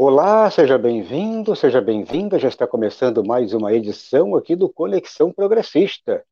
Olá, 0.00 0.48
seja 0.48 0.78
bem-vindo, 0.78 1.56
seja 1.56 1.80
bem-vinda. 1.80 2.38
Já 2.38 2.46
está 2.46 2.68
começando 2.68 3.24
mais 3.24 3.52
uma 3.52 3.72
edição 3.72 4.36
aqui 4.36 4.54
do 4.54 4.68
Conexão 4.68 5.32
Progressista. 5.32 6.24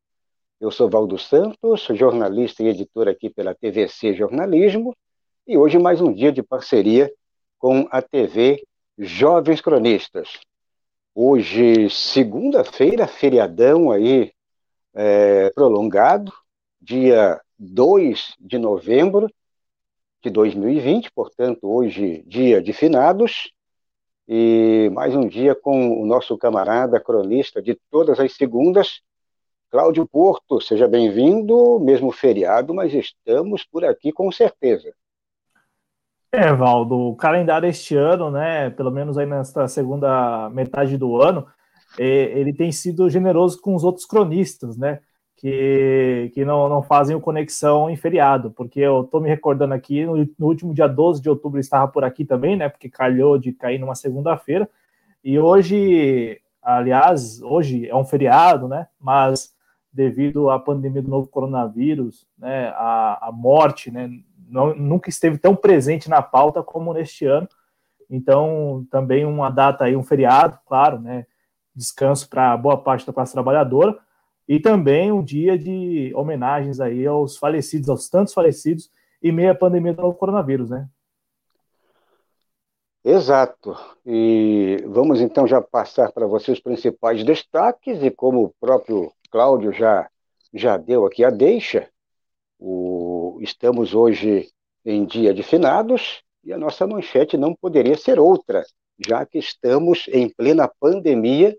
Eu 0.61 0.71
sou 0.71 0.89
Valdo 0.89 1.19
Santos, 1.19 1.89
jornalista 1.91 2.63
e 2.63 2.69
editor 2.69 3.09
aqui 3.09 3.29
pela 3.29 3.57
TVC 3.57 4.15
Jornalismo, 4.15 4.97
e 5.45 5.59
hoje 5.59 5.81
mais 5.81 6.01
um 6.01 6.13
dia 6.13 6.31
de 6.31 6.45
parceria 6.45 7.13
com 7.59 7.89
a 7.91 8.01
TV 8.01 8.65
Jovens 8.97 9.61
Cronistas. 9.61 10.39
Hoje, 11.13 11.91
segunda-feira, 11.91 13.09
feriadão 13.09 13.91
aí 13.91 14.31
é, 14.95 15.51
prolongado, 15.51 16.33
dia 16.81 17.41
2 17.59 18.35
de 18.39 18.59
novembro 18.59 19.29
de 20.23 20.31
2020, 20.31 21.11
portanto, 21.11 21.65
hoje, 21.65 22.23
dia 22.29 22.63
de 22.63 22.73
finados, 22.73 23.53
e 24.29 24.91
mais 24.93 25.15
um 25.15 25.27
dia 25.27 25.55
com 25.55 26.03
o 26.03 26.07
nosso 26.07 26.37
camarada 26.37 26.99
cronista 26.99 27.63
de 27.63 27.79
todas 27.91 28.19
as 28.19 28.33
segundas, 28.35 29.01
Cláudio 29.71 30.07
Porto. 30.07 30.61
Seja 30.61 30.89
bem-vindo, 30.89 31.79
mesmo 31.81 32.11
feriado, 32.11 32.75
mas 32.75 32.93
estamos 32.93 33.65
por 33.65 33.85
aqui 33.85 34.13
com 34.13 34.31
certeza. 34.33 34.93
É, 36.33 36.53
Valdo, 36.53 36.95
o 36.97 37.17
calendário 37.17 37.69
este 37.69 37.97
ano, 37.97 38.31
né, 38.31 38.71
pelo 38.71 38.91
menos 38.91 39.17
aí 39.17 39.27
nesta 39.27 39.69
segunda 39.69 40.51
metade 40.51 40.99
do 40.99 41.23
ano, 41.23 41.47
é, 41.99 42.39
ele 42.39 42.53
tem 42.53 42.71
sido 42.73 43.09
generoso 43.09 43.61
com 43.61 43.75
os 43.75 43.85
outros 43.85 44.05
cronistas, 44.05 44.77
né? 44.77 45.01
Que, 45.37 46.31
que 46.33 46.45
não, 46.45 46.69
não 46.69 46.83
fazem 46.83 47.15
o 47.15 47.21
conexão 47.21 47.91
em 47.91 47.97
feriado, 47.97 48.51
porque 48.51 48.81
eu 48.81 49.03
estou 49.03 49.21
me 49.21 49.29
recordando 49.29 49.75
aqui, 49.75 50.07
no, 50.07 50.17
no, 50.17 50.47
último 50.47 50.73
dia 50.73 50.87
12 50.87 51.21
de 51.21 51.29
outubro 51.29 51.61
estava 51.61 51.87
por 51.87 52.05
aqui 52.05 52.25
também, 52.25 52.57
né? 52.57 52.69
Porque 52.71 52.89
calhou 52.89 53.39
de 53.39 53.53
cair 53.53 53.79
numa 53.79 53.95
segunda-feira, 53.95 54.69
e 55.23 55.39
hoje, 55.39 56.41
aliás, 56.63 57.43
hoje 57.43 57.87
é 57.87 57.95
um 57.95 58.05
feriado, 58.05 58.67
né? 58.67 58.87
Mas 58.99 59.55
devido 59.93 60.51
à 60.51 60.59
pandemia 60.59 61.03
do 61.03 61.11
novo 61.11 61.29
coronavírus, 61.29 62.27
né? 62.39 62.69
A, 62.69 63.29
a 63.29 63.33
morte, 63.33 63.91
né? 63.91 64.09
Não, 64.49 64.75
nunca 64.75 65.11
esteve 65.11 65.37
tão 65.37 65.55
presente 65.55 66.09
na 66.09 66.23
pauta 66.23 66.63
como 66.63 66.95
neste 66.95 67.27
ano. 67.27 67.49
Então, 68.09 68.87
também 68.91 69.27
uma 69.27 69.51
data 69.51 69.85
aí, 69.85 69.97
um 69.97 70.03
feriado, 70.03 70.59
claro, 70.65 70.99
né? 70.99 71.27
Descanso 71.75 72.29
para 72.31 72.57
boa 72.57 72.79
parte 72.79 73.07
da 73.07 73.13
classe 73.13 73.33
trabalhadora, 73.33 73.99
e 74.49 74.61
também 74.61 75.11
um 75.11 75.23
dia 75.23 75.59
de 75.59 76.13
homenagens 76.15 76.81
aí 76.81 77.07
aos 77.07 77.37
falecidos, 77.37 77.89
aos 77.89 78.09
tantos 78.09 78.33
falecidos, 78.33 78.91
e 79.23 79.33
meio 79.33 79.51
à 79.51 79.55
pandemia 79.55 79.93
do 79.93 80.03
novo 80.03 80.17
coronavírus, 80.17 80.71
né? 80.71 80.89
Exato. 83.05 83.77
E 84.05 84.79
vamos 84.87 85.21
então 85.21 85.47
já 85.47 85.61
passar 85.61 86.11
para 86.13 86.27
você 86.27 86.51
os 86.51 86.61
principais 86.61 87.25
destaques, 87.25 88.03
e 88.03 88.11
como 88.11 88.45
o 88.45 88.55
próprio 88.61 89.13
Cláudio 89.31 89.73
já, 89.73 90.09
já 90.53 90.77
deu 90.77 91.07
aqui 91.07 91.25
a 91.25 91.31
deixa, 91.31 91.89
o, 92.59 93.39
estamos 93.41 93.95
hoje 93.95 94.49
em 94.85 95.05
dia 95.05 95.33
de 95.33 95.43
finados, 95.43 96.23
e 96.45 96.53
a 96.53 96.59
nossa 96.59 96.87
manchete 96.87 97.37
não 97.37 97.55
poderia 97.55 97.97
ser 97.97 98.19
outra, 98.19 98.65
já 98.99 99.27
que 99.27 99.39
estamos 99.39 100.07
em 100.09 100.29
plena 100.29 100.71
pandemia, 100.81 101.57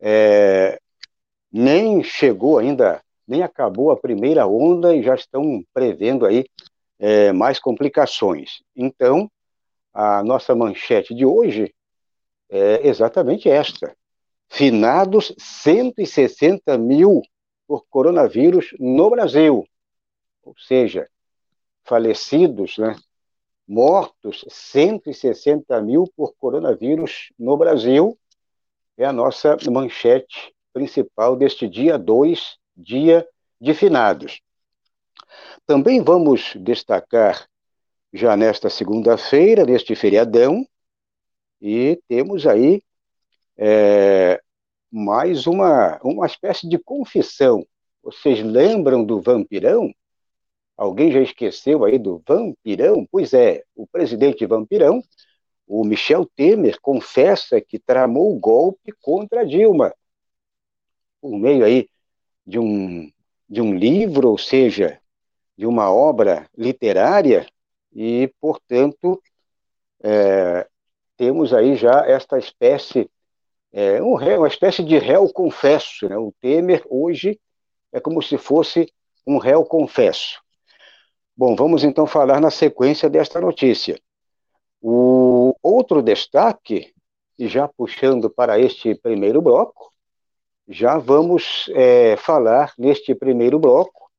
é, 0.00 0.78
nem 1.54 2.02
chegou 2.02 2.58
ainda, 2.58 3.00
nem 3.28 3.44
acabou 3.44 3.92
a 3.92 3.96
primeira 3.96 4.44
onda 4.44 4.92
e 4.92 5.04
já 5.04 5.14
estão 5.14 5.64
prevendo 5.72 6.26
aí 6.26 6.44
é, 6.98 7.30
mais 7.32 7.60
complicações. 7.60 8.60
Então, 8.74 9.30
a 9.92 10.24
nossa 10.24 10.52
manchete 10.52 11.14
de 11.14 11.24
hoje 11.24 11.72
é 12.50 12.88
exatamente 12.88 13.48
esta: 13.48 13.96
finados 14.48 15.32
160 15.38 16.76
mil 16.76 17.22
por 17.68 17.86
coronavírus 17.88 18.74
no 18.80 19.08
Brasil, 19.08 19.64
ou 20.42 20.56
seja, 20.58 21.08
falecidos, 21.84 22.78
né? 22.78 22.96
Mortos 23.66 24.44
160 24.48 25.80
mil 25.82 26.04
por 26.16 26.34
coronavírus 26.34 27.32
no 27.38 27.56
Brasil, 27.56 28.18
é 28.98 29.04
a 29.04 29.12
nossa 29.12 29.56
manchete 29.70 30.53
principal 30.74 31.36
deste 31.36 31.68
dia 31.68 31.96
2, 31.96 32.58
dia 32.76 33.26
de 33.60 33.72
finados. 33.72 34.42
Também 35.64 36.02
vamos 36.02 36.52
destacar, 36.56 37.48
já 38.12 38.36
nesta 38.36 38.68
segunda-feira, 38.68 39.64
neste 39.64 39.94
feriadão, 39.94 40.66
e 41.62 41.98
temos 42.08 42.46
aí 42.46 42.82
é, 43.56 44.40
mais 44.90 45.46
uma, 45.46 45.98
uma 46.02 46.26
espécie 46.26 46.68
de 46.68 46.78
confissão. 46.78 47.64
Vocês 48.02 48.42
lembram 48.42 49.04
do 49.04 49.20
vampirão? 49.20 49.90
Alguém 50.76 51.12
já 51.12 51.20
esqueceu 51.20 51.84
aí 51.84 51.98
do 51.98 52.22
vampirão? 52.26 53.06
Pois 53.10 53.32
é, 53.32 53.62
o 53.74 53.86
presidente 53.86 54.44
vampirão, 54.44 55.02
o 55.66 55.84
Michel 55.84 56.28
Temer, 56.36 56.78
confessa 56.80 57.60
que 57.60 57.78
tramou 57.78 58.34
o 58.34 58.38
golpe 58.38 58.92
contra 59.00 59.46
Dilma 59.46 59.94
por 61.24 61.38
meio 61.38 61.64
aí 61.64 61.88
de 62.46 62.58
um, 62.58 63.10
de 63.48 63.62
um 63.62 63.74
livro, 63.74 64.28
ou 64.28 64.36
seja, 64.36 65.00
de 65.56 65.64
uma 65.64 65.90
obra 65.90 66.46
literária, 66.54 67.48
e, 67.90 68.30
portanto, 68.38 69.22
é, 70.02 70.68
temos 71.16 71.54
aí 71.54 71.76
já 71.76 72.04
esta 72.06 72.38
espécie, 72.38 73.10
é, 73.72 74.02
um 74.02 74.12
réu, 74.12 74.40
uma 74.40 74.48
espécie 74.48 74.84
de 74.84 74.98
réu 74.98 75.26
confesso. 75.32 76.06
Né? 76.10 76.18
O 76.18 76.30
Temer 76.42 76.84
hoje 76.90 77.40
é 77.90 77.98
como 77.98 78.20
se 78.20 78.36
fosse 78.36 78.92
um 79.26 79.38
réu 79.38 79.64
confesso. 79.64 80.42
Bom, 81.34 81.56
vamos 81.56 81.84
então 81.84 82.06
falar 82.06 82.38
na 82.38 82.50
sequência 82.50 83.08
desta 83.08 83.40
notícia. 83.40 83.98
O 84.78 85.56
outro 85.62 86.02
destaque, 86.02 86.92
e 87.38 87.48
já 87.48 87.66
puxando 87.66 88.28
para 88.28 88.58
este 88.58 88.94
primeiro 88.94 89.40
bloco, 89.40 89.93
já 90.68 90.98
vamos 90.98 91.70
é, 91.74 92.16
falar 92.16 92.72
neste 92.78 93.14
primeiro 93.14 93.58
bloco 93.58 94.10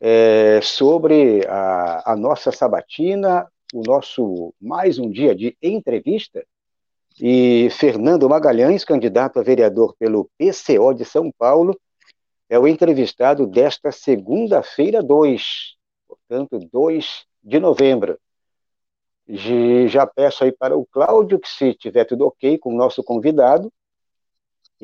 é, 0.00 0.60
sobre 0.62 1.46
a, 1.46 2.12
a, 2.12 2.16
nossa 2.16 2.50
sabatina, 2.50 3.46
o 3.74 3.82
nosso 3.82 4.54
mais 4.60 4.98
um 4.98 5.10
dia 5.10 5.34
de 5.34 5.56
entrevista. 5.62 6.44
E 7.20 7.68
Fernando 7.70 8.28
Magalhães, 8.28 8.84
candidato 8.84 9.38
a 9.40 9.42
vereador 9.42 9.94
pelo 9.98 10.30
PCO 10.38 10.94
de 10.94 11.04
São 11.04 11.30
Paulo, 11.36 11.78
é 12.48 12.58
o 12.58 12.66
entrevistado 12.66 13.46
desta 13.46 13.92
segunda-feira, 13.92 15.02
2, 15.02 15.76
portanto, 16.06 16.58
2 16.72 17.26
de 17.42 17.58
novembro. 17.58 18.18
Já 19.88 20.06
peço 20.06 20.44
aí 20.44 20.52
para 20.52 20.76
o 20.76 20.86
Cláudio 20.86 21.38
que, 21.38 21.48
se 21.48 21.74
tiver 21.74 22.06
tudo 22.06 22.26
ok 22.26 22.56
com 22.56 22.72
o 22.72 22.76
nosso 22.76 23.02
convidado, 23.02 23.70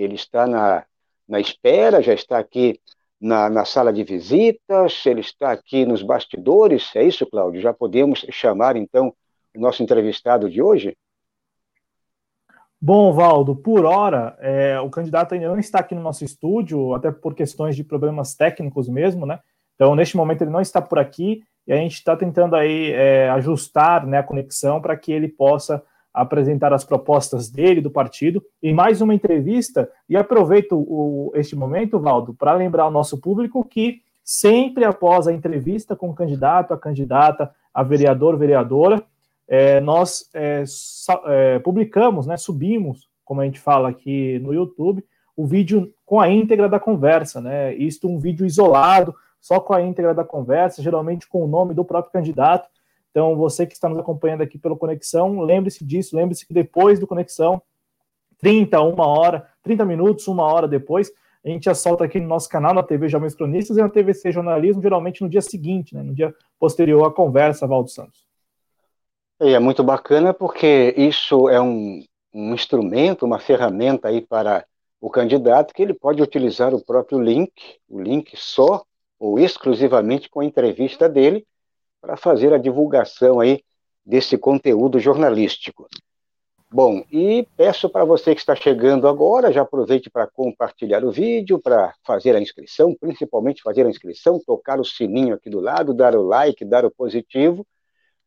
ele 0.02 0.14
está 0.14 0.46
na, 0.46 0.84
na 1.28 1.40
espera, 1.40 2.02
já 2.02 2.12
está 2.14 2.38
aqui 2.38 2.80
na, 3.20 3.48
na 3.48 3.64
sala 3.64 3.92
de 3.92 4.04
visitas, 4.04 5.04
ele 5.06 5.20
está 5.20 5.52
aqui 5.52 5.86
nos 5.86 6.02
bastidores. 6.02 6.94
É 6.94 7.02
isso, 7.02 7.26
Cláudio? 7.26 7.60
Já 7.60 7.72
podemos 7.72 8.26
chamar, 8.30 8.76
então, 8.76 9.14
o 9.56 9.60
nosso 9.60 9.82
entrevistado 9.82 10.50
de 10.50 10.60
hoje? 10.60 10.96
Bom, 12.80 13.12
Valdo, 13.14 13.56
por 13.56 13.86
hora, 13.86 14.36
é, 14.40 14.78
o 14.78 14.90
candidato 14.90 15.32
ainda 15.32 15.48
não 15.48 15.58
está 15.58 15.78
aqui 15.78 15.94
no 15.94 16.02
nosso 16.02 16.22
estúdio, 16.22 16.92
até 16.92 17.10
por 17.10 17.34
questões 17.34 17.74
de 17.74 17.82
problemas 17.82 18.34
técnicos 18.34 18.90
mesmo, 18.90 19.24
né? 19.24 19.40
Então, 19.74 19.94
neste 19.94 20.16
momento, 20.18 20.42
ele 20.42 20.50
não 20.50 20.60
está 20.60 20.82
por 20.82 20.98
aqui 20.98 21.42
e 21.66 21.72
a 21.72 21.76
gente 21.76 21.94
está 21.94 22.14
tentando 22.14 22.54
aí 22.54 22.92
é, 22.92 23.30
ajustar 23.30 24.06
né, 24.06 24.18
a 24.18 24.22
conexão 24.22 24.82
para 24.82 24.96
que 24.96 25.10
ele 25.10 25.28
possa 25.28 25.82
apresentar 26.14 26.72
as 26.72 26.84
propostas 26.84 27.50
dele, 27.50 27.80
do 27.80 27.90
partido, 27.90 28.40
em 28.62 28.72
mais 28.72 29.00
uma 29.00 29.14
entrevista. 29.14 29.90
E 30.08 30.16
aproveito 30.16 30.72
o, 30.78 31.32
este 31.34 31.56
momento, 31.56 31.98
Valdo, 31.98 32.32
para 32.32 32.54
lembrar 32.54 32.84
ao 32.84 32.90
nosso 32.90 33.20
público 33.20 33.64
que 33.64 34.00
sempre 34.22 34.84
após 34.84 35.26
a 35.26 35.32
entrevista 35.32 35.96
com 35.96 36.08
o 36.08 36.14
candidato, 36.14 36.72
a 36.72 36.78
candidata, 36.78 37.52
a 37.74 37.82
vereador, 37.82 38.38
vereadora, 38.38 39.02
é, 39.48 39.80
nós 39.80 40.30
é, 40.32 40.64
é, 41.26 41.58
publicamos, 41.58 42.26
né, 42.26 42.36
subimos, 42.36 43.08
como 43.24 43.40
a 43.40 43.44
gente 43.44 43.58
fala 43.58 43.88
aqui 43.88 44.38
no 44.38 44.54
YouTube, 44.54 45.04
o 45.36 45.44
vídeo 45.44 45.92
com 46.06 46.20
a 46.20 46.30
íntegra 46.30 46.68
da 46.68 46.78
conversa, 46.78 47.40
né? 47.40 47.74
Isto 47.74 48.08
um 48.08 48.18
vídeo 48.18 48.46
isolado, 48.46 49.14
só 49.40 49.58
com 49.58 49.74
a 49.74 49.82
íntegra 49.82 50.14
da 50.14 50.24
conversa, 50.24 50.80
geralmente 50.80 51.26
com 51.26 51.44
o 51.44 51.48
nome 51.48 51.74
do 51.74 51.84
próprio 51.84 52.12
candidato, 52.12 52.68
então, 53.14 53.36
você 53.36 53.64
que 53.64 53.74
está 53.74 53.88
nos 53.88 53.96
acompanhando 53.96 54.40
aqui 54.40 54.58
pelo 54.58 54.76
Conexão, 54.76 55.40
lembre-se 55.40 55.84
disso, 55.84 56.16
lembre-se 56.16 56.44
que 56.44 56.52
depois 56.52 56.98
do 56.98 57.06
Conexão, 57.06 57.62
30, 58.38 58.80
uma 58.80 59.06
hora, 59.06 59.48
30 59.62 59.84
minutos, 59.84 60.26
uma 60.26 60.42
hora 60.42 60.66
depois, 60.66 61.12
a 61.44 61.48
gente 61.48 61.66
já 61.66 61.76
solta 61.76 62.02
aqui 62.02 62.18
no 62.18 62.26
nosso 62.26 62.48
canal, 62.48 62.74
na 62.74 62.82
TV 62.82 63.08
Jovens 63.08 63.36
Cronistas 63.36 63.76
e 63.76 63.80
na 63.80 63.88
TVC 63.88 64.32
Jornalismo, 64.32 64.82
geralmente 64.82 65.22
no 65.22 65.28
dia 65.28 65.40
seguinte, 65.40 65.94
né, 65.94 66.02
no 66.02 66.12
dia 66.12 66.34
posterior 66.58 67.06
à 67.06 67.10
conversa, 67.12 67.68
Valdo 67.68 67.88
Santos. 67.88 68.26
É 69.38 69.60
muito 69.60 69.84
bacana 69.84 70.34
porque 70.34 70.92
isso 70.96 71.48
é 71.48 71.60
um, 71.60 72.02
um 72.34 72.52
instrumento, 72.52 73.24
uma 73.24 73.38
ferramenta 73.38 74.08
aí 74.08 74.22
para 74.22 74.66
o 75.00 75.08
candidato 75.08 75.72
que 75.72 75.82
ele 75.82 75.94
pode 75.94 76.20
utilizar 76.20 76.74
o 76.74 76.84
próprio 76.84 77.20
link, 77.20 77.52
o 77.88 78.00
link 78.00 78.32
só 78.34 78.82
ou 79.20 79.38
exclusivamente 79.38 80.28
com 80.28 80.40
a 80.40 80.44
entrevista 80.44 81.08
dele 81.08 81.46
para 82.04 82.18
fazer 82.18 82.52
a 82.52 82.58
divulgação 82.58 83.40
aí 83.40 83.62
desse 84.04 84.36
conteúdo 84.36 85.00
jornalístico. 85.00 85.88
Bom, 86.70 87.02
e 87.10 87.48
peço 87.56 87.88
para 87.88 88.04
você 88.04 88.34
que 88.34 88.40
está 88.40 88.54
chegando 88.54 89.08
agora, 89.08 89.50
já 89.50 89.62
aproveite 89.62 90.10
para 90.10 90.26
compartilhar 90.26 91.02
o 91.02 91.10
vídeo, 91.10 91.58
para 91.58 91.94
fazer 92.04 92.36
a 92.36 92.40
inscrição, 92.40 92.94
principalmente 92.94 93.62
fazer 93.62 93.86
a 93.86 93.88
inscrição, 93.88 94.38
tocar 94.44 94.78
o 94.78 94.84
sininho 94.84 95.34
aqui 95.34 95.48
do 95.48 95.60
lado, 95.60 95.94
dar 95.94 96.14
o 96.14 96.22
like, 96.22 96.62
dar 96.62 96.84
o 96.84 96.90
positivo 96.90 97.66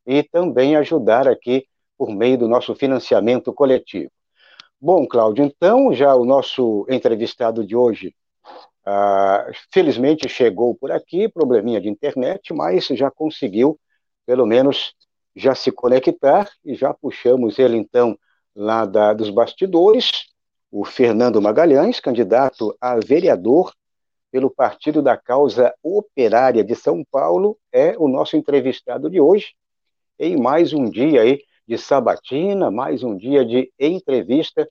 e 0.07 0.23
também 0.23 0.75
ajudar 0.75 1.27
aqui 1.27 1.67
por 1.95 2.09
meio 2.09 2.37
do 2.37 2.47
nosso 2.47 2.73
financiamento 2.73 3.53
coletivo. 3.53 4.09
Bom, 4.81 5.05
Cláudio, 5.05 5.45
então 5.45 5.93
já 5.93 6.15
o 6.15 6.25
nosso 6.25 6.83
entrevistado 6.89 7.63
de 7.63 7.75
hoje, 7.75 8.15
ah, 8.89 9.45
felizmente 9.69 10.29
chegou 10.29 10.73
por 10.73 10.93
aqui, 10.93 11.27
probleminha 11.27 11.81
de 11.81 11.89
internet, 11.89 12.53
mas 12.53 12.87
já 12.87 13.11
conseguiu, 13.11 13.77
pelo 14.25 14.45
menos, 14.45 14.93
já 15.35 15.53
se 15.53 15.73
conectar 15.73 16.49
e 16.63 16.73
já 16.73 16.93
puxamos 16.93 17.59
ele 17.59 17.75
então 17.75 18.17
lá 18.55 18.85
da, 18.85 19.13
dos 19.13 19.29
bastidores, 19.29 20.27
o 20.71 20.85
Fernando 20.85 21.41
Magalhães, 21.41 21.99
candidato 21.99 22.77
a 22.79 22.95
vereador 22.95 23.73
pelo 24.31 24.49
Partido 24.49 25.01
da 25.01 25.17
Causa 25.17 25.73
Operária 25.83 26.63
de 26.63 26.73
São 26.73 27.03
Paulo, 27.11 27.57
é 27.73 27.93
o 27.97 28.07
nosso 28.07 28.37
entrevistado 28.37 29.09
de 29.09 29.19
hoje, 29.19 29.53
em 30.17 30.37
mais 30.37 30.71
um 30.71 30.89
dia 30.89 31.23
aí 31.23 31.41
de 31.67 31.77
sabatina, 31.77 32.71
mais 32.71 33.03
um 33.03 33.17
dia 33.17 33.43
de 33.43 33.69
entrevista 33.77 34.65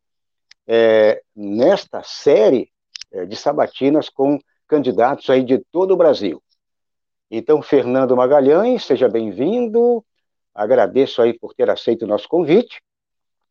é, 0.67 1.21
nesta 1.37 2.03
série 2.03 2.71
de 3.25 3.37
sabatinas 3.37 4.09
com 4.09 4.39
candidatos 4.67 5.31
aí 5.31 5.43
de 5.45 5.59
todo 5.71 5.93
o 5.93 5.97
Brasil. 5.97 6.43
Então, 7.31 7.63
Fernando 7.63 8.17
Magalhães, 8.17 8.85
seja 8.85 9.09
bem-vindo, 9.09 10.05
agradeço 10.55 11.23
aí 11.23 11.33
por 11.33 11.55
ter 11.55 11.71
aceito 11.71 12.03
o 12.03 12.07
nosso 12.09 12.29
convite, 12.29 12.81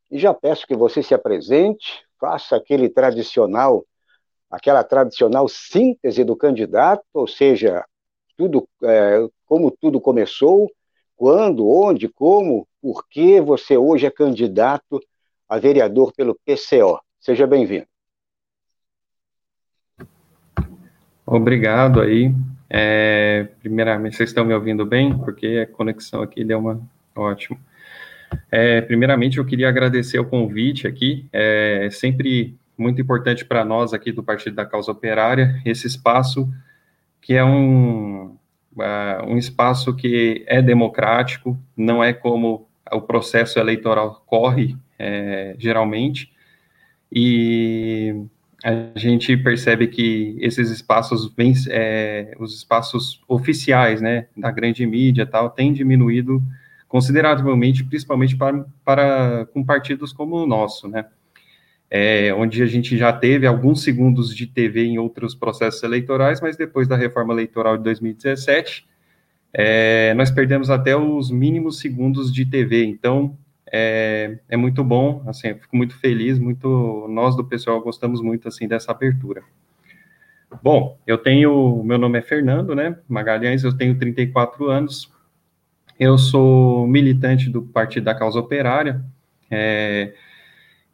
e 0.10 0.20
já 0.20 0.34
peço 0.34 0.68
que 0.68 0.76
você 0.76 1.02
se 1.02 1.14
apresente, 1.14 2.04
faça 2.20 2.56
aquele 2.56 2.90
tradicional, 2.90 3.86
aquela 4.50 4.84
tradicional 4.84 5.48
síntese 5.48 6.24
do 6.24 6.36
candidato, 6.36 7.04
ou 7.14 7.28
seja, 7.28 7.86
tudo, 8.38 8.68
é, 8.84 9.28
como 9.46 9.72
tudo 9.72 10.00
começou, 10.00 10.72
quando, 11.16 11.68
onde, 11.68 12.08
como, 12.10 12.68
por 12.82 13.08
que 13.08 13.40
você 13.42 13.78
hoje 13.78 14.06
é 14.06 14.12
candidato 14.12 15.02
a 15.48 15.58
vereador 15.58 16.14
pelo 16.14 16.38
PCO. 16.46 17.00
Seja 17.20 17.48
bem-vindo. 17.48 17.88
Obrigado 21.26 22.02
aí. 22.02 22.34
É, 22.70 23.48
primeiramente, 23.62 24.16
vocês 24.16 24.30
estão 24.30 24.46
me 24.46 24.54
ouvindo 24.54 24.86
bem? 24.86 25.18
Porque 25.18 25.68
a 25.70 25.74
conexão 25.74 26.22
aqui 26.22 26.44
deu 26.44 26.60
uma. 26.60 26.82
Ótimo. 27.16 27.58
É, 28.52 28.82
primeiramente, 28.82 29.38
eu 29.38 29.46
queria 29.46 29.70
agradecer 29.70 30.20
o 30.20 30.26
convite 30.26 30.88
aqui. 30.88 31.28
É 31.32 31.90
sempre 31.92 32.56
muito 32.78 33.02
importante 33.02 33.46
para 33.46 33.64
nós 33.64 33.94
aqui 33.94 34.12
do 34.12 34.24
Partido 34.24 34.56
da 34.56 34.66
Causa 34.66 34.92
Operária 34.92 35.62
esse 35.66 35.88
espaço 35.88 36.52
que 37.26 37.34
é 37.34 37.44
um, 37.44 38.38
uh, 38.76 39.26
um 39.28 39.36
espaço 39.36 39.96
que 39.96 40.44
é 40.46 40.62
democrático, 40.62 41.58
não 41.76 42.04
é 42.04 42.14
como 42.14 42.68
o 42.92 43.02
processo 43.02 43.58
eleitoral 43.58 44.22
corre 44.28 44.78
é, 45.00 45.56
geralmente, 45.58 46.32
e 47.12 48.28
a 48.66 48.98
gente 48.98 49.38
percebe 49.38 49.88
que 49.88 50.36
esses 50.40 50.72
espaços, 50.72 51.30
bem, 51.30 51.54
é, 51.70 52.36
os 52.40 52.56
espaços 52.56 53.22
oficiais, 53.28 54.02
né, 54.02 54.26
da 54.36 54.50
grande 54.50 54.84
mídia 54.88 55.24
tal, 55.24 55.52
têm 55.52 55.72
diminuído 55.72 56.42
consideravelmente, 56.88 57.84
principalmente 57.84 58.36
para, 58.36 58.66
para 58.84 59.46
com 59.54 59.64
partidos 59.64 60.12
como 60.12 60.38
o 60.38 60.48
nosso, 60.48 60.88
né? 60.88 61.06
É, 61.92 62.34
onde 62.34 62.64
a 62.64 62.66
gente 62.66 62.98
já 62.98 63.14
teve 63.14 63.46
alguns 63.46 63.84
segundos 63.84 64.36
de 64.36 64.48
TV 64.48 64.86
em 64.86 64.98
outros 64.98 65.36
processos 65.36 65.84
eleitorais, 65.84 66.42
mas 66.42 66.58
depois 66.58 66.88
da 66.88 66.98
reforma 66.98 67.34
eleitoral 67.34 67.78
de 67.78 67.84
2017, 67.84 68.88
é, 69.54 70.12
nós 70.16 70.32
perdemos 70.32 70.72
até 70.72 70.98
os 70.98 71.30
mínimos 71.30 71.78
segundos 71.78 72.34
de 72.34 72.48
TV. 72.48 72.84
Então, 72.84 73.38
é, 73.78 74.40
é 74.48 74.56
muito 74.56 74.86
bom, 74.86 75.22
assim, 75.28 75.50
eu 75.50 75.58
fico 75.58 75.76
muito 75.76 75.98
feliz, 75.98 76.40
muito, 76.40 77.08
nós 77.10 77.36
do 77.36 77.44
pessoal 77.44 77.82
gostamos 77.82 78.22
muito, 78.22 78.48
assim, 78.48 78.70
dessa 78.70 78.94
abertura. 78.94 79.44
Bom, 80.64 80.98
eu 81.06 81.18
tenho, 81.18 81.84
meu 81.84 81.98
nome 81.98 82.18
é 82.18 82.22
Fernando, 82.22 82.74
né, 82.74 82.98
Magalhães, 83.06 83.66
eu 83.66 83.76
tenho 83.76 84.00
34 84.00 84.70
anos, 84.70 85.12
eu 86.00 86.18
sou 86.18 86.88
militante 86.88 87.50
do 87.50 87.64
Partido 87.64 88.06
da 88.06 88.16
Causa 88.16 88.40
Operária. 88.40 89.04
É, 89.52 90.14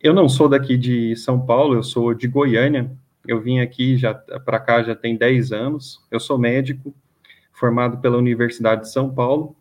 eu 0.01 0.13
não 0.13 0.27
sou 0.27 0.49
daqui 0.49 0.75
de 0.75 1.15
São 1.15 1.39
Paulo, 1.45 1.75
eu 1.75 1.83
sou 1.83 2.15
de 2.15 2.27
Goiânia. 2.27 2.91
Eu 3.27 3.39
vim 3.39 3.59
aqui 3.59 3.95
já 3.95 4.13
para 4.13 4.59
cá 4.59 4.81
já 4.81 4.95
tem 4.95 5.15
10 5.15 5.51
anos. 5.51 6.03
Eu 6.09 6.19
sou 6.19 6.39
médico, 6.39 6.93
formado 7.51 7.99
pela 7.99 8.17
Universidade 8.17 8.81
de 8.81 8.91
São 8.91 9.13
Paulo 9.13 9.55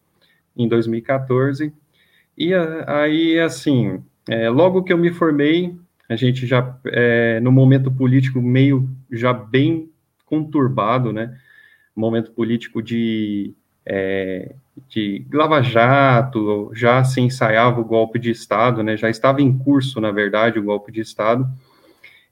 em 0.57 0.67
2014. 0.69 1.73
E 2.43 2.55
aí, 2.87 3.39
assim, 3.39 4.03
é, 4.27 4.49
logo 4.49 4.83
que 4.83 4.91
eu 4.91 4.97
me 4.97 5.11
formei, 5.11 5.77
a 6.09 6.17
gente 6.17 6.47
já, 6.47 6.75
é, 6.87 7.39
no 7.41 7.53
momento 7.53 7.93
político 7.93 8.41
meio 8.41 8.89
já 9.13 9.31
bem 9.31 9.91
conturbado, 10.25 11.13
né? 11.13 11.39
Momento 11.95 12.31
político 12.31 12.83
de 12.83 13.53
é, 13.85 14.55
de 14.89 15.27
Lava 15.31 15.61
Jato, 15.61 16.71
já 16.75 17.05
se 17.05 17.21
ensaiava 17.21 17.79
o 17.79 17.85
golpe 17.85 18.19
de 18.19 18.31
Estado, 18.31 18.83
né, 18.83 18.97
já 18.97 19.11
estava 19.11 19.43
em 19.43 19.59
curso, 19.59 20.01
na 20.01 20.11
verdade, 20.11 20.59
o 20.59 20.63
golpe 20.63 20.91
de 20.91 21.03
Estado, 21.03 21.47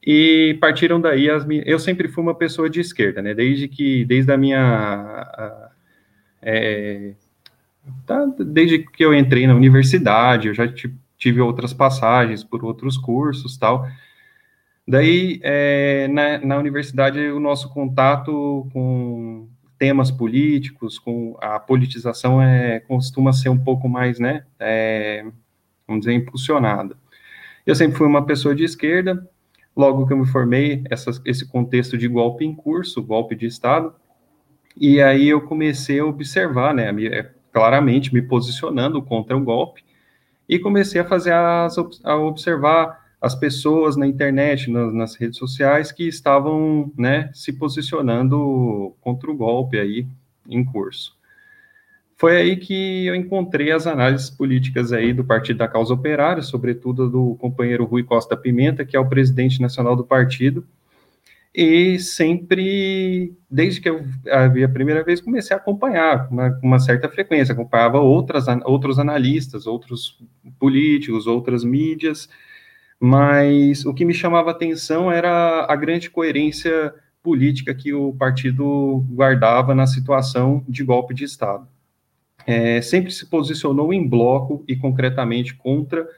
e 0.03 0.57
partiram 0.61 1.01
daí 1.01 1.29
as 1.29 1.45
eu 1.67 1.79
sempre 1.79 2.09
fui 2.09 2.23
uma 2.23 2.35
pessoa 2.35 2.71
de 2.71 2.81
esquerda, 2.81 3.21
né, 3.21 3.35
desde 3.35 3.69
que, 3.69 4.07
desde 4.07 4.33
a 4.33 4.39
minha, 4.39 4.61
a, 4.61 5.71
é, 6.41 7.13
tá, 8.07 8.25
desde 8.39 8.79
que 8.79 9.05
eu 9.05 9.15
entrei 9.15 9.47
na 9.47 9.55
universidade, 9.55 10.49
eu 10.49 10.55
já 10.55 10.65
tive 11.17 11.41
outras 11.41 11.73
passagens 11.73 12.45
por 12.45 12.65
outros 12.65 12.97
cursos, 12.97 13.57
tal, 13.57 13.87
daí, 14.87 15.41
é, 15.43 16.09
na, 16.09 16.39
na 16.39 16.59
universidade, 16.59 17.19
o 17.19 17.41
nosso 17.41 17.69
contato 17.73 18.69
com 18.73 19.49
temas 19.79 20.11
políticos, 20.11 20.99
com 20.99 21.37
a 21.41 21.59
politização 21.61 22.43
é, 22.43 22.81
costuma 22.81 23.33
ser 23.33 23.49
um 23.49 23.59
pouco 23.59 23.89
mais, 23.89 24.19
né, 24.19 24.45
é, 24.59 25.25
vamos 25.87 26.05
dizer, 26.05 26.15
impulsionada. 26.15 26.97
Eu 27.67 27.75
sempre 27.75 27.97
fui 27.97 28.07
uma 28.07 28.25
pessoa 28.25 28.55
de 28.55 28.65
esquerda, 28.65 29.29
logo 29.77 30.07
que 30.07 30.13
eu 30.13 30.19
me 30.19 30.27
formei, 30.27 30.83
esse 31.25 31.47
contexto 31.47 31.97
de 31.97 32.09
golpe 32.09 32.45
em 32.45 32.55
curso, 32.55 33.03
golpe 33.03 33.37
de 33.37 33.47
Estado, 33.47 33.95
e 34.77 35.01
aí 35.01 35.29
eu 35.29 35.41
comecei 35.41 36.01
a 36.01 36.05
observar, 36.05 36.75
né, 36.75 36.91
é, 37.07 37.31
claramente 37.53 38.13
me 38.13 38.23
posicionando 38.23 39.03
contra 39.03 39.37
o 39.37 39.43
golpe, 39.43 39.85
e 40.49 40.59
comecei 40.59 41.01
a 41.01 41.05
fazer 41.05 41.33
as, 41.33 41.77
a 42.05 42.17
observar 42.17 43.07
as 43.21 43.35
pessoas 43.35 43.97
na 43.97 44.07
internet, 44.07 44.71
nas, 44.71 44.95
nas 44.95 45.15
redes 45.17 45.39
sociais 45.39 45.93
que 45.93 46.07
estavam, 46.07 46.93
né, 46.97 47.31
se 47.35 47.53
posicionando 47.53 48.95
contra 49.01 49.31
o 49.31 49.37
golpe 49.37 49.79
aí 49.79 50.07
em 50.49 50.65
curso. 50.65 51.19
Foi 52.17 52.37
aí 52.37 52.57
que 52.57 53.07
eu 53.07 53.15
encontrei 53.15 53.71
as 53.71 53.87
análises 53.87 54.29
políticas 54.29 54.93
aí 54.93 55.13
do 55.13 55.25
Partido 55.25 55.59
da 55.59 55.69
Causa 55.69 55.95
Operária, 55.95 56.43
sobretudo 56.43 57.09
do 57.09 57.37
companheiro 57.37 57.85
Rui 57.85 58.03
Costa 58.03 58.37
Pimenta, 58.37 58.85
que 58.85 58.97
é 58.97 59.01
o 59.01 59.09
presidente 59.09 59.61
nacional 59.61 59.95
do 59.95 60.03
partido, 60.03 60.67
e 61.55 61.99
sempre, 61.99 63.35
desde 63.51 63.81
que 63.81 63.89
eu 63.89 64.05
vi 64.53 64.63
a 64.63 64.69
primeira 64.69 65.03
vez, 65.03 65.21
comecei 65.21 65.57
a 65.57 65.59
acompanhar 65.59 66.29
com 66.29 66.35
uma, 66.35 66.61
uma, 66.63 66.79
certa 66.79 67.09
frequência, 67.09 67.53
acompanhava 67.53 67.99
outras, 67.99 68.47
outros 68.65 68.99
analistas, 68.99 69.67
outros 69.67 70.19
políticos, 70.59 71.27
outras 71.27 71.65
mídias, 71.65 72.29
mas 73.01 73.85
o 73.85 73.95
que 73.95 74.05
me 74.05 74.15
chamava 74.15 74.51
atenção 74.51 75.11
era 75.11 75.67
a 75.69 75.77
grande 75.77 76.11
coerência 76.11 76.95
política 77.23 77.75
que 77.75 77.93
o 77.93 78.13
partido 78.13 79.05
guardava 79.11 79.75
na 79.75 79.87
situação 79.87 80.65
de 80.69 80.85
golpe 80.85 81.15
de 81.15 81.25
Estado. 81.25 81.67
É, 82.47 82.81
sempre 82.81 83.11
se 83.11 83.27
posicionou 83.27 83.93
em 83.93 84.07
bloco 84.07 84.65
e 84.67 84.77
concretamente 84.77 85.55
contra 85.55 86.09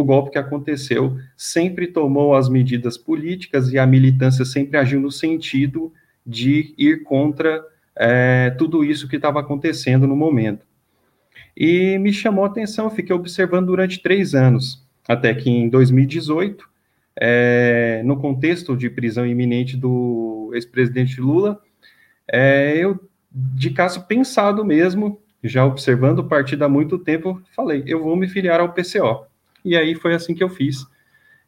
o 0.00 0.04
golpe 0.04 0.30
que 0.30 0.38
aconteceu, 0.38 1.16
sempre 1.36 1.86
tomou 1.86 2.34
as 2.34 2.48
medidas 2.48 2.96
políticas 2.96 3.72
e 3.72 3.78
a 3.78 3.86
militância 3.86 4.44
sempre 4.44 4.78
agiu 4.78 5.00
no 5.00 5.10
sentido 5.10 5.92
de 6.26 6.74
ir 6.76 7.02
contra 7.02 7.64
é, 7.96 8.50
tudo 8.58 8.84
isso 8.84 9.08
que 9.08 9.16
estava 9.16 9.40
acontecendo 9.40 10.06
no 10.06 10.16
momento. 10.16 10.66
e 11.56 11.98
me 11.98 12.12
chamou 12.12 12.44
a 12.44 12.48
atenção, 12.48 12.88
fiquei 12.88 13.14
observando 13.14 13.66
durante 13.66 14.00
três 14.00 14.34
anos, 14.34 14.86
até 15.08 15.34
que 15.34 15.50
em 15.50 15.68
2018, 15.68 16.64
é, 17.20 18.00
no 18.04 18.16
contexto 18.20 18.76
de 18.76 18.88
prisão 18.88 19.26
iminente 19.26 19.76
do 19.76 20.50
ex-presidente 20.54 21.20
Lula, 21.20 21.60
é, 22.30 22.76
eu, 22.76 23.00
de 23.32 23.70
caso 23.70 24.06
pensado 24.06 24.64
mesmo, 24.64 25.20
já 25.42 25.64
observando 25.64 26.20
o 26.20 26.28
partido 26.28 26.64
há 26.64 26.68
muito 26.68 26.98
tempo, 26.98 27.42
falei, 27.54 27.82
eu 27.86 28.02
vou 28.02 28.14
me 28.16 28.28
filiar 28.28 28.60
ao 28.60 28.72
PCO. 28.72 29.26
E 29.68 29.76
aí 29.76 29.94
foi 29.94 30.14
assim 30.14 30.34
que 30.34 30.42
eu 30.42 30.48
fiz. 30.48 30.86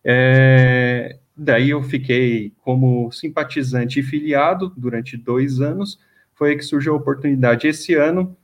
É, 0.05 1.19
daí 1.35 1.71
eu 1.71 1.83
fiquei 1.83 2.53
como 2.63 3.11
simpatizante 3.11 4.01
e 4.01 4.03
filiado 4.03 4.71
durante 4.77 5.17
dois 5.17 5.61
anos. 5.63 5.99
Foi 6.35 6.51
aí 6.51 6.57
que 6.57 6.65
surgiu 6.65 6.93
a 6.93 6.97
oportunidade 6.97 7.67
esse 7.67 7.95
ano, 7.95 8.37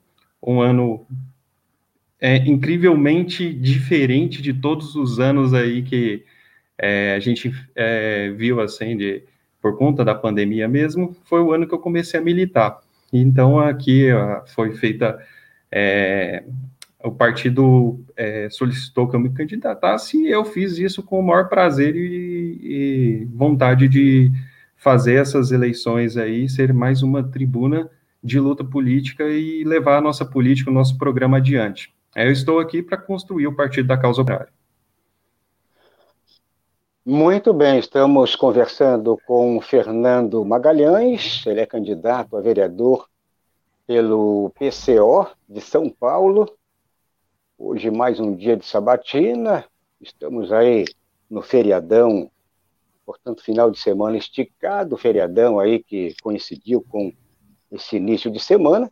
um 0.42 0.62
ano 0.62 1.06
é, 2.18 2.38
incrivelmente 2.38 3.52
diferente 3.52 4.40
de 4.40 4.54
todos 4.54 4.96
os 4.96 5.20
anos 5.20 5.52
aí 5.52 5.82
que 5.82 6.24
é, 6.78 7.14
a 7.14 7.20
gente 7.20 7.52
é, 7.74 8.30
viu 8.30 8.60
assim 8.60 8.96
de 8.96 9.22
por 9.60 9.76
conta 9.76 10.02
da 10.02 10.14
pandemia 10.14 10.66
mesmo, 10.68 11.14
foi 11.24 11.40
o 11.40 11.52
ano 11.52 11.66
que 11.66 11.74
eu 11.74 11.78
comecei 11.78 12.18
a 12.18 12.22
militar. 12.22 12.78
Então 13.12 13.58
aqui 13.58 14.10
ó, 14.10 14.46
foi 14.46 14.72
feita 14.74 15.18
é, 15.70 16.44
o 17.02 17.10
partido 17.10 18.00
é, 18.16 18.48
solicitou 18.50 19.08
que 19.08 19.16
eu 19.16 19.20
me 19.20 19.30
candidatasse 19.30 20.16
e 20.16 20.30
eu 20.30 20.44
fiz 20.44 20.78
isso 20.78 21.02
com 21.02 21.20
o 21.20 21.22
maior 21.22 21.48
prazer 21.48 21.94
e, 21.94 22.58
e, 22.62 23.24
vontade 23.34 23.88
de 23.88 24.30
fazer 24.76 25.14
essas 25.14 25.52
eleições 25.52 26.16
aí, 26.16 26.48
ser 26.48 26.72
mais 26.72 27.02
uma 27.02 27.22
tribuna 27.22 27.90
de 28.22 28.40
luta 28.40 28.64
política 28.64 29.24
e 29.24 29.62
levar 29.64 29.98
a 29.98 30.00
nossa 30.00 30.24
política, 30.24 30.70
o 30.70 30.74
nosso 30.74 30.96
programa 30.98 31.36
adiante. 31.36 31.94
Eu 32.14 32.32
estou 32.32 32.58
aqui 32.58 32.82
para 32.82 32.96
construir 32.96 33.46
o 33.46 33.54
Partido 33.54 33.88
da 33.88 33.98
Causa 33.98 34.22
Operária. 34.22 34.48
Muito 37.04 37.52
bem, 37.52 37.78
estamos 37.78 38.34
conversando 38.34 39.16
com 39.26 39.60
Fernando 39.60 40.44
Magalhães, 40.44 41.44
ele 41.46 41.60
é 41.60 41.66
candidato 41.66 42.36
a 42.36 42.40
vereador 42.40 43.08
pelo 43.86 44.50
PCO 44.58 45.28
de 45.48 45.60
São 45.60 45.88
Paulo. 45.88 46.55
Hoje 47.58 47.90
mais 47.90 48.20
um 48.20 48.36
dia 48.36 48.54
de 48.54 48.66
sabatina, 48.66 49.64
estamos 49.98 50.52
aí 50.52 50.84
no 51.28 51.40
feriadão, 51.40 52.30
portanto, 53.04 53.42
final 53.42 53.70
de 53.70 53.78
semana 53.78 54.18
esticado, 54.18 54.94
feriadão 54.98 55.58
aí 55.58 55.82
que 55.82 56.14
coincidiu 56.22 56.84
com 56.86 57.10
esse 57.72 57.96
início 57.96 58.30
de 58.30 58.38
semana. 58.38 58.90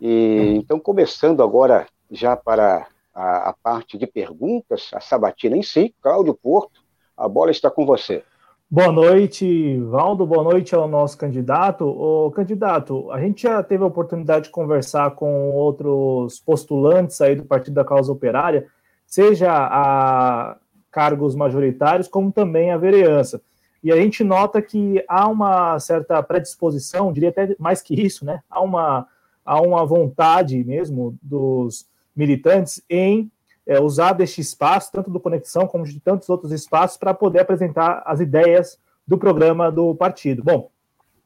E 0.00 0.54
então, 0.56 0.80
começando 0.80 1.42
agora 1.42 1.86
já 2.10 2.34
para 2.34 2.88
a, 3.14 3.50
a 3.50 3.52
parte 3.62 3.98
de 3.98 4.06
perguntas, 4.06 4.88
a 4.94 5.00
sabatina 5.00 5.54
em 5.54 5.62
si, 5.62 5.94
Cláudio 6.00 6.32
Porto, 6.32 6.80
a 7.14 7.28
bola 7.28 7.50
está 7.50 7.70
com 7.70 7.84
você. 7.84 8.24
Boa 8.74 8.90
noite, 8.90 9.76
Valdo. 9.80 10.26
Boa 10.26 10.42
noite 10.42 10.74
ao 10.74 10.88
nosso 10.88 11.18
candidato. 11.18 11.84
O 11.84 12.30
candidato, 12.30 13.10
a 13.10 13.20
gente 13.20 13.42
já 13.42 13.62
teve 13.62 13.84
a 13.84 13.86
oportunidade 13.86 14.46
de 14.46 14.50
conversar 14.50 15.10
com 15.10 15.50
outros 15.50 16.40
postulantes 16.40 17.20
aí 17.20 17.36
do 17.36 17.44
Partido 17.44 17.74
da 17.74 17.84
Causa 17.84 18.10
Operária, 18.10 18.66
seja 19.06 19.52
a 19.52 20.56
cargos 20.90 21.34
majoritários, 21.34 22.08
como 22.08 22.32
também 22.32 22.70
a 22.70 22.78
vereança. 22.78 23.42
E 23.84 23.92
a 23.92 23.96
gente 23.96 24.24
nota 24.24 24.62
que 24.62 25.04
há 25.06 25.28
uma 25.28 25.78
certa 25.78 26.22
predisposição, 26.22 27.12
diria 27.12 27.28
até 27.28 27.54
mais 27.58 27.82
que 27.82 27.92
isso, 27.92 28.24
né? 28.24 28.40
Há 28.48 28.62
uma, 28.62 29.06
há 29.44 29.60
uma 29.60 29.84
vontade 29.84 30.64
mesmo 30.64 31.14
dos 31.20 31.86
militantes 32.16 32.82
em 32.88 33.30
é, 33.66 33.80
usar 33.80 34.12
deste 34.12 34.40
espaço, 34.40 34.90
tanto 34.92 35.10
do 35.10 35.20
Conexão 35.20 35.66
como 35.66 35.84
de 35.84 36.00
tantos 36.00 36.28
outros 36.28 36.52
espaços, 36.52 36.96
para 36.96 37.14
poder 37.14 37.40
apresentar 37.40 38.02
as 38.04 38.20
ideias 38.20 38.78
do 39.06 39.18
programa 39.18 39.70
do 39.70 39.94
partido. 39.94 40.42
Bom, 40.42 40.70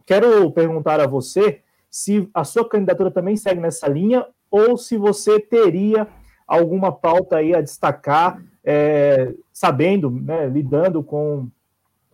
quero 0.04 0.50
perguntar 0.50 1.00
a 1.00 1.06
você 1.06 1.60
se 1.90 2.28
a 2.34 2.44
sua 2.44 2.68
candidatura 2.68 3.10
também 3.10 3.36
segue 3.36 3.60
nessa 3.60 3.88
linha 3.88 4.26
ou 4.50 4.76
se 4.76 4.96
você 4.96 5.40
teria 5.40 6.06
alguma 6.46 6.92
pauta 6.92 7.36
aí 7.36 7.54
a 7.54 7.60
destacar, 7.60 8.40
é, 8.62 9.34
sabendo, 9.52 10.10
né, 10.10 10.46
lidando 10.46 11.02
com 11.02 11.48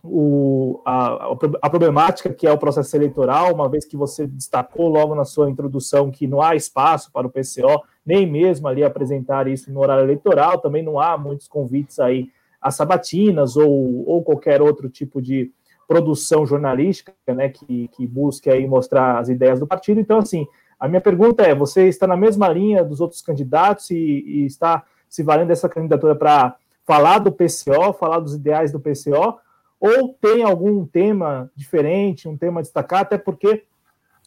o, 0.03 0.81
a, 0.85 1.33
a, 1.61 1.69
problemática 1.69 2.33
que 2.33 2.45
é 2.45 2.51
o 2.51 2.57
processo 2.57 2.95
eleitoral, 2.95 3.53
uma 3.53 3.69
vez 3.69 3.85
que 3.85 3.95
você 3.95 4.27
destacou 4.27 4.89
logo 4.89 5.15
na 5.15 5.23
sua 5.23 5.49
introdução 5.49 6.11
que 6.11 6.27
não 6.27 6.41
há 6.41 6.55
espaço 6.55 7.11
para 7.11 7.25
o 7.25 7.29
PCO, 7.29 7.83
nem 8.05 8.29
mesmo 8.29 8.67
ali 8.67 8.83
apresentar 8.83 9.47
isso 9.47 9.71
no 9.71 9.79
horário 9.79 10.03
eleitoral, 10.03 10.59
também 10.59 10.83
não 10.83 10.99
há 10.99 11.17
muitos 11.17 11.47
convites 11.47 11.99
aí 11.99 12.29
a 12.61 12.71
sabatinas 12.71 13.57
ou, 13.57 14.07
ou 14.07 14.23
qualquer 14.23 14.61
outro 14.61 14.89
tipo 14.89 15.21
de 15.21 15.51
produção 15.87 16.45
jornalística, 16.45 17.13
né, 17.27 17.49
que, 17.49 17.89
que 17.89 18.07
busque 18.07 18.49
aí 18.49 18.65
mostrar 18.65 19.19
as 19.19 19.29
ideias 19.29 19.59
do 19.59 19.67
partido. 19.67 19.99
Então, 19.99 20.19
assim, 20.19 20.47
a 20.79 20.87
minha 20.87 21.01
pergunta 21.01 21.43
é: 21.43 21.53
você 21.53 21.87
está 21.87 22.07
na 22.07 22.17
mesma 22.17 22.47
linha 22.49 22.83
dos 22.83 22.99
outros 22.99 23.21
candidatos 23.21 23.89
e, 23.91 23.95
e 23.95 24.45
está 24.45 24.83
se 25.09 25.23
valendo 25.23 25.49
dessa 25.49 25.69
candidatura 25.69 26.15
para 26.15 26.55
falar 26.85 27.19
do 27.19 27.31
PCO, 27.31 27.93
falar 27.93 28.19
dos 28.19 28.33
ideais 28.35 28.71
do 28.71 28.79
PCO, 28.79 29.37
ou 29.79 30.09
tem 30.19 30.43
algum 30.43 30.85
tema 30.85 31.51
diferente, 31.55 32.27
um 32.27 32.37
tema 32.37 32.59
a 32.59 32.63
destacar, 32.63 33.01
até 33.01 33.17
porque 33.17 33.63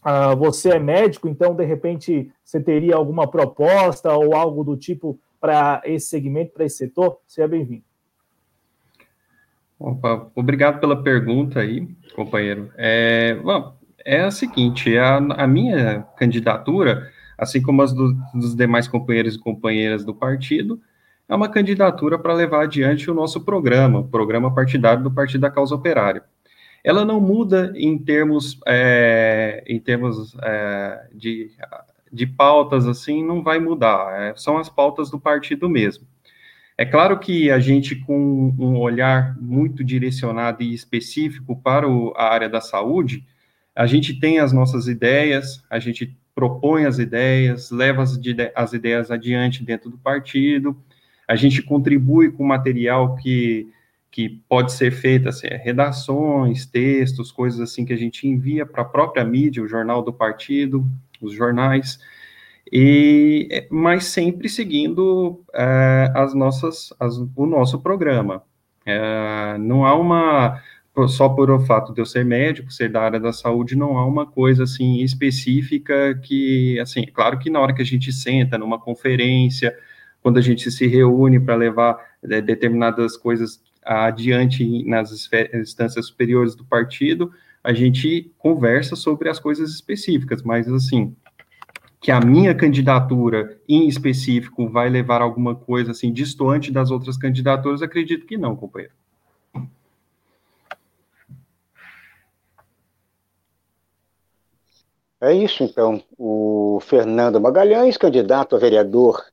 uh, 0.06 0.36
você 0.36 0.70
é 0.70 0.78
médico, 0.78 1.28
então 1.28 1.54
de 1.54 1.64
repente 1.64 2.30
você 2.44 2.60
teria 2.60 2.94
alguma 2.94 3.28
proposta 3.28 4.12
ou 4.14 4.34
algo 4.34 4.62
do 4.62 4.76
tipo 4.76 5.18
para 5.40 5.82
esse 5.84 6.08
segmento, 6.08 6.52
para 6.52 6.64
esse 6.64 6.76
setor? 6.76 7.18
Seja 7.26 7.48
bem-vindo. 7.48 7.84
Opa, 9.78 10.30
obrigado 10.34 10.80
pela 10.80 11.02
pergunta 11.02 11.60
aí, 11.60 11.86
companheiro. 12.14 12.70
É, 12.76 13.34
bom, 13.34 13.76
é 14.04 14.22
a 14.22 14.30
seguinte, 14.30 14.96
a, 14.96 15.16
a 15.16 15.46
minha 15.46 16.06
candidatura, 16.16 17.10
assim 17.36 17.60
como 17.60 17.82
as 17.82 17.92
do, 17.92 18.14
dos 18.32 18.54
demais 18.54 18.88
companheiros 18.88 19.34
e 19.34 19.38
companheiras 19.38 20.04
do 20.04 20.14
partido, 20.14 20.80
é 21.28 21.34
uma 21.34 21.48
candidatura 21.48 22.18
para 22.18 22.32
levar 22.32 22.62
adiante 22.62 23.10
o 23.10 23.14
nosso 23.14 23.44
programa, 23.44 23.98
o 23.98 24.08
programa 24.08 24.54
partidário 24.54 25.02
do 25.02 25.10
Partido 25.10 25.40
da 25.42 25.50
Causa 25.50 25.74
Operária. 25.74 26.22
Ela 26.86 27.04
não 27.04 27.20
muda 27.20 27.72
em 27.74 27.98
termos, 27.98 28.60
é, 28.64 29.64
em 29.66 29.80
termos 29.80 30.36
é, 30.40 31.08
de, 31.12 31.50
de 32.12 32.28
pautas, 32.28 32.86
assim, 32.86 33.24
não 33.26 33.42
vai 33.42 33.58
mudar, 33.58 34.22
é, 34.22 34.36
são 34.36 34.56
as 34.56 34.68
pautas 34.68 35.10
do 35.10 35.18
partido 35.18 35.68
mesmo. 35.68 36.06
É 36.78 36.84
claro 36.84 37.18
que 37.18 37.50
a 37.50 37.58
gente, 37.58 37.96
com 37.96 38.54
um 38.56 38.78
olhar 38.78 39.36
muito 39.40 39.82
direcionado 39.82 40.62
e 40.62 40.72
específico 40.72 41.60
para 41.60 41.88
o, 41.88 42.12
a 42.16 42.32
área 42.32 42.48
da 42.48 42.60
saúde, 42.60 43.26
a 43.74 43.84
gente 43.84 44.20
tem 44.20 44.38
as 44.38 44.52
nossas 44.52 44.86
ideias, 44.86 45.64
a 45.68 45.80
gente 45.80 46.16
propõe 46.36 46.84
as 46.84 47.00
ideias, 47.00 47.72
leva 47.72 48.04
as, 48.04 48.16
as 48.54 48.72
ideias 48.72 49.10
adiante 49.10 49.64
dentro 49.64 49.90
do 49.90 49.98
partido, 49.98 50.76
a 51.26 51.34
gente 51.34 51.62
contribui 51.62 52.30
com 52.30 52.44
material 52.44 53.16
que, 53.16 53.72
que 54.16 54.30
pode 54.48 54.72
ser 54.72 54.92
feito, 54.92 55.28
assim, 55.28 55.46
redações, 55.46 56.64
textos, 56.64 57.30
coisas 57.30 57.60
assim 57.60 57.84
que 57.84 57.92
a 57.92 57.98
gente 57.98 58.26
envia 58.26 58.64
para 58.64 58.80
a 58.80 58.86
própria 58.86 59.22
mídia, 59.22 59.62
o 59.62 59.68
jornal 59.68 60.02
do 60.02 60.10
partido, 60.10 60.86
os 61.20 61.34
jornais, 61.34 61.98
e 62.72 63.66
mas 63.70 64.06
sempre 64.06 64.48
seguindo 64.48 65.44
é, 65.52 66.10
as 66.14 66.32
nossas, 66.32 66.94
as, 66.98 67.18
o 67.36 67.44
nosso 67.44 67.78
programa. 67.82 68.42
É, 68.86 69.58
não 69.58 69.84
há 69.84 69.94
uma 69.94 70.62
só 71.08 71.28
por 71.28 71.50
o 71.50 71.60
fato 71.60 71.92
de 71.92 72.00
eu 72.00 72.06
ser 72.06 72.24
médico, 72.24 72.72
ser 72.72 72.88
da 72.90 73.02
área 73.02 73.20
da 73.20 73.34
saúde, 73.34 73.76
não 73.76 73.98
há 73.98 74.06
uma 74.06 74.24
coisa 74.24 74.62
assim 74.62 75.02
específica 75.02 76.18
que, 76.22 76.80
assim, 76.80 77.04
claro 77.04 77.38
que 77.38 77.50
na 77.50 77.60
hora 77.60 77.74
que 77.74 77.82
a 77.82 77.84
gente 77.84 78.10
senta 78.14 78.56
numa 78.56 78.80
conferência, 78.80 79.76
quando 80.22 80.38
a 80.38 80.42
gente 80.42 80.70
se 80.70 80.86
reúne 80.86 81.38
para 81.38 81.54
levar 81.54 81.98
é, 82.22 82.40
determinadas 82.40 83.14
coisas 83.14 83.60
adiante 83.86 84.84
nas 84.84 85.12
instâncias 85.54 86.06
superiores 86.06 86.54
do 86.54 86.64
partido, 86.64 87.32
a 87.62 87.72
gente 87.72 88.32
conversa 88.38 88.96
sobre 88.96 89.28
as 89.28 89.38
coisas 89.38 89.70
específicas, 89.70 90.42
mas 90.42 90.68
assim, 90.68 91.14
que 92.00 92.10
a 92.10 92.20
minha 92.20 92.54
candidatura 92.54 93.60
em 93.68 93.88
específico 93.88 94.68
vai 94.68 94.88
levar 94.88 95.22
alguma 95.22 95.54
coisa 95.54 95.92
assim 95.92 96.12
distoante 96.12 96.70
das 96.70 96.90
outras 96.90 97.16
candidaturas, 97.16 97.82
acredito 97.82 98.26
que 98.26 98.36
não, 98.36 98.54
companheiro. 98.54 98.92
É 105.20 105.32
isso, 105.32 105.64
então. 105.64 106.02
O 106.18 106.78
Fernando 106.80 107.40
Magalhães, 107.40 107.96
candidato 107.96 108.54
a 108.54 108.58
vereador 108.58 109.24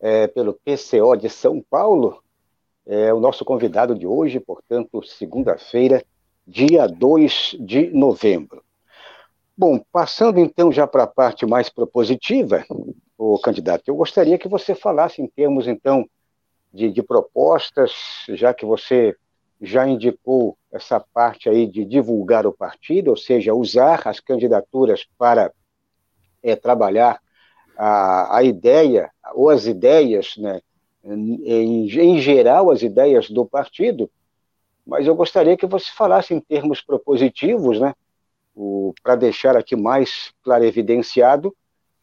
é, 0.00 0.26
pelo 0.26 0.54
PCO 0.54 1.16
de 1.16 1.28
São 1.28 1.60
Paulo, 1.60 2.22
é 2.86 3.12
o 3.12 3.20
nosso 3.20 3.44
convidado 3.44 3.94
de 3.94 4.06
hoje, 4.06 4.40
portanto, 4.40 5.02
segunda-feira, 5.02 6.04
dia 6.46 6.86
2 6.86 7.56
de 7.60 7.90
novembro. 7.90 8.62
Bom, 9.56 9.80
passando 9.92 10.40
então 10.40 10.72
já 10.72 10.86
para 10.86 11.04
a 11.04 11.06
parte 11.06 11.46
mais 11.46 11.68
propositiva, 11.68 12.64
o 13.16 13.38
candidato, 13.38 13.84
eu 13.86 13.94
gostaria 13.94 14.38
que 14.38 14.48
você 14.48 14.74
falasse 14.74 15.22
em 15.22 15.26
termos, 15.26 15.68
então, 15.68 16.08
de, 16.72 16.90
de 16.90 17.02
propostas, 17.02 17.92
já 18.30 18.52
que 18.52 18.64
você 18.64 19.14
já 19.60 19.86
indicou 19.86 20.56
essa 20.72 20.98
parte 20.98 21.48
aí 21.48 21.66
de 21.66 21.84
divulgar 21.84 22.46
o 22.46 22.52
partido, 22.52 23.10
ou 23.10 23.16
seja, 23.16 23.54
usar 23.54 24.02
as 24.08 24.18
candidaturas 24.18 25.06
para 25.16 25.52
é, 26.42 26.56
trabalhar 26.56 27.20
a, 27.76 28.38
a 28.38 28.42
ideia, 28.42 29.10
ou 29.34 29.50
as 29.50 29.66
ideias, 29.66 30.34
né, 30.36 30.60
em, 31.04 31.86
em 31.86 32.20
geral, 32.20 32.70
as 32.70 32.82
ideias 32.82 33.28
do 33.30 33.44
partido, 33.44 34.10
mas 34.86 35.06
eu 35.06 35.14
gostaria 35.14 35.56
que 35.56 35.66
você 35.66 35.90
falasse 35.92 36.34
em 36.34 36.40
termos 36.40 36.80
propositivos, 36.80 37.80
né, 37.80 37.94
para 39.02 39.16
deixar 39.16 39.56
aqui 39.56 39.74
mais 39.74 40.32
claro 40.42 40.64
evidenciado 40.64 41.54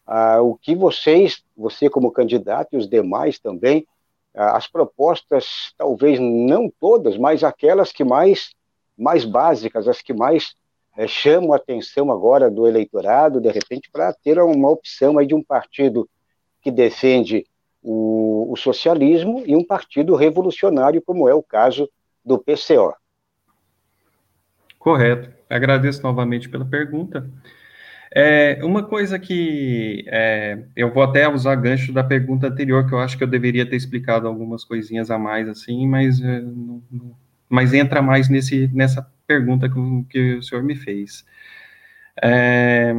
ah, 0.05 0.41
o 0.41 0.55
que 0.55 0.75
vocês, 0.75 1.43
você 1.55 1.89
como 1.89 2.11
candidato 2.11 2.69
e 2.73 2.77
os 2.77 2.89
demais 2.89 3.37
também, 3.37 3.85
ah, 4.33 4.57
as 4.57 4.67
propostas, 4.67 5.73
talvez 5.77 6.19
não 6.19 6.71
todas, 6.79 7.17
mas 7.17 7.43
aquelas 7.43 7.91
que 7.91 8.03
mais, 8.03 8.55
mais 8.97 9.23
básicas, 9.23 9.87
as 9.87 10.01
que 10.01 10.13
mais 10.13 10.55
é, 10.97 11.07
chamam 11.07 11.53
a 11.53 11.57
atenção 11.57 12.11
agora 12.11 12.49
do 12.49 12.67
eleitorado, 12.67 13.39
de 13.39 13.51
repente, 13.51 13.89
para 13.91 14.11
ter 14.11 14.39
uma 14.39 14.69
opção 14.69 15.17
aí 15.19 15.27
de 15.27 15.35
um 15.35 15.43
partido 15.43 16.09
que 16.61 16.71
defende 16.71 17.45
o, 17.81 18.51
o 18.51 18.55
socialismo 18.55 19.43
e 19.45 19.55
um 19.55 19.63
partido 19.63 20.15
revolucionário, 20.15 21.01
como 21.01 21.27
é 21.27 21.33
o 21.33 21.43
caso 21.43 21.89
do 22.23 22.37
PCO. 22.37 22.93
Correto. 24.77 25.29
Agradeço 25.49 26.03
novamente 26.03 26.47
pela 26.47 26.65
pergunta. 26.65 27.29
É, 28.11 28.59
uma 28.63 28.83
coisa 28.83 29.19
que 29.19 30.03
é, 30.07 30.63
eu 30.75 30.91
vou 30.91 31.03
até 31.03 31.27
usar 31.27 31.55
gancho 31.55 31.93
da 31.93 32.03
pergunta 32.03 32.47
anterior, 32.47 32.87
que 32.87 32.93
eu 32.93 32.99
acho 32.99 33.17
que 33.17 33.23
eu 33.23 33.27
deveria 33.27 33.69
ter 33.69 33.75
explicado 33.75 34.27
algumas 34.27 34.63
coisinhas 34.63 35.11
a 35.11 35.19
mais 35.19 35.47
assim, 35.47 35.87
mas, 35.87 36.19
é, 36.19 36.41
não, 36.41 36.81
não, 36.89 37.15
mas 37.47 37.73
entra 37.73 38.01
mais 38.01 38.27
nesse, 38.27 38.67
nessa 38.73 39.07
pergunta 39.27 39.69
que, 39.69 39.75
que 40.09 40.35
o 40.35 40.43
senhor 40.43 40.63
me 40.63 40.75
fez. 40.75 41.23
É, 42.21 42.95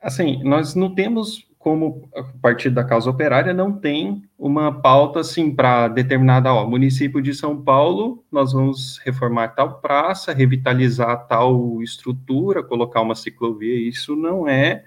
assim, 0.00 0.42
nós 0.42 0.74
não 0.74 0.94
temos 0.94 1.46
como 1.66 2.08
o 2.14 2.38
Partido 2.40 2.76
da 2.76 2.84
Causa 2.84 3.10
Operária 3.10 3.52
não 3.52 3.72
tem 3.72 4.22
uma 4.38 4.70
pauta 4.80 5.18
assim 5.18 5.52
para 5.52 5.88
determinada, 5.88 6.54
ó, 6.54 6.64
município 6.64 7.20
de 7.20 7.34
São 7.34 7.60
Paulo, 7.60 8.24
nós 8.30 8.52
vamos 8.52 8.98
reformar 9.04 9.48
tal 9.48 9.80
praça, 9.80 10.32
revitalizar 10.32 11.26
tal 11.26 11.82
estrutura, 11.82 12.62
colocar 12.62 13.00
uma 13.00 13.16
ciclovia, 13.16 13.80
isso 13.80 14.14
não 14.14 14.48
é 14.48 14.84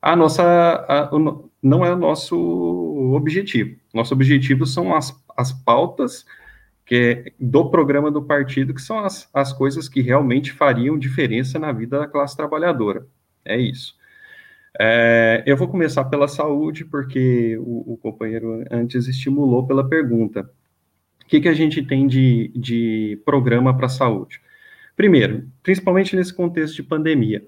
a 0.00 0.16
nossa, 0.16 0.42
a, 0.88 1.14
o, 1.14 1.50
não 1.62 1.84
é 1.84 1.92
o 1.92 1.98
nosso 1.98 2.34
objetivo. 3.14 3.76
Nosso 3.92 4.14
objetivo 4.14 4.64
são 4.64 4.96
as, 4.96 5.14
as 5.36 5.52
pautas 5.52 6.24
que 6.86 6.94
é 7.28 7.32
do 7.38 7.68
programa 7.70 8.10
do 8.10 8.22
partido, 8.22 8.72
que 8.72 8.80
são 8.80 9.00
as, 9.00 9.28
as 9.34 9.52
coisas 9.52 9.86
que 9.86 10.00
realmente 10.00 10.50
fariam 10.50 10.98
diferença 10.98 11.58
na 11.58 11.72
vida 11.72 11.98
da 11.98 12.06
classe 12.06 12.34
trabalhadora. 12.34 13.06
É 13.44 13.58
isso. 13.60 13.99
É, 14.78 15.42
eu 15.46 15.56
vou 15.56 15.68
começar 15.68 16.04
pela 16.04 16.28
saúde, 16.28 16.84
porque 16.84 17.56
o, 17.58 17.94
o, 17.94 17.96
companheiro 17.96 18.64
antes 18.70 19.08
estimulou 19.08 19.66
pela 19.66 19.88
pergunta. 19.88 20.48
O 21.22 21.26
que, 21.26 21.40
que 21.40 21.48
a 21.48 21.54
gente 21.54 21.82
tem 21.82 22.06
de, 22.06 22.52
de 22.54 23.20
programa 23.24 23.76
para 23.76 23.86
a 23.86 23.90
saúde? 23.90 24.40
Primeiro, 24.96 25.48
principalmente 25.62 26.14
nesse 26.14 26.32
contexto 26.34 26.76
de 26.76 26.82
pandemia, 26.82 27.44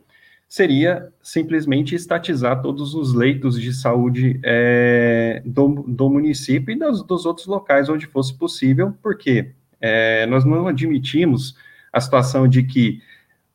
seria 0.48 1.10
simplesmente 1.22 1.94
estatizar 1.94 2.60
todos 2.60 2.94
os 2.94 3.14
leitos 3.14 3.60
de 3.60 3.72
saúde 3.72 4.38
é, 4.44 5.42
do, 5.44 5.84
do, 5.88 6.10
município 6.10 6.72
e 6.74 6.78
dos, 6.78 7.02
dos, 7.02 7.24
outros 7.24 7.46
locais 7.46 7.88
onde 7.88 8.06
fosse 8.06 8.36
possível, 8.36 8.94
porque 9.02 9.52
é, 9.80 10.26
nós 10.26 10.44
não 10.44 10.68
admitimos 10.68 11.56
a 11.92 12.00
situação 12.00 12.46
de 12.46 12.62
que 12.64 13.00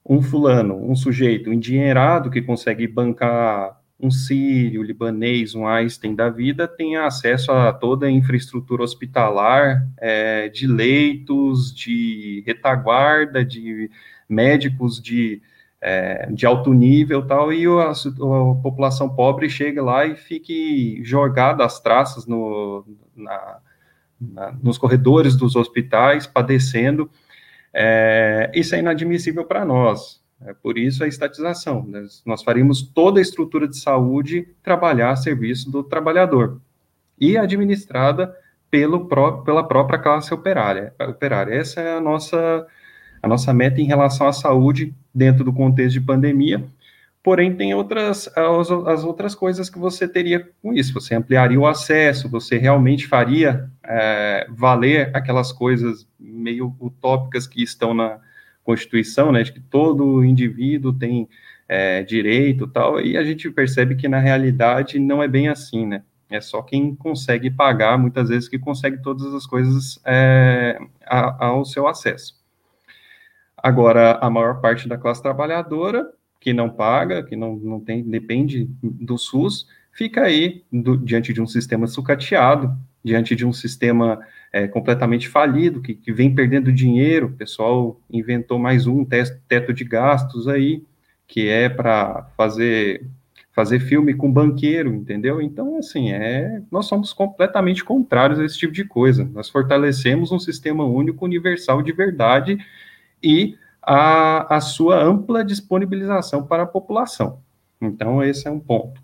um 0.07 0.21
fulano, 0.21 0.75
um 0.89 0.95
sujeito 0.95 1.51
endinheirado 1.51 2.29
que 2.29 2.41
consegue 2.41 2.87
bancar 2.87 3.77
um 3.99 4.11
sírio, 4.11 4.83
libanês, 4.83 5.55
um 5.55 5.67
Einstein 5.67 6.15
da 6.15 6.29
vida, 6.29 6.67
tenha 6.67 7.05
acesso 7.05 7.51
a 7.51 7.73
toda 7.73 8.05
a 8.05 8.11
infraestrutura 8.11 8.83
hospitalar, 8.83 9.87
é, 9.97 10.49
de 10.49 10.67
leitos, 10.67 11.73
de 11.73 12.43
retaguarda, 12.45 13.43
de 13.43 13.89
médicos 14.29 15.01
de, 15.01 15.41
é, 15.81 16.31
de 16.31 16.45
alto 16.45 16.73
nível 16.73 17.25
tal, 17.25 17.51
e 17.51 17.65
a, 17.65 17.91
a, 17.91 18.55
população 18.61 19.09
pobre 19.09 19.49
chega 19.49 19.81
lá 19.81 20.05
e 20.05 20.15
fique 20.15 21.01
jogada 21.03 21.65
às 21.65 21.79
traças 21.79 22.27
no, 22.27 22.85
na, 23.15 23.57
na, 24.21 24.51
nos 24.61 24.77
corredores 24.77 25.35
dos 25.35 25.55
hospitais, 25.55 26.27
padecendo, 26.27 27.09
é, 27.73 28.51
isso 28.53 28.75
é 28.75 28.79
inadmissível 28.79 29.45
para 29.45 29.65
nós. 29.65 30.21
É 30.45 30.53
por 30.53 30.77
isso 30.77 31.03
a 31.03 31.07
estatização. 31.07 31.85
Né? 31.87 32.05
Nós 32.25 32.43
faríamos 32.43 32.81
toda 32.81 33.19
a 33.19 33.21
estrutura 33.21 33.67
de 33.67 33.77
saúde 33.77 34.47
trabalhar 34.61 35.11
a 35.11 35.15
serviço 35.15 35.71
do 35.71 35.83
trabalhador 35.83 36.61
e 37.19 37.37
administrada 37.37 38.35
pelo 38.69 39.07
pró 39.07 39.41
pela 39.41 39.67
própria 39.67 39.97
classe 39.97 40.33
operária. 40.33 40.93
operária. 40.99 41.53
Essa 41.53 41.81
é 41.81 41.97
a 41.97 42.01
nossa, 42.01 42.67
a 43.21 43.27
nossa 43.27 43.53
meta 43.53 43.81
em 43.81 43.85
relação 43.85 44.27
à 44.27 44.33
saúde 44.33 44.93
dentro 45.13 45.43
do 45.43 45.53
contexto 45.53 45.93
de 45.93 46.01
pandemia. 46.01 46.63
Porém, 47.27 47.53
tem 47.53 47.73
outras 47.73 48.29
as, 48.37 48.71
as 48.71 49.03
outras 49.03 49.35
coisas 49.35 49.69
que 49.69 49.77
você 49.77 50.07
teria 50.07 50.49
com 50.61 50.73
isso. 50.73 50.93
Você 50.93 51.13
ampliaria 51.13 51.59
o 51.59 51.67
acesso, 51.67 52.29
você 52.29 52.57
realmente 52.57 53.05
faria 53.05 53.69
é, 53.83 54.47
valer 54.49 55.13
aquelas 55.13 55.51
coisas 55.51 56.07
meio 56.17 56.73
utópicas 56.79 57.45
que 57.45 57.61
estão 57.61 57.93
na 57.93 58.17
Constituição, 58.63 59.33
né, 59.33 59.43
de 59.43 59.51
que 59.51 59.59
todo 59.59 60.23
indivíduo 60.23 60.93
tem 60.93 61.27
é, 61.67 62.01
direito 62.01 62.65
tal, 62.65 63.01
e 63.01 63.17
a 63.17 63.23
gente 63.25 63.51
percebe 63.51 63.97
que 63.97 64.07
na 64.07 64.19
realidade 64.19 64.97
não 64.97 65.21
é 65.21 65.27
bem 65.27 65.49
assim, 65.49 65.85
né, 65.85 66.03
é 66.29 66.39
só 66.39 66.61
quem 66.61 66.95
consegue 66.95 67.51
pagar, 67.51 67.97
muitas 67.97 68.29
vezes, 68.29 68.47
que 68.47 68.57
consegue 68.57 69.01
todas 69.01 69.33
as 69.33 69.45
coisas 69.45 69.99
é, 70.05 70.79
ao 71.05 71.65
seu 71.65 71.89
acesso. 71.89 72.41
Agora, 73.57 74.13
a 74.21 74.29
maior 74.29 74.61
parte 74.61 74.87
da 74.87 74.97
classe 74.97 75.21
trabalhadora 75.21 76.09
que 76.47 76.53
não 76.53 76.69
paga, 76.69 77.21
que 77.23 77.35
não, 77.35 77.57
não 77.57 77.77
tem, 77.77 78.01
depende 78.01 78.69
do 78.81 79.17
SUS, 79.17 79.67
fica 79.91 80.21
aí 80.21 80.63
do, 80.71 80.95
diante 80.95 81.33
de 81.33 81.41
um 81.41 81.45
sistema 81.45 81.87
sucateado, 81.87 82.73
diante 83.03 83.35
de 83.35 83.45
um 83.45 83.51
sistema 83.51 84.17
é, 84.53 84.65
completamente 84.65 85.27
falido, 85.27 85.81
que, 85.81 85.93
que, 85.93 86.13
vem 86.13 86.33
perdendo 86.33 86.71
dinheiro, 86.71 87.27
o 87.27 87.33
pessoal 87.33 87.99
inventou 88.09 88.57
mais 88.57 88.87
um 88.87 89.03
teto 89.03 89.73
de 89.73 89.83
gastos 89.83 90.47
aí, 90.47 90.85
que 91.27 91.49
é 91.49 91.67
para 91.67 92.31
fazer 92.37 93.05
fazer 93.51 93.81
filme 93.81 94.13
com 94.13 94.31
banqueiro, 94.31 94.95
entendeu? 94.95 95.41
Então, 95.41 95.77
assim, 95.77 96.13
é, 96.13 96.61
nós 96.71 96.85
somos 96.85 97.11
completamente 97.11 97.83
contrários 97.83 98.39
a 98.39 98.45
esse 98.45 98.57
tipo 98.57 98.71
de 98.71 98.85
coisa. 98.85 99.29
Nós 99.33 99.49
fortalecemos 99.49 100.31
um 100.31 100.39
sistema 100.39 100.85
único, 100.85 101.25
universal 101.25 101.81
de 101.81 101.91
verdade 101.91 102.57
e 103.21 103.57
a, 103.89 104.57
a 104.57 104.59
sua 104.59 105.01
ampla 105.01 105.45
disponibilização 105.45 106.45
para 106.45 106.63
a 106.63 106.67
população. 106.67 107.39
Então, 107.79 108.21
esse 108.21 108.45
é 108.45 108.51
um 108.51 108.59
ponto. 108.59 109.01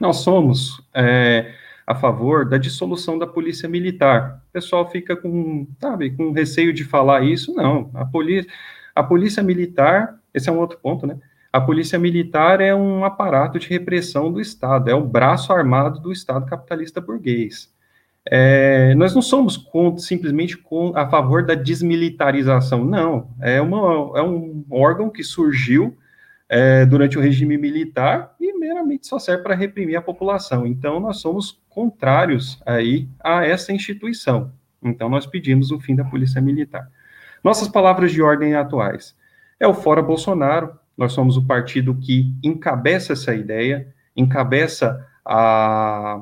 Nós 0.00 0.16
somos 0.16 0.82
é, 0.94 1.52
a 1.86 1.94
favor 1.94 2.48
da 2.48 2.56
dissolução 2.56 3.18
da 3.18 3.26
polícia 3.26 3.68
militar. 3.68 4.42
O 4.48 4.52
pessoal 4.52 4.90
fica 4.90 5.14
com, 5.14 5.66
sabe, 5.78 6.10
com 6.10 6.32
receio 6.32 6.72
de 6.72 6.84
falar 6.84 7.22
isso. 7.22 7.54
Não, 7.54 7.90
a 7.92 8.06
polícia, 8.06 8.50
a 8.94 9.02
polícia 9.02 9.42
militar, 9.42 10.18
esse 10.32 10.48
é 10.48 10.52
um 10.52 10.58
outro 10.58 10.78
ponto, 10.78 11.06
né? 11.06 11.18
A 11.52 11.60
polícia 11.60 11.98
militar 11.98 12.62
é 12.62 12.74
um 12.74 13.04
aparato 13.04 13.58
de 13.58 13.68
repressão 13.68 14.32
do 14.32 14.40
Estado, 14.40 14.88
é 14.88 14.94
o 14.94 15.04
braço 15.04 15.52
armado 15.52 16.00
do 16.00 16.10
Estado 16.10 16.46
capitalista 16.46 16.98
burguês. 16.98 17.70
É, 18.30 18.94
nós 18.94 19.14
não 19.14 19.22
somos 19.22 19.56
com, 19.56 19.96
simplesmente 19.98 20.56
com, 20.56 20.92
a 20.96 21.08
favor 21.08 21.44
da 21.44 21.54
desmilitarização, 21.54 22.84
não. 22.84 23.30
É, 23.40 23.60
uma, 23.60 24.18
é 24.18 24.22
um 24.22 24.64
órgão 24.70 25.10
que 25.10 25.24
surgiu 25.24 25.96
é, 26.48 26.86
durante 26.86 27.18
o 27.18 27.20
regime 27.20 27.58
militar 27.58 28.34
e 28.40 28.56
meramente 28.56 29.06
só 29.06 29.18
serve 29.18 29.42
para 29.42 29.54
reprimir 29.54 29.96
a 29.96 30.02
população. 30.02 30.66
Então, 30.66 31.00
nós 31.00 31.18
somos 31.18 31.60
contrários 31.68 32.62
aí 32.64 33.08
a 33.22 33.44
essa 33.44 33.72
instituição. 33.72 34.52
Então, 34.82 35.08
nós 35.08 35.26
pedimos 35.26 35.70
o 35.70 35.80
fim 35.80 35.96
da 35.96 36.04
polícia 36.04 36.40
militar. 36.40 36.88
Nossas 37.42 37.68
palavras 37.68 38.12
de 38.12 38.22
ordem 38.22 38.54
atuais. 38.54 39.16
É 39.58 39.66
o 39.66 39.74
Fora 39.74 40.02
Bolsonaro, 40.02 40.78
nós 40.96 41.12
somos 41.12 41.36
o 41.36 41.46
partido 41.46 41.94
que 41.94 42.34
encabeça 42.42 43.14
essa 43.14 43.34
ideia, 43.34 43.92
encabeça 44.16 45.06
a 45.24 46.20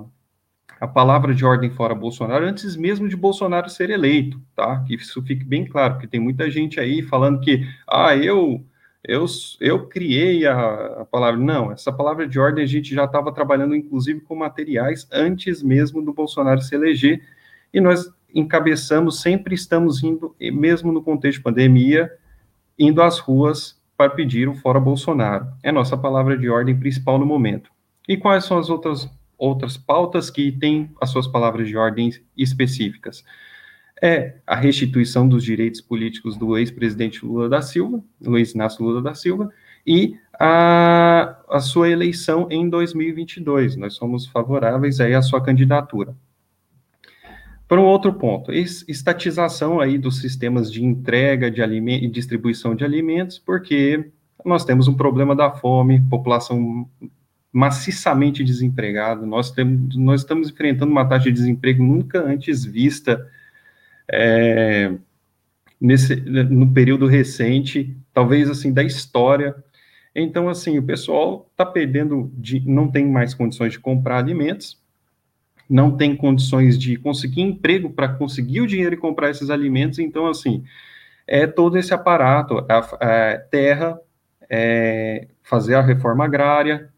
a 0.81 0.89
palavra 0.89 1.35
de 1.35 1.45
ordem 1.45 1.71
fora 1.71 1.95
Bolsonaro 1.95 2.45
antes 2.45 2.75
mesmo 2.77 3.09
de 3.09 3.17
Bolsonaro 3.17 3.69
ser 3.69 3.91
eleito, 3.91 4.41
tá? 4.57 4.83
Que 4.87 4.95
isso 4.95 5.23
fique 5.23 5.45
bem 5.45 5.67
claro, 5.67 5.95
porque 5.95 6.09
tem 6.09 6.21
muita 6.21 6.51
gente 6.51 6.81
aí 6.81 7.03
falando 7.03 7.41
que, 7.41 7.67
ah, 7.87 8.17
eu 8.17 8.65
eu, 9.03 9.25
eu 9.61 9.87
criei 9.87 10.47
a, 10.47 11.01
a, 11.01 11.05
palavra. 11.05 11.41
Não, 11.41 11.73
essa 11.73 11.93
palavra 11.93 12.27
de 12.27 12.39
ordem 12.39 12.65
a 12.65 12.67
gente 12.67 12.95
já 12.95 13.05
estava 13.05 13.33
trabalhando, 13.33 13.75
inclusive, 13.75 14.21
com 14.21 14.35
materiais 14.37 15.09
antes 15.11 15.63
mesmo 15.63 16.03
do 16.03 16.13
Bolsonaro 16.13 16.61
se 16.61 16.75
eleger, 16.75 17.23
e 17.73 17.81
nós 17.81 18.13
encabeçamos, 18.35 19.21
sempre 19.21 19.55
estamos 19.55 20.03
indo, 20.03 20.35
mesmo 20.39 20.93
no 20.93 21.03
contexto 21.03 21.39
de 21.39 21.45
pandemia, 21.45 22.11
indo 22.79 23.03
às 23.03 23.19
ruas 23.19 23.81
para 23.97 24.11
pedir 24.11 24.49
o 24.49 24.55
fora 24.55 24.79
Bolsonaro. 24.79 25.47
É 25.63 25.73
nossa 25.73 25.97
palavra 25.97 26.37
de 26.37 26.49
ordem 26.49 26.79
principal 26.79 27.19
no 27.19 27.27
momento. 27.27 27.71
E 28.09 28.17
quais 28.17 28.45
são 28.45 28.59
as 28.59 28.71
outras, 28.71 29.09
outras 29.41 29.77
pautas 29.77 30.31
que 30.31 30.53
têm 30.53 30.91
as 31.01 31.11
suas 31.11 31.27
palavras 31.27 31.67
de 31.67 31.77
ordem 31.77 32.13
específicas? 32.37 33.25
é 34.03 34.37
a 34.47 34.57
restituição 34.57 35.29
dos 35.29 35.45
direitos 35.45 35.81
políticos 35.81 36.37
do 36.37 36.57
ex-presidente 36.57 37.25
Lula 37.25 37.49
da 37.49 37.61
Silva, 37.61 38.03
Luiz 38.21 38.55
Inácio 38.55 38.85
Lula 38.85 39.03
da 39.03 39.15
Silva, 39.15 39.51
e 39.87 40.17
a, 40.39 41.39
a 41.49 41.61
sua 41.61 41.91
eleição 41.91 42.47
em 42.51 42.69
2022. 42.69 43.77
Nós 43.77 43.95
somos 43.95 44.27
favoráveis 44.27 45.01
aí 45.01 45.15
à 45.15 45.21
sua 45.21 45.43
candidatura. 45.43 46.15
Para 47.69 47.81
um 47.81 47.85
outro 47.85 48.13
ponto, 48.13 48.51
estatização 48.51 49.79
aí 49.79 49.97
dos 49.97 50.21
sistemas 50.21 50.73
de 50.73 50.85
entrega 50.85 51.51
de 51.51 51.63
e 51.63 52.09
distribuição 52.09 52.75
de 52.75 52.85
alimentos, 52.85 53.39
porque 53.39 54.11
nós 54.45 54.65
temos 54.65 54.89
um 54.89 54.95
problema 54.95 55.37
da 55.37 55.53
fome, 55.53 56.01
população 56.09 56.89
maciçamente 57.53 58.45
desempregada, 58.45 59.27
nós, 59.27 59.51
temos, 59.51 59.97
nós 59.97 60.21
estamos 60.21 60.51
enfrentando 60.51 60.93
uma 60.93 61.05
taxa 61.05 61.25
de 61.25 61.33
desemprego 61.33 61.83
nunca 61.83 62.23
antes 62.23 62.65
vista 62.65 63.29
é, 64.11 64.93
nesse, 65.81 66.17
no 66.17 66.73
período 66.73 67.07
recente, 67.07 67.97
talvez 68.13 68.49
assim, 68.49 68.73
da 68.73 68.83
história. 68.83 69.55
Então, 70.15 70.49
assim, 70.49 70.79
o 70.79 70.83
pessoal 70.83 71.49
está 71.51 71.65
perdendo, 71.65 72.31
de, 72.35 72.61
não 72.69 72.91
tem 72.91 73.07
mais 73.07 73.35
condições 73.35 73.73
de 73.73 73.81
comprar 73.81 74.19
alimentos, 74.19 74.81
não 75.69 75.97
tem 75.97 76.17
condições 76.17 76.79
de 76.79 76.97
conseguir 76.97 77.43
emprego 77.43 77.91
para 77.91 78.09
conseguir 78.09 78.61
o 78.61 78.67
dinheiro 78.67 78.95
e 78.95 78.99
comprar 78.99 79.31
esses 79.31 79.51
alimentos. 79.51 79.99
Então, 80.01 80.27
assim, 80.27 80.65
é 81.27 81.47
todo 81.47 81.79
esse 81.79 81.95
aparato, 81.95 82.59
a, 82.69 82.79
a 82.79 83.39
terra, 83.39 84.01
é, 84.49 85.29
fazer 85.43 85.77
a 85.77 85.81
reforma 85.81 86.25
agrária, 86.25 86.91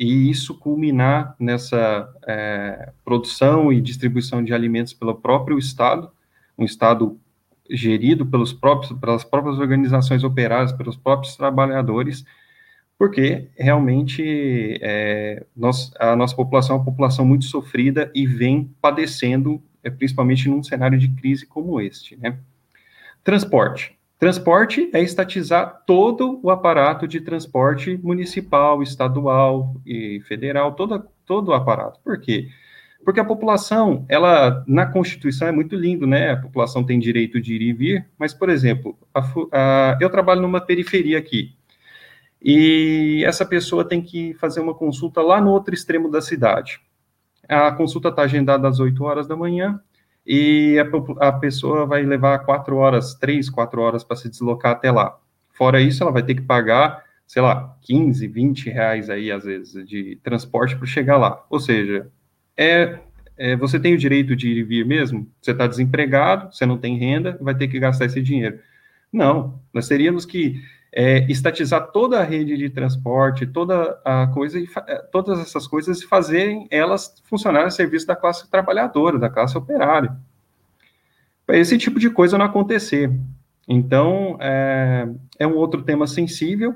e 0.00 0.30
isso 0.30 0.54
culminar 0.54 1.36
nessa 1.38 2.10
é, 2.26 2.90
produção 3.04 3.70
e 3.70 3.82
distribuição 3.82 4.42
de 4.42 4.54
alimentos 4.54 4.94
pelo 4.94 5.14
próprio 5.14 5.58
Estado, 5.58 6.10
um 6.56 6.64
Estado 6.64 7.20
gerido 7.68 8.24
pelos 8.24 8.50
próprios, 8.50 8.98
pelas 8.98 9.24
próprias 9.24 9.58
organizações 9.58 10.24
operárias, 10.24 10.72
pelos 10.72 10.96
próprios 10.96 11.36
trabalhadores, 11.36 12.24
porque 12.96 13.50
realmente 13.58 14.78
é, 14.80 15.44
nós, 15.54 15.92
a 16.00 16.16
nossa 16.16 16.34
população 16.34 16.76
é 16.76 16.78
uma 16.78 16.84
população 16.84 17.26
muito 17.26 17.44
sofrida 17.44 18.10
e 18.14 18.26
vem 18.26 18.74
padecendo, 18.80 19.62
é, 19.84 19.90
principalmente 19.90 20.48
num 20.48 20.62
cenário 20.62 20.98
de 20.98 21.08
crise 21.08 21.44
como 21.44 21.78
este. 21.78 22.16
Né? 22.16 22.38
Transporte. 23.22 23.99
Transporte 24.20 24.90
é 24.92 25.00
estatizar 25.02 25.82
todo 25.86 26.38
o 26.42 26.50
aparato 26.50 27.08
de 27.08 27.22
transporte 27.22 27.98
municipal, 28.02 28.82
estadual 28.82 29.74
e 29.86 30.20
federal, 30.28 30.72
todo, 30.74 31.06
todo 31.24 31.48
o 31.48 31.54
aparato. 31.54 31.98
Por 32.04 32.20
quê? 32.20 32.50
Porque 33.02 33.18
a 33.18 33.24
população, 33.24 34.04
ela, 34.10 34.62
na 34.68 34.84
Constituição 34.84 35.48
é 35.48 35.52
muito 35.52 35.74
lindo, 35.74 36.06
né? 36.06 36.32
A 36.32 36.36
população 36.36 36.84
tem 36.84 36.98
direito 36.98 37.40
de 37.40 37.54
ir 37.54 37.62
e 37.62 37.72
vir, 37.72 38.10
mas, 38.18 38.34
por 38.34 38.50
exemplo, 38.50 38.94
a, 39.14 39.20
a, 39.52 39.98
eu 39.98 40.10
trabalho 40.10 40.42
numa 40.42 40.60
periferia 40.60 41.16
aqui, 41.16 41.56
e 42.42 43.22
essa 43.26 43.46
pessoa 43.46 43.88
tem 43.88 44.02
que 44.02 44.34
fazer 44.34 44.60
uma 44.60 44.74
consulta 44.74 45.22
lá 45.22 45.40
no 45.40 45.50
outro 45.50 45.74
extremo 45.74 46.10
da 46.10 46.20
cidade. 46.20 46.78
A 47.48 47.72
consulta 47.72 48.10
está 48.10 48.22
agendada 48.22 48.68
às 48.68 48.80
8 48.80 49.02
horas 49.02 49.26
da 49.26 49.34
manhã, 49.34 49.80
e 50.32 50.78
a, 50.78 51.26
a 51.26 51.32
pessoa 51.32 51.84
vai 51.84 52.04
levar 52.04 52.38
4 52.38 52.76
horas, 52.76 53.14
3, 53.14 53.50
4 53.50 53.80
horas 53.82 54.04
para 54.04 54.14
se 54.14 54.28
deslocar 54.28 54.70
até 54.70 54.88
lá. 54.88 55.18
Fora 55.50 55.80
isso, 55.80 56.04
ela 56.04 56.12
vai 56.12 56.22
ter 56.22 56.36
que 56.36 56.42
pagar, 56.42 57.02
sei 57.26 57.42
lá, 57.42 57.76
15, 57.82 58.28
20 58.28 58.70
reais 58.70 59.10
aí, 59.10 59.32
às 59.32 59.42
vezes, 59.42 59.84
de 59.84 60.20
transporte 60.22 60.76
para 60.76 60.86
chegar 60.86 61.16
lá. 61.16 61.44
Ou 61.50 61.58
seja, 61.58 62.06
é, 62.56 63.00
é, 63.36 63.56
você 63.56 63.80
tem 63.80 63.92
o 63.92 63.98
direito 63.98 64.36
de 64.36 64.50
ir 64.50 64.58
e 64.58 64.62
vir 64.62 64.86
mesmo? 64.86 65.26
Você 65.42 65.50
está 65.50 65.66
desempregado, 65.66 66.54
você 66.54 66.64
não 66.64 66.78
tem 66.78 66.96
renda, 66.96 67.36
vai 67.40 67.56
ter 67.56 67.66
que 67.66 67.80
gastar 67.80 68.04
esse 68.04 68.22
dinheiro. 68.22 68.60
Não, 69.12 69.60
nós 69.74 69.88
teríamos 69.88 70.24
que 70.24 70.62
é, 70.92 71.30
estatizar 71.30 71.90
toda 71.92 72.20
a 72.20 72.24
rede 72.24 72.56
de 72.56 72.68
transporte, 72.68 73.46
toda 73.46 74.00
a 74.04 74.26
coisa, 74.28 74.58
e 74.58 74.68
é, 74.86 74.96
todas 75.12 75.38
essas 75.38 75.66
coisas 75.66 76.00
e 76.00 76.06
fazerem 76.06 76.66
elas 76.70 77.14
funcionarem 77.24 77.68
a 77.68 77.70
serviço 77.70 78.06
da 78.06 78.16
classe 78.16 78.50
trabalhadora, 78.50 79.18
da 79.18 79.30
classe 79.30 79.56
operária. 79.56 80.16
Para 81.46 81.58
esse 81.58 81.78
tipo 81.78 81.98
de 81.98 82.10
coisa 82.10 82.38
não 82.38 82.46
acontecer. 82.46 83.10
Então, 83.68 84.36
é, 84.40 85.08
é 85.38 85.46
um 85.46 85.56
outro 85.56 85.82
tema 85.82 86.06
sensível, 86.06 86.74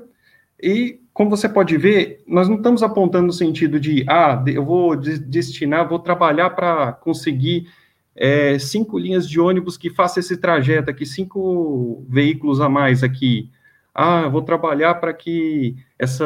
e, 0.61 1.01
como 1.13 1.29
você 1.29 1.49
pode 1.49 1.77
ver, 1.77 2.23
nós 2.27 2.47
não 2.47 2.55
estamos 2.57 2.81
apontando 2.81 3.27
no 3.27 3.33
sentido 3.33 3.79
de, 3.79 4.05
ah, 4.07 4.43
eu 4.47 4.63
vou 4.63 4.95
destinar, 4.95 5.87
vou 5.87 5.99
trabalhar 5.99 6.51
para 6.51 6.93
conseguir 6.93 7.67
é, 8.15 8.57
cinco 8.57 8.97
linhas 8.97 9.29
de 9.29 9.39
ônibus 9.39 9.77
que 9.77 9.89
façam 9.89 10.21
esse 10.21 10.37
trajeto 10.37 10.89
aqui, 10.89 11.05
cinco 11.05 12.05
veículos 12.07 12.61
a 12.61 12.69
mais 12.69 13.03
aqui. 13.03 13.51
Ah, 13.95 14.23
eu 14.23 14.31
vou 14.31 14.41
trabalhar 14.41 14.95
para 14.95 15.13
que 15.13 15.77
essa, 15.97 16.25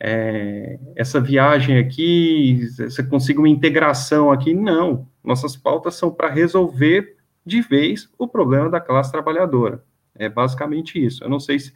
é, 0.00 0.78
essa 0.96 1.20
viagem 1.20 1.78
aqui, 1.78 2.66
você 2.76 3.02
consiga 3.04 3.38
uma 3.38 3.48
integração 3.48 4.32
aqui. 4.32 4.52
Não, 4.52 5.08
nossas 5.22 5.56
pautas 5.56 5.94
são 5.94 6.10
para 6.10 6.28
resolver 6.28 7.16
de 7.46 7.60
vez 7.62 8.10
o 8.18 8.26
problema 8.26 8.68
da 8.68 8.80
classe 8.80 9.12
trabalhadora. 9.12 9.84
É 10.16 10.28
basicamente 10.28 11.02
isso. 11.02 11.22
Eu 11.22 11.28
não 11.30 11.38
sei 11.38 11.60
se 11.60 11.72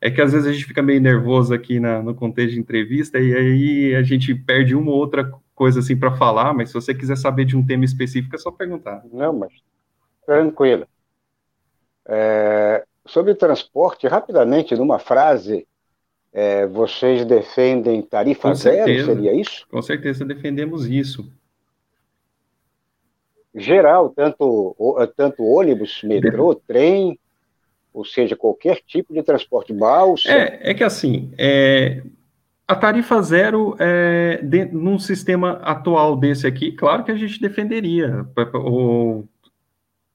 é 0.00 0.10
que 0.10 0.20
às 0.22 0.32
vezes 0.32 0.48
a 0.48 0.52
gente 0.52 0.64
fica 0.64 0.82
meio 0.82 1.00
nervoso 1.00 1.52
aqui 1.52 1.78
na, 1.78 2.02
no 2.02 2.14
contexto 2.14 2.54
de 2.54 2.60
entrevista 2.60 3.18
e 3.18 3.34
aí 3.34 3.94
a 3.94 4.02
gente 4.02 4.34
perde 4.34 4.74
uma 4.74 4.90
ou 4.90 4.96
outra 4.96 5.30
coisa 5.54 5.80
assim 5.80 5.96
para 5.96 6.16
falar, 6.16 6.54
mas 6.54 6.70
se 6.70 6.74
você 6.74 6.94
quiser 6.94 7.16
saber 7.16 7.44
de 7.44 7.54
um 7.54 7.64
tema 7.64 7.84
específico 7.84 8.34
é 8.34 8.38
só 8.38 8.50
perguntar. 8.50 9.02
Não, 9.12 9.34
mas 9.38 9.52
tranquilo. 10.24 10.86
É, 12.08 12.86
sobre 13.10 13.34
transporte, 13.34 14.06
rapidamente, 14.06 14.74
numa 14.74 14.98
frase, 14.98 15.66
é, 16.32 16.66
vocês 16.66 17.24
defendem 17.24 18.00
tarifa 18.02 18.48
Com 18.48 18.54
zero, 18.54 18.86
certeza. 18.86 19.14
seria 19.14 19.32
isso? 19.34 19.66
Com 19.68 19.82
certeza 19.82 20.24
defendemos 20.24 20.86
isso. 20.86 21.30
Geral, 23.54 24.10
tanto, 24.10 24.76
tanto 25.16 25.42
ônibus, 25.42 26.02
metrô, 26.04 26.54
trem, 26.54 27.18
ou 27.92 28.04
seja, 28.04 28.36
qualquer 28.36 28.80
tipo 28.86 29.12
de 29.12 29.22
transporte 29.24 29.72
balsa. 29.72 30.30
É, 30.30 30.70
é 30.70 30.74
que 30.74 30.84
assim, 30.84 31.32
é, 31.36 32.00
a 32.66 32.76
tarifa 32.76 33.20
zero, 33.20 33.74
é, 33.80 34.38
de, 34.40 34.66
num 34.66 35.00
sistema 35.00 35.60
atual 35.64 36.16
desse 36.16 36.46
aqui, 36.46 36.70
claro 36.70 37.02
que 37.02 37.10
a 37.10 37.16
gente 37.16 37.40
defenderia. 37.40 38.24
O, 38.54 39.24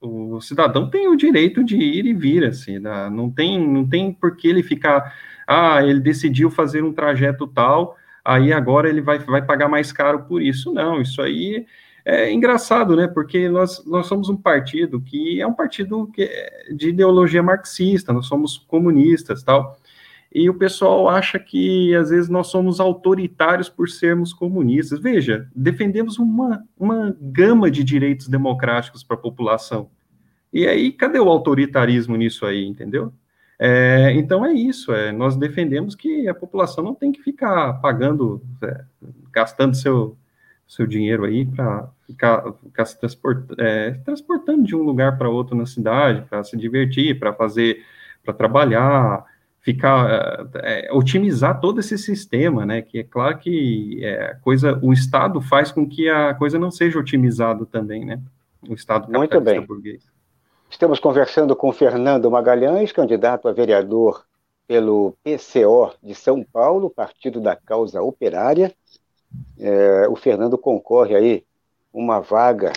o 0.00 0.40
cidadão 0.40 0.88
tem 0.88 1.08
o 1.08 1.16
direito 1.16 1.64
de 1.64 1.76
ir 1.76 2.06
e 2.06 2.14
vir, 2.14 2.44
assim, 2.44 2.78
né? 2.78 3.08
não 3.10 3.30
tem, 3.30 3.66
não 3.66 3.86
tem 3.86 4.12
por 4.12 4.36
que 4.36 4.48
ele 4.48 4.62
ficar, 4.62 5.14
ah, 5.46 5.82
ele 5.82 6.00
decidiu 6.00 6.50
fazer 6.50 6.82
um 6.82 6.92
trajeto 6.92 7.46
tal, 7.46 7.96
aí 8.24 8.52
agora 8.52 8.88
ele 8.88 9.00
vai, 9.00 9.18
vai 9.18 9.42
pagar 9.42 9.68
mais 9.68 9.92
caro 9.92 10.24
por 10.24 10.42
isso. 10.42 10.72
Não, 10.72 11.00
isso 11.00 11.22
aí 11.22 11.66
é 12.04 12.32
engraçado, 12.32 12.94
né? 12.96 13.08
Porque 13.08 13.48
nós, 13.48 13.84
nós 13.84 14.06
somos 14.06 14.28
um 14.28 14.36
partido 14.36 15.00
que 15.00 15.40
é 15.40 15.46
um 15.46 15.54
partido 15.54 16.06
que 16.12 16.22
é 16.22 16.72
de 16.72 16.90
ideologia 16.90 17.42
marxista, 17.42 18.12
nós 18.12 18.26
somos 18.26 18.58
comunistas 18.58 19.42
tal. 19.42 19.76
E 20.38 20.50
o 20.50 20.54
pessoal 20.54 21.08
acha 21.08 21.38
que 21.38 21.94
às 21.94 22.10
vezes 22.10 22.28
nós 22.28 22.48
somos 22.48 22.78
autoritários 22.78 23.70
por 23.70 23.88
sermos 23.88 24.34
comunistas. 24.34 25.00
Veja, 25.00 25.48
defendemos 25.56 26.18
uma, 26.18 26.62
uma 26.78 27.16
gama 27.18 27.70
de 27.70 27.82
direitos 27.82 28.28
democráticos 28.28 29.02
para 29.02 29.16
a 29.16 29.18
população. 29.18 29.88
E 30.52 30.66
aí, 30.66 30.92
cadê 30.92 31.18
o 31.18 31.30
autoritarismo 31.30 32.18
nisso 32.18 32.44
aí, 32.44 32.66
entendeu? 32.66 33.14
É, 33.58 34.12
então 34.12 34.44
é 34.44 34.52
isso, 34.52 34.92
é, 34.92 35.10
nós 35.10 35.36
defendemos 35.36 35.94
que 35.94 36.28
a 36.28 36.34
população 36.34 36.84
não 36.84 36.94
tem 36.94 37.10
que 37.10 37.22
ficar 37.22 37.80
pagando, 37.80 38.42
é, 38.62 38.84
gastando 39.32 39.74
seu, 39.74 40.18
seu 40.68 40.86
dinheiro 40.86 41.24
aí 41.24 41.46
para 41.46 41.88
ficar, 42.06 42.52
ficar 42.62 42.84
se 42.84 43.00
transport, 43.00 43.42
é, 43.56 43.92
transportando 44.04 44.64
de 44.64 44.76
um 44.76 44.82
lugar 44.82 45.16
para 45.16 45.30
outro 45.30 45.56
na 45.56 45.64
cidade, 45.64 46.28
para 46.28 46.44
se 46.44 46.58
divertir, 46.58 47.18
para 47.18 47.32
fazer, 47.32 47.82
para 48.22 48.34
trabalhar, 48.34 49.24
ficar, 49.66 50.48
é, 50.62 50.88
otimizar 50.92 51.60
todo 51.60 51.80
esse 51.80 51.98
sistema, 51.98 52.64
né? 52.64 52.82
Que 52.82 53.00
é 53.00 53.02
claro 53.02 53.36
que 53.36 53.98
é, 54.00 54.36
coisa, 54.40 54.78
o 54.80 54.92
Estado 54.92 55.40
faz 55.40 55.72
com 55.72 55.84
que 55.84 56.08
a 56.08 56.34
coisa 56.34 56.56
não 56.56 56.70
seja 56.70 57.00
otimizada 57.00 57.66
também, 57.66 58.04
né? 58.04 58.22
O 58.68 58.74
Estado 58.74 59.10
Muito 59.10 59.40
bem. 59.40 59.60
burguês. 59.60 60.04
Estamos 60.70 61.00
conversando 61.00 61.56
com 61.56 61.72
Fernando 61.72 62.30
Magalhães, 62.30 62.92
candidato 62.92 63.48
a 63.48 63.52
vereador 63.52 64.24
pelo 64.68 65.16
PCO 65.24 65.92
de 66.00 66.14
São 66.14 66.44
Paulo, 66.44 66.88
Partido 66.88 67.40
da 67.40 67.56
Causa 67.56 68.00
Operária. 68.00 68.72
É, 69.58 70.06
o 70.08 70.14
Fernando 70.14 70.56
concorre 70.56 71.16
aí 71.16 71.44
uma 71.92 72.20
vaga 72.20 72.72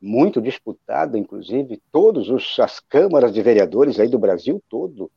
muito 0.00 0.40
disputada, 0.40 1.18
inclusive, 1.18 1.82
todas 1.92 2.28
as 2.58 2.80
câmaras 2.80 3.34
de 3.34 3.42
vereadores 3.42 4.00
aí 4.00 4.08
do 4.08 4.18
Brasil 4.18 4.62
todo. 4.70 5.10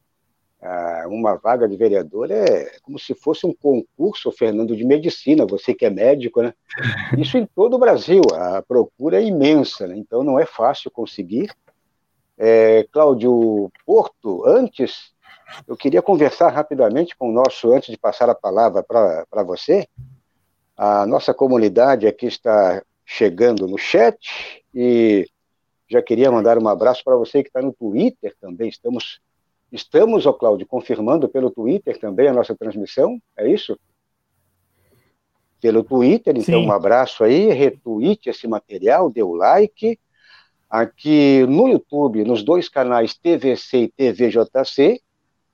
Ah, 0.65 1.03
uma 1.09 1.35
vaga 1.35 1.67
de 1.67 1.75
vereador 1.75 2.31
é 2.31 2.71
como 2.83 2.97
se 2.97 3.13
fosse 3.13 3.45
um 3.45 3.53
concurso, 3.53 4.31
Fernando, 4.31 4.77
de 4.77 4.85
medicina, 4.85 5.45
você 5.45 5.73
que 5.73 5.85
é 5.85 5.89
médico, 5.89 6.41
né? 6.41 6.53
Isso 7.19 7.37
em 7.37 7.45
todo 7.45 7.73
o 7.73 7.79
Brasil, 7.79 8.21
a 8.33 8.61
procura 8.61 9.21
é 9.21 9.25
imensa, 9.25 9.85
né? 9.87 9.97
então 9.97 10.23
não 10.23 10.39
é 10.39 10.45
fácil 10.45 10.89
conseguir. 10.89 11.53
É, 12.37 12.87
Cláudio 12.93 13.69
Porto, 13.85 14.45
antes, 14.45 15.11
eu 15.67 15.75
queria 15.75 16.01
conversar 16.01 16.49
rapidamente 16.49 17.15
com 17.17 17.29
o 17.29 17.33
nosso, 17.33 17.73
antes 17.73 17.89
de 17.89 17.97
passar 17.97 18.29
a 18.29 18.35
palavra 18.35 18.81
para 18.81 19.43
você, 19.43 19.85
a 20.77 21.05
nossa 21.05 21.33
comunidade 21.33 22.07
aqui 22.07 22.25
está 22.25 22.81
chegando 23.05 23.67
no 23.67 23.77
chat 23.77 24.63
e 24.73 25.27
já 25.89 26.01
queria 26.01 26.31
mandar 26.31 26.57
um 26.57 26.67
abraço 26.67 27.03
para 27.03 27.15
você 27.15 27.43
que 27.43 27.49
está 27.49 27.61
no 27.61 27.73
Twitter 27.73 28.33
também. 28.39 28.69
Estamos, 28.69 29.19
estamos, 29.73 30.25
ó 30.25 30.31
Cláudio, 30.31 30.67
confirmando 30.67 31.27
pelo 31.27 31.49
Twitter 31.49 31.99
também 31.99 32.27
a 32.27 32.33
nossa 32.33 32.55
transmissão, 32.55 33.19
é 33.35 33.49
isso? 33.49 33.77
Pelo 35.59 35.83
Twitter, 35.83 36.37
então 36.37 36.61
Sim. 36.61 36.67
um 36.67 36.71
abraço 36.71 37.23
aí, 37.23 37.51
retweet 37.51 38.29
esse 38.29 38.47
material, 38.47 39.09
dê 39.09 39.23
o 39.23 39.33
like. 39.33 39.99
Aqui 40.69 41.45
no 41.47 41.67
YouTube, 41.67 42.23
nos 42.23 42.43
dois 42.43 42.67
canais 42.67 43.13
TVC 43.13 43.77
e 43.77 43.87
TVJC, 43.89 45.01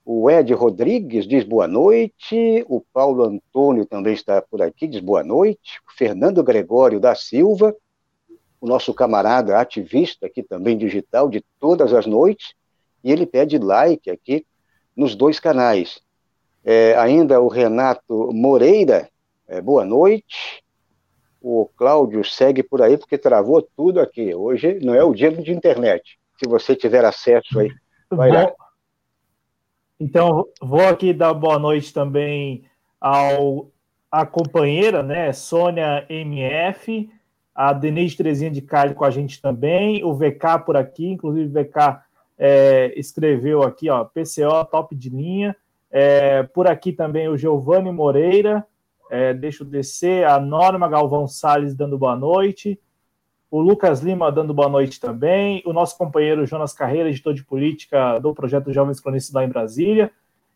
o 0.06 0.30
Ed 0.30 0.52
Rodrigues 0.54 1.28
diz 1.28 1.44
boa 1.44 1.68
noite. 1.68 2.66
O 2.68 2.82
Paulo 2.82 3.24
Antônio 3.24 3.86
também 3.86 4.14
está 4.14 4.42
por 4.42 4.62
aqui, 4.62 4.88
diz 4.88 5.02
boa 5.02 5.24
noite. 5.24 5.80
O 5.88 5.94
Fernando 5.96 6.44
Gregório 6.44 7.00
da 7.00 7.14
Silva, 7.14 7.76
o 8.60 8.68
nosso 8.68 8.94
camarada 8.94 9.60
ativista 9.60 10.26
aqui 10.26 10.42
também 10.42 10.78
digital 10.78 11.30
de 11.30 11.44
todas 11.60 11.94
as 11.94 12.06
noites, 12.06 12.56
e 13.04 13.12
ele 13.12 13.26
pede 13.26 13.58
like 13.58 14.10
aqui 14.10 14.46
nos 14.96 15.16
dois 15.16 15.40
canais. 15.40 16.02
É, 16.64 16.96
ainda 16.98 17.40
o 17.40 17.48
Renato 17.48 18.32
Moreira, 18.34 19.10
é, 19.48 19.62
boa 19.62 19.86
noite. 19.86 20.64
O 21.42 21.70
Cláudio 21.78 22.24
segue 22.24 22.62
por 22.62 22.82
aí 22.82 22.98
porque 22.98 23.18
travou 23.18 23.62
tudo 23.62 24.00
aqui. 24.00 24.36
Hoje 24.36 24.80
não 24.84 24.94
é 24.94 25.04
o 25.04 25.14
dia 25.14 25.32
de 25.32 25.52
internet. 25.52 26.20
Se 26.38 26.48
você 26.50 26.76
tiver 26.76 27.06
acesso 27.06 27.60
aí, 27.60 27.72
vai 28.10 28.30
lá. 28.30 28.52
Então, 30.00 30.46
vou 30.62 30.86
aqui 30.86 31.14
dar 31.14 31.34
boa 31.34 31.58
noite 31.60 31.94
também 31.94 32.64
ao 33.00 33.72
a 34.12 34.26
companheira, 34.26 35.04
né, 35.04 35.32
Sônia 35.32 36.06
MF, 36.10 37.10
a 37.54 37.74
Denise 37.74 38.18
Terezinha 38.18 38.50
de 38.50 38.62
Carne 38.62 38.96
com 38.96 39.06
a 39.06 39.12
gente 39.12 39.40
também, 39.40 40.04
o 40.04 40.16
VK 40.16 40.64
por 40.66 40.76
aqui, 40.76 41.08
inclusive 41.08 41.46
o 41.48 41.64
VK 41.64 42.02
é, 42.40 42.98
escreveu 42.98 43.64
aqui, 43.64 43.90
ó, 43.90 44.06
PCO 44.06 44.64
top 44.72 44.96
de 44.96 45.10
linha, 45.10 45.54
é, 45.92 46.44
por 46.44 46.68
aqui 46.68 46.94
também 46.94 47.28
o 47.28 47.36
Giovanni 47.36 47.92
Moreira, 47.92 48.66
é, 49.12 49.34
deixa 49.34 49.64
eu 49.64 49.68
descer, 49.68 50.26
a 50.26 50.40
Norma 50.40 50.88
Galvão 50.88 51.28
Salles 51.28 51.76
dando 51.76 51.98
boa 51.98 52.16
noite, 52.16 52.80
o 53.52 53.60
Lucas 53.60 54.00
Lima 54.00 54.32
dando 54.32 54.54
boa 54.54 54.70
noite 54.70 55.00
também, 55.02 55.62
o 55.66 55.74
nosso 55.74 55.98
companheiro 55.98 56.46
Jonas 56.46 56.72
Carreira, 56.72 57.10
editor 57.10 57.34
de 57.34 57.44
política 57.44 58.20
do 58.20 58.34
projeto 58.34 58.72
Jovens 58.72 59.02
Cronistas 59.02 59.34
lá 59.34 59.44
em 59.44 59.50
Brasília, 59.50 60.12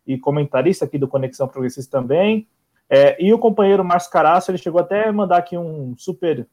e 0.06 0.16
comentarista 0.16 0.84
aqui 0.84 0.96
do 0.96 1.08
Conexão 1.08 1.48
Progressista 1.48 1.98
também, 1.98 2.48
é, 2.88 3.22
e 3.22 3.32
o 3.32 3.38
companheiro 3.38 3.84
Márcio 3.84 4.10
Caraço, 4.10 4.50
ele 4.50 4.58
chegou 4.58 4.80
até 4.80 5.08
a 5.08 5.12
mandar 5.12 5.38
aqui 5.38 5.58
um 5.58 5.94
super, 5.98 6.46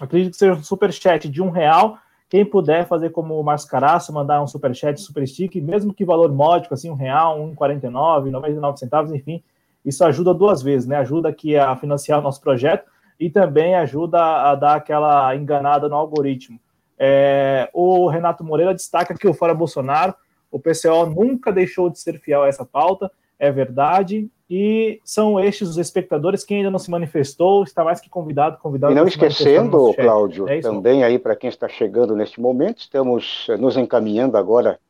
acredito 0.00 0.32
que 0.32 0.38
seja 0.38 0.54
um 0.54 0.62
super 0.62 0.92
chat 0.92 1.28
de 1.28 1.42
um 1.42 1.50
real, 1.50 1.98
quem 2.28 2.44
puder 2.44 2.86
fazer 2.86 3.10
como 3.10 3.38
o 3.38 3.42
Márcio 3.42 3.70
Caraço, 3.70 4.12
mandar 4.12 4.42
um 4.42 4.46
super 4.46 4.74
chat, 4.74 5.00
super 5.00 5.26
stick, 5.26 5.56
mesmo 5.56 5.94
que 5.94 6.04
valor 6.04 6.30
módico, 6.32 6.74
assim, 6.74 6.90
um 6.90 6.94
real, 6.94 7.40
um 7.40 7.54
49, 7.54 8.30
99 8.30 8.78
centavos, 8.78 9.12
enfim, 9.12 9.42
isso 9.84 10.04
ajuda 10.04 10.34
duas 10.34 10.62
vezes, 10.62 10.86
né, 10.86 10.96
ajuda 10.96 11.30
aqui 11.30 11.56
a 11.56 11.74
financiar 11.76 12.18
o 12.18 12.22
nosso 12.22 12.40
projeto, 12.40 12.90
e 13.18 13.30
também 13.30 13.74
ajuda 13.74 14.20
a 14.20 14.54
dar 14.54 14.76
aquela 14.76 15.34
enganada 15.34 15.88
no 15.88 15.96
algoritmo. 15.96 16.60
É, 16.98 17.68
o 17.72 18.08
Renato 18.08 18.44
Moreira 18.44 18.74
destaca 18.74 19.14
que 19.14 19.26
o 19.26 19.34
Fora 19.34 19.54
Bolsonaro, 19.54 20.14
o 20.50 20.58
PCO 20.58 21.06
nunca 21.06 21.52
deixou 21.52 21.88
de 21.88 21.98
ser 21.98 22.18
fiel 22.18 22.42
a 22.42 22.48
essa 22.48 22.64
pauta, 22.64 23.10
é 23.38 23.50
verdade, 23.50 24.30
e 24.50 25.00
são 25.04 25.38
estes 25.38 25.68
os 25.68 25.76
espectadores 25.76 26.42
que 26.42 26.54
ainda 26.54 26.70
não 26.70 26.78
se 26.78 26.90
manifestou, 26.90 27.62
está 27.64 27.84
mais 27.84 28.00
que 28.00 28.08
convidado, 28.08 28.56
convidado. 28.58 28.92
E 28.92 28.96
não 28.96 29.06
esquecendo, 29.06 29.92
Cláudio, 29.94 30.48
é 30.48 30.60
também 30.60 31.04
aí 31.04 31.18
para 31.18 31.36
quem 31.36 31.50
está 31.50 31.68
chegando 31.68 32.16
neste 32.16 32.40
momento, 32.40 32.78
estamos 32.78 33.46
nos 33.58 33.76
encaminhando 33.76 34.38
agora 34.38 34.80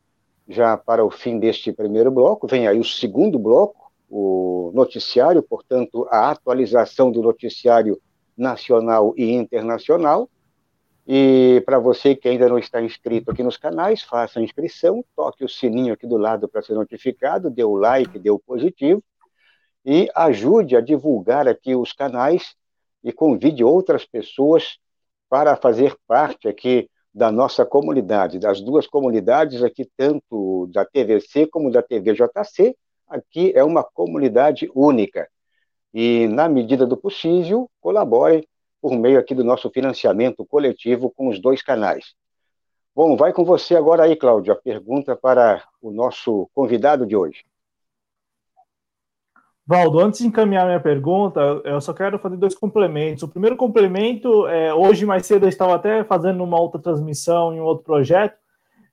já 0.48 0.76
para 0.76 1.04
o 1.04 1.10
fim 1.10 1.38
deste 1.38 1.72
primeiro 1.72 2.10
bloco, 2.10 2.46
vem 2.46 2.68
aí 2.68 2.78
o 2.78 2.84
segundo 2.84 3.38
bloco, 3.38 3.90
o 4.08 4.70
noticiário, 4.74 5.42
portanto, 5.42 6.06
a 6.08 6.30
atualização 6.30 7.10
do 7.10 7.20
noticiário 7.20 8.00
nacional 8.36 9.12
e 9.16 9.32
internacional. 9.32 10.30
E 11.06 11.62
para 11.66 11.78
você 11.78 12.14
que 12.14 12.28
ainda 12.28 12.48
não 12.48 12.58
está 12.58 12.80
inscrito 12.80 13.30
aqui 13.30 13.42
nos 13.42 13.56
canais, 13.56 14.02
faça 14.02 14.38
a 14.38 14.42
inscrição, 14.42 15.04
toque 15.16 15.44
o 15.44 15.48
sininho 15.48 15.94
aqui 15.94 16.06
do 16.06 16.16
lado 16.16 16.46
para 16.46 16.62
ser 16.62 16.74
notificado, 16.74 17.50
dê 17.50 17.64
o 17.64 17.74
like, 17.74 18.18
dê 18.18 18.30
o 18.30 18.38
positivo 18.38 19.02
e 19.90 20.06
ajude 20.14 20.76
a 20.76 20.82
divulgar 20.82 21.48
aqui 21.48 21.74
os 21.74 21.94
canais 21.94 22.54
e 23.02 23.10
convide 23.10 23.64
outras 23.64 24.04
pessoas 24.04 24.76
para 25.30 25.56
fazer 25.56 25.96
parte 26.06 26.46
aqui 26.46 26.90
da 27.14 27.32
nossa 27.32 27.64
comunidade, 27.64 28.38
das 28.38 28.60
duas 28.60 28.86
comunidades 28.86 29.62
aqui, 29.62 29.90
tanto 29.96 30.66
da 30.74 30.84
TVC 30.84 31.46
como 31.46 31.70
da 31.70 31.80
TVJC. 31.80 32.76
Aqui 33.08 33.50
é 33.56 33.64
uma 33.64 33.82
comunidade 33.82 34.70
única 34.74 35.26
e, 35.94 36.28
na 36.28 36.50
medida 36.50 36.86
do 36.86 36.94
possível, 36.98 37.70
colabore 37.80 38.46
por 38.82 38.92
meio 38.92 39.18
aqui 39.18 39.34
do 39.34 39.42
nosso 39.42 39.70
financiamento 39.70 40.44
coletivo 40.44 41.10
com 41.10 41.28
os 41.28 41.40
dois 41.40 41.62
canais. 41.62 42.12
Bom, 42.94 43.16
vai 43.16 43.32
com 43.32 43.42
você 43.42 43.74
agora 43.74 44.02
aí, 44.02 44.16
Cláudio, 44.16 44.52
a 44.52 44.56
pergunta 44.56 45.16
para 45.16 45.64
o 45.80 45.90
nosso 45.90 46.46
convidado 46.54 47.06
de 47.06 47.16
hoje. 47.16 47.42
Valdo, 49.68 50.00
antes 50.00 50.20
de 50.20 50.26
encaminhar 50.26 50.64
minha 50.64 50.80
pergunta, 50.80 51.40
eu 51.62 51.78
só 51.78 51.92
quero 51.92 52.18
fazer 52.18 52.38
dois 52.38 52.54
complementos. 52.54 53.22
O 53.22 53.28
primeiro 53.28 53.54
complemento 53.54 54.46
é 54.46 54.72
hoje 54.72 55.04
mais 55.04 55.26
cedo 55.26 55.44
eu 55.44 55.48
estava 55.50 55.74
até 55.74 56.02
fazendo 56.04 56.42
uma 56.42 56.58
outra 56.58 56.80
transmissão 56.80 57.52
em 57.52 57.60
um 57.60 57.64
outro 57.64 57.84
projeto 57.84 58.34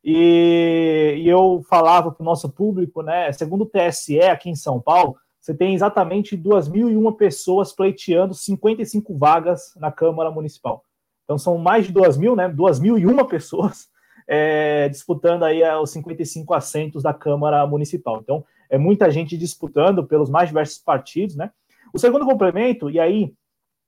e, 0.04 1.16
e 1.18 1.30
eu 1.30 1.64
falava 1.70 2.12
para 2.12 2.22
o 2.22 2.26
nosso 2.26 2.50
público, 2.50 3.02
né? 3.02 3.32
Segundo 3.32 3.62
o 3.62 3.66
TSE 3.66 4.20
aqui 4.20 4.50
em 4.50 4.56
São 4.56 4.82
Paulo, 4.82 5.16
você 5.40 5.54
tem 5.54 5.74
exatamente 5.74 6.38
2.001 6.38 7.16
pessoas 7.16 7.72
pleiteando 7.72 8.34
55 8.34 9.18
vagas 9.18 9.74
na 9.78 9.94
Câmara 9.94 10.30
Municipal. 10.30 10.84
Então 11.24 11.38
são 11.38 11.58
mais 11.58 11.88
de 11.88 11.94
2.000, 11.94 12.36
né? 12.36 12.50
2.001 12.50 13.26
pessoas 13.28 13.88
é, 14.28 14.90
disputando 14.90 15.44
aí 15.44 15.62
é, 15.62 15.78
os 15.78 15.90
55 15.92 16.54
assentos 16.54 17.02
da 17.02 17.14
Câmara 17.14 17.66
Municipal. 17.66 18.20
Então 18.22 18.44
é 18.69 18.78
muita 18.78 19.10
gente 19.10 19.38
disputando 19.38 20.06
pelos 20.06 20.30
mais 20.30 20.49
diversos 20.49 20.78
partidos, 20.78 21.36
né? 21.36 21.51
O 21.93 21.99
segundo 21.99 22.25
complemento, 22.25 22.89
e 22.89 22.99
aí 22.99 23.34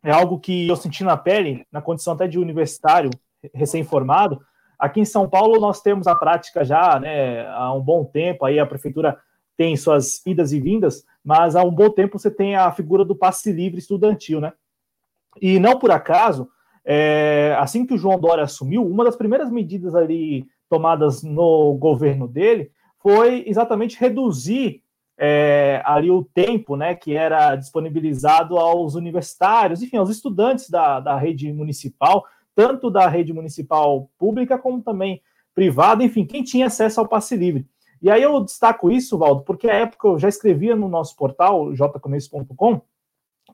é 0.03 0.11
algo 0.11 0.39
que 0.39 0.67
eu 0.67 0.75
senti 0.75 1.03
na 1.03 1.17
pele, 1.17 1.65
na 1.71 1.81
condição 1.81 2.13
até 2.13 2.27
de 2.27 2.39
universitário 2.39 3.09
recém-formado, 3.53 4.39
aqui 4.77 4.99
em 4.99 5.05
São 5.05 5.29
Paulo 5.29 5.59
nós 5.59 5.81
temos 5.81 6.07
a 6.07 6.15
prática 6.15 6.63
já, 6.63 6.99
né, 6.99 7.47
há 7.47 7.73
um 7.73 7.81
bom 7.81 8.05
tempo, 8.05 8.45
aí 8.45 8.59
a 8.59 8.65
prefeitura 8.65 9.17
tem 9.57 9.75
suas 9.75 10.23
idas 10.25 10.53
e 10.53 10.59
vindas, 10.59 11.03
mas 11.23 11.55
há 11.55 11.63
um 11.63 11.71
bom 11.71 11.89
tempo 11.89 12.19
você 12.19 12.29
tem 12.29 12.55
a 12.55 12.71
figura 12.71 13.03
do 13.03 13.15
passe 13.15 13.51
livre 13.51 13.79
estudantil, 13.79 14.39
né? 14.39 14.53
E 15.41 15.59
não 15.59 15.79
por 15.79 15.91
acaso, 15.91 16.47
é, 16.85 17.55
assim 17.59 17.85
que 17.85 17.93
o 17.93 17.97
João 17.97 18.19
Dória 18.19 18.43
assumiu, 18.43 18.87
uma 18.87 19.03
das 19.03 19.15
primeiras 19.15 19.51
medidas 19.51 19.95
ali 19.95 20.45
tomadas 20.69 21.23
no 21.23 21.73
governo 21.73 22.27
dele 22.27 22.71
foi 22.99 23.43
exatamente 23.47 23.99
reduzir 23.99 24.81
é, 25.17 25.81
ali 25.83 26.11
o 26.11 26.23
tempo 26.23 26.75
né, 26.75 26.93
que 26.93 27.15
era 27.15 27.55
disponibilizado 27.55 28.57
aos 28.57 28.95
universitários, 28.95 29.81
enfim, 29.81 29.97
aos 29.97 30.09
estudantes 30.09 30.69
da, 30.69 30.99
da 30.99 31.17
rede 31.17 31.51
municipal, 31.51 32.25
tanto 32.53 32.89
da 32.89 33.07
rede 33.07 33.33
municipal 33.33 34.09
pública 34.17 34.57
como 34.57 34.81
também 34.81 35.21
privada, 35.55 36.03
enfim, 36.03 36.25
quem 36.25 36.43
tinha 36.43 36.67
acesso 36.67 36.99
ao 36.99 37.07
passe 37.07 37.35
livre. 37.35 37.65
E 37.99 38.11
aí 38.11 38.21
eu 38.21 38.39
destaco 38.43 38.91
isso, 38.91 39.17
Valdo, 39.17 39.41
porque 39.41 39.67
a 39.67 39.73
época 39.73 40.07
eu 40.07 40.19
já 40.19 40.29
escrevia 40.29 40.75
no 40.75 40.87
nosso 40.87 41.15
portal, 41.15 41.73
jcomeço.com, 41.73 42.81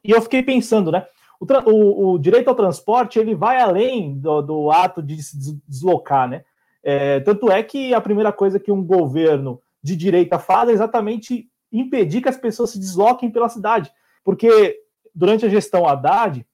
e 0.04 0.12
eu 0.12 0.22
fiquei 0.22 0.44
pensando, 0.44 0.92
né? 0.92 1.06
O, 1.40 1.46
o, 1.46 2.12
o, 2.12 2.20
direito 2.20 2.50
ao 2.50 2.56
transporte 2.56 3.20
ele 3.20 3.36
vai 3.36 3.60
além 3.60 4.18
do, 4.18 4.42
do 4.42 4.72
ato 4.72 5.02
de 5.02 5.22
se 5.22 5.62
deslocar, 5.68 6.28
né? 6.28 6.44
É, 6.84 7.20
tanto 7.22 7.50
é 7.50 7.64
que 7.64 7.94
a 7.94 8.02
primeira 8.02 8.32
coisa 8.32 8.60
que 8.60 8.72
um 8.72 8.84
governo 8.84 9.62
de 9.82 9.96
direita 9.96 10.38
faz 10.38 10.70
é 10.70 10.74
exatamente 10.74 11.48
impedir 11.72 12.22
que 12.22 12.30
as 12.30 12.38
pessoas 12.38 12.72
se 12.72 12.80
desloquem 12.80 13.32
pela 13.32 13.50
cidade. 13.50 13.92
Porque 14.24 14.78
durante 15.14 15.46
a 15.46 15.50
gestão 15.50 15.88
Haddad, 15.88 16.46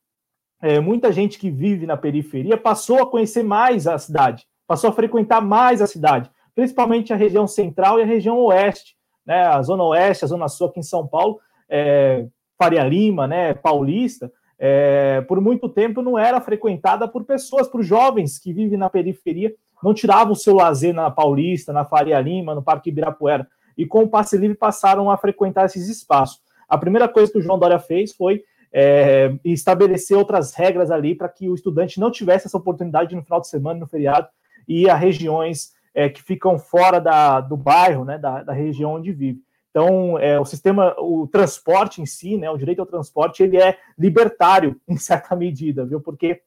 é, 0.62 0.80
muita 0.80 1.12
gente 1.12 1.38
que 1.38 1.50
vive 1.50 1.86
na 1.86 1.98
periferia 1.98 2.58
passou 2.58 3.02
a 3.02 3.10
conhecer 3.10 3.44
mais 3.44 3.88
a 3.88 3.98
cidade, 3.98 4.46
passou 4.68 4.90
a 4.90 4.94
frequentar 4.94 5.42
mais 5.42 5.82
a 5.82 5.88
cidade, 5.88 6.30
principalmente 6.54 7.14
a 7.14 7.16
região 7.16 7.48
central 7.48 8.00
e 8.00 8.04
a 8.04 8.06
região 8.06 8.38
oeste, 8.40 8.96
né, 9.26 9.44
a 9.44 9.62
zona 9.62 9.84
oeste, 9.84 10.26
a 10.26 10.28
zona 10.28 10.48
sul 10.48 10.68
aqui 10.68 10.80
em 10.80 10.84
São 10.84 11.08
Paulo, 11.08 11.40
é, 11.70 12.26
Faria 12.58 12.84
Lima, 12.84 13.26
né, 13.26 13.54
Paulista, 13.54 14.32
é, 14.58 15.22
por 15.22 15.40
muito 15.40 15.70
tempo 15.70 16.02
não 16.02 16.20
era 16.20 16.42
frequentada 16.42 17.08
por 17.08 17.24
pessoas, 17.24 17.68
por 17.68 17.82
jovens 17.82 18.38
que 18.38 18.52
vivem 18.52 18.78
na 18.78 18.90
periferia, 18.90 19.56
não 19.84 19.94
tiravam 19.94 20.34
o 20.34 20.36
seu 20.36 20.56
lazer 20.56 20.94
na 20.94 21.10
Paulista, 21.10 21.74
na 21.74 21.86
Faria 21.86 22.20
Lima, 22.20 22.56
no 22.56 22.64
Parque 22.64 22.90
Ibirapuera, 22.90 23.48
e 23.78 23.86
com 23.86 24.04
o 24.04 24.10
passe 24.10 24.38
livre 24.38 24.58
passaram 24.58 25.10
a 25.10 25.18
frequentar 25.18 25.66
esses 25.66 25.88
espaços. 25.88 26.42
A 26.68 26.78
primeira 26.78 27.08
coisa 27.08 27.32
que 27.32 27.38
o 27.38 27.42
João 27.42 27.58
Dória 27.58 27.80
fez 27.80 28.14
foi 28.14 28.44
é, 28.72 29.34
estabelecer 29.44 30.18
outras 30.18 30.54
regras 30.54 30.92
ali 30.92 31.16
para 31.16 31.30
que 31.30 31.50
o 31.50 31.56
estudante 31.56 32.00
não 32.00 32.12
tivesse 32.12 32.48
essa 32.48 32.58
oportunidade 32.58 33.16
no 33.16 33.24
final 33.24 33.42
de 33.42 33.48
semana, 33.48 33.80
no 33.80 33.88
feriado, 33.88 34.28
e 34.68 34.90
a 34.90 34.96
regiões 34.96 35.74
é, 35.94 36.08
que 36.10 36.22
ficam 36.22 36.60
fora 36.60 37.00
da, 37.00 37.42
do 37.42 37.58
bairro, 37.58 38.06
né, 38.06 38.18
da, 38.18 38.44
da 38.44 38.54
região 38.54 38.94
onde 38.94 39.12
vive. 39.12 39.42
Então, 39.70 40.18
é, 40.18 40.40
o 40.40 40.46
sistema, 40.46 40.96
o 41.00 41.28
transporte 41.28 42.02
em 42.02 42.06
si, 42.06 42.38
né, 42.38 42.50
o 42.50 42.58
direito 42.58 42.80
ao 42.80 42.86
transporte, 42.86 43.44
ele 43.44 43.58
é 43.58 43.78
libertário 43.98 44.80
em 44.88 44.98
certa 44.98 45.36
medida, 45.36 45.86
viu? 45.86 46.02
Porque 46.02 46.42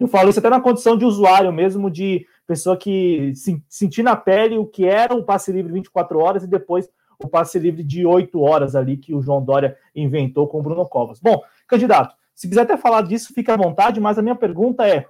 eu 0.00 0.08
falo 0.08 0.30
isso 0.30 0.38
até 0.38 0.48
na 0.48 0.60
condição 0.60 0.96
de 0.96 1.04
usuário 1.04 1.52
mesmo, 1.52 1.90
de 1.90 2.26
pessoa 2.46 2.76
que 2.76 3.34
se, 3.34 3.62
sentir 3.68 4.02
na 4.02 4.16
pele 4.16 4.56
o 4.56 4.66
que 4.66 4.86
era 4.86 5.14
o 5.14 5.22
passe 5.22 5.52
livre 5.52 5.72
24 5.72 6.18
horas 6.18 6.42
e 6.42 6.46
depois 6.46 6.88
o 7.22 7.28
passe 7.28 7.58
livre 7.58 7.84
de 7.84 8.06
8 8.06 8.40
horas 8.40 8.74
ali 8.74 8.96
que 8.96 9.14
o 9.14 9.20
João 9.20 9.44
Dória 9.44 9.76
inventou 9.94 10.48
com 10.48 10.58
o 10.58 10.62
Bruno 10.62 10.88
Covas. 10.88 11.20
Bom, 11.20 11.42
candidato, 11.68 12.16
se 12.34 12.48
quiser 12.48 12.62
até 12.62 12.78
falar 12.78 13.02
disso, 13.02 13.34
fique 13.34 13.50
à 13.50 13.56
vontade, 13.56 14.00
mas 14.00 14.18
a 14.18 14.22
minha 14.22 14.34
pergunta 14.34 14.88
é: 14.88 15.04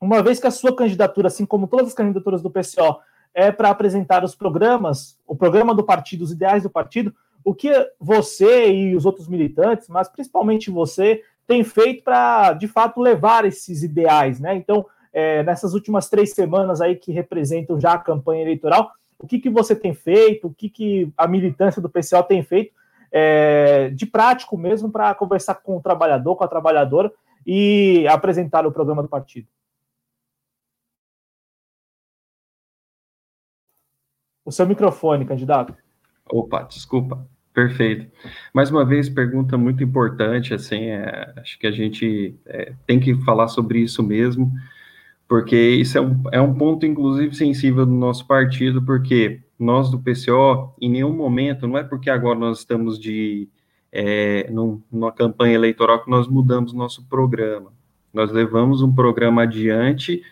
uma 0.00 0.22
vez 0.22 0.38
que 0.38 0.46
a 0.46 0.52
sua 0.52 0.74
candidatura, 0.74 1.26
assim 1.26 1.44
como 1.44 1.66
todas 1.66 1.88
as 1.88 1.94
candidaturas 1.94 2.40
do 2.40 2.50
PCO, 2.50 3.00
é 3.34 3.50
para 3.50 3.70
apresentar 3.70 4.22
os 4.22 4.36
programas, 4.36 5.18
o 5.26 5.34
programa 5.34 5.74
do 5.74 5.84
partido, 5.84 6.22
os 6.22 6.30
ideais 6.30 6.62
do 6.62 6.70
partido, 6.70 7.12
o 7.44 7.54
que 7.54 7.70
você 7.98 8.70
e 8.70 8.94
os 8.94 9.04
outros 9.04 9.26
militantes, 9.26 9.88
mas 9.88 10.08
principalmente 10.08 10.70
você, 10.70 11.22
tem 11.50 11.64
feito 11.64 12.04
para, 12.04 12.52
de 12.52 12.68
fato, 12.68 13.00
levar 13.00 13.44
esses 13.44 13.82
ideais, 13.82 14.38
né? 14.38 14.54
Então, 14.54 14.86
é, 15.12 15.42
nessas 15.42 15.74
últimas 15.74 16.08
três 16.08 16.30
semanas 16.32 16.80
aí 16.80 16.94
que 16.94 17.10
representam 17.10 17.80
já 17.80 17.94
a 17.94 17.98
campanha 17.98 18.42
eleitoral, 18.42 18.92
o 19.18 19.26
que, 19.26 19.40
que 19.40 19.50
você 19.50 19.74
tem 19.74 19.92
feito, 19.92 20.46
o 20.46 20.54
que, 20.54 20.68
que 20.70 21.12
a 21.16 21.26
militância 21.26 21.82
do 21.82 21.90
PCO 21.90 22.22
tem 22.22 22.40
feito 22.44 22.72
é, 23.10 23.90
de 23.90 24.06
prático 24.06 24.56
mesmo 24.56 24.92
para 24.92 25.12
conversar 25.12 25.56
com 25.56 25.76
o 25.76 25.82
trabalhador, 25.82 26.36
com 26.36 26.44
a 26.44 26.48
trabalhadora 26.48 27.12
e 27.44 28.06
apresentar 28.06 28.64
o 28.64 28.70
programa 28.70 29.02
do 29.02 29.08
partido? 29.08 29.48
O 34.44 34.52
seu 34.52 34.68
microfone, 34.68 35.26
candidato. 35.26 35.74
Opa, 36.30 36.62
desculpa. 36.62 37.26
Perfeito. 37.52 38.06
Mais 38.54 38.70
uma 38.70 38.84
vez, 38.84 39.08
pergunta 39.08 39.58
muito 39.58 39.82
importante, 39.82 40.54
assim, 40.54 40.84
é, 40.84 41.32
acho 41.36 41.58
que 41.58 41.66
a 41.66 41.72
gente 41.72 42.34
é, 42.46 42.74
tem 42.86 43.00
que 43.00 43.14
falar 43.24 43.48
sobre 43.48 43.80
isso 43.80 44.02
mesmo, 44.02 44.52
porque 45.26 45.56
isso 45.56 45.98
é 45.98 46.00
um, 46.00 46.22
é 46.32 46.40
um 46.40 46.54
ponto, 46.54 46.86
inclusive, 46.86 47.34
sensível 47.34 47.84
do 47.84 47.92
nosso 47.92 48.26
partido, 48.26 48.82
porque 48.82 49.40
nós 49.58 49.90
do 49.90 49.98
PCO, 49.98 50.74
em 50.80 50.88
nenhum 50.90 51.12
momento, 51.12 51.66
não 51.66 51.76
é 51.76 51.84
porque 51.84 52.08
agora 52.08 52.38
nós 52.38 52.60
estamos 52.60 52.98
de 52.98 53.48
é, 53.92 54.48
num, 54.50 54.80
numa 54.90 55.12
campanha 55.12 55.54
eleitoral 55.54 56.04
que 56.04 56.10
nós 56.10 56.28
mudamos 56.28 56.72
nosso 56.72 57.04
programa. 57.08 57.72
Nós 58.12 58.30
levamos 58.30 58.82
um 58.82 58.92
programa 58.92 59.42
adiante 59.42 60.22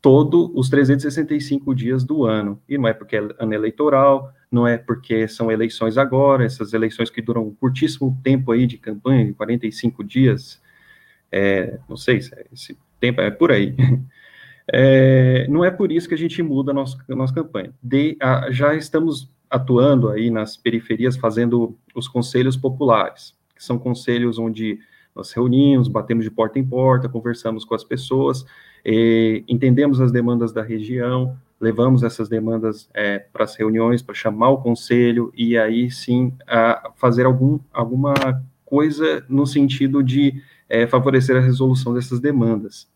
todos 0.00 0.50
os 0.54 0.68
365 0.68 1.74
dias 1.74 2.04
do 2.04 2.24
ano. 2.24 2.60
E 2.68 2.76
não 2.76 2.88
é 2.88 2.92
porque 2.92 3.16
é 3.16 3.28
ano 3.38 3.54
eleitoral, 3.54 4.32
não 4.50 4.66
é 4.66 4.78
porque 4.78 5.26
são 5.28 5.50
eleições 5.50 5.98
agora, 5.98 6.44
essas 6.44 6.72
eleições 6.72 7.10
que 7.10 7.20
duram 7.20 7.46
um 7.46 7.54
curtíssimo 7.54 8.18
tempo 8.22 8.52
aí 8.52 8.66
de 8.66 8.78
campanha, 8.78 9.32
45 9.34 10.04
dias, 10.04 10.60
é, 11.30 11.78
não 11.88 11.96
sei 11.96 12.20
se 12.20 12.34
é 12.34 12.46
esse 12.52 12.78
tempo 13.00 13.20
é 13.20 13.30
por 13.30 13.50
aí. 13.52 13.74
É, 14.68 15.46
não 15.48 15.64
é 15.64 15.70
por 15.70 15.92
isso 15.92 16.08
que 16.08 16.14
a 16.14 16.18
gente 16.18 16.42
muda 16.42 16.72
a 16.72 16.74
nossa, 16.74 16.98
a 17.08 17.14
nossa 17.14 17.32
campanha. 17.32 17.72
De, 17.80 18.16
a, 18.20 18.50
já 18.50 18.74
estamos 18.74 19.30
atuando 19.48 20.08
aí 20.08 20.28
nas 20.28 20.56
periferias, 20.56 21.16
fazendo 21.16 21.78
os 21.94 22.08
conselhos 22.08 22.56
populares, 22.56 23.32
que 23.54 23.62
são 23.62 23.78
conselhos 23.78 24.40
onde 24.40 24.80
nós 25.14 25.32
reunimos, 25.32 25.86
batemos 25.86 26.24
de 26.24 26.32
porta 26.32 26.58
em 26.58 26.64
porta, 26.64 27.08
conversamos 27.08 27.64
com 27.64 27.76
as 27.76 27.84
pessoas, 27.84 28.44
entendemos 29.48 30.00
as 30.00 30.12
demandas 30.12 30.52
da 30.52 30.62
região, 30.62 31.36
levamos 31.60 32.02
essas 32.02 32.28
demandas 32.28 32.88
é, 32.92 33.18
para 33.18 33.44
as 33.44 33.54
reuniões, 33.56 34.02
para 34.02 34.14
chamar 34.14 34.50
o 34.50 34.58
conselho 34.58 35.32
e 35.34 35.56
aí 35.56 35.90
sim 35.90 36.32
a 36.46 36.92
fazer 36.96 37.24
algum, 37.24 37.58
alguma 37.72 38.14
coisa 38.64 39.24
no 39.28 39.46
sentido 39.46 40.02
de 40.02 40.42
é, 40.68 40.86
favorecer 40.86 41.36
a 41.36 41.40
resolução 41.40 41.94
dessas 41.94 42.20
demandas. 42.20 42.88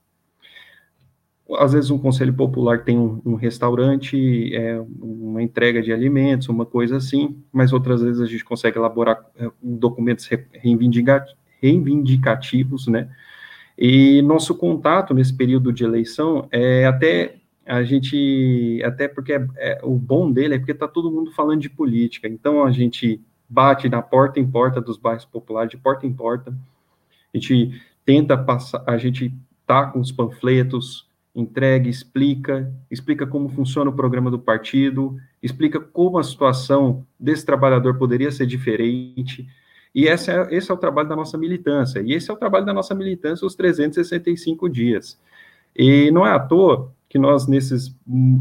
Às 1.59 1.73
vezes 1.73 1.91
um 1.91 1.99
conselho 1.99 2.33
popular 2.33 2.85
tem 2.85 2.97
um, 2.97 3.21
um 3.25 3.35
restaurante, 3.35 4.55
é, 4.55 4.81
uma 5.01 5.43
entrega 5.43 5.83
de 5.83 5.93
alimentos, 5.93 6.49
uma 6.49 6.65
coisa 6.65 6.97
assim, 6.99 7.43
mas 7.53 7.73
outras 7.73 8.03
vezes 8.03 8.21
a 8.21 8.27
gente 8.27 8.45
consegue 8.45 8.79
elaborar 8.79 9.19
é, 9.37 9.51
documentos 9.61 10.29
reivindicativos, 11.61 12.87
né? 12.87 13.09
E 13.77 14.21
nosso 14.23 14.55
contato 14.55 15.15
nesse 15.15 15.35
período 15.35 15.73
de 15.73 15.83
eleição 15.83 16.47
é 16.53 16.85
até 16.87 17.40
a 17.71 17.85
gente, 17.85 18.83
até 18.85 19.07
porque 19.07 19.33
é, 19.33 19.47
é, 19.57 19.81
o 19.85 19.95
bom 19.95 20.33
dele 20.33 20.57
é 20.57 20.59
porque 20.59 20.73
está 20.73 20.89
todo 20.89 21.11
mundo 21.11 21.31
falando 21.31 21.61
de 21.61 21.71
política, 21.71 22.27
então 22.27 22.65
a 22.65 22.73
gente 22.73 23.21
bate 23.49 23.89
na 23.89 24.03
porta 24.03 24.41
em 24.41 24.51
porta 24.51 24.81
dos 24.81 24.97
bairros 24.97 25.25
populares, 25.25 25.71
de 25.71 25.77
porta 25.77 26.05
em 26.05 26.13
porta, 26.13 26.51
a 27.33 27.39
gente 27.39 27.81
tenta 28.05 28.37
passar, 28.37 28.83
a 28.85 28.99
gente 28.99 29.33
tá 29.65 29.87
com 29.87 30.01
os 30.01 30.11
panfletos, 30.11 31.09
entrega, 31.33 31.89
explica, 31.89 32.75
explica 32.91 33.25
como 33.25 33.49
funciona 33.49 33.89
o 33.89 33.95
programa 33.95 34.33
do 34.33 34.39
partido, 34.41 35.17
explica 35.41 35.79
como 35.79 36.19
a 36.19 36.25
situação 36.25 37.07
desse 37.21 37.47
trabalhador 37.47 37.97
poderia 37.99 38.33
ser 38.33 38.47
diferente, 38.47 39.49
e 39.95 40.07
esse 40.07 40.29
é, 40.29 40.49
esse 40.51 40.73
é 40.73 40.75
o 40.75 40.77
trabalho 40.77 41.09
da 41.09 41.17
nossa 41.17 41.37
militância. 41.37 42.01
E 42.01 42.13
esse 42.13 42.31
é 42.31 42.35
o 42.35 42.37
trabalho 42.37 42.65
da 42.65 42.73
nossa 42.73 42.95
militância 42.95 43.45
os 43.45 43.57
365 43.57 44.69
dias. 44.69 45.19
E 45.75 46.13
não 46.13 46.25
é 46.25 46.31
à 46.31 46.39
toa 46.39 46.93
que 47.11 47.19
nós, 47.19 47.49
nesses, 47.49 47.93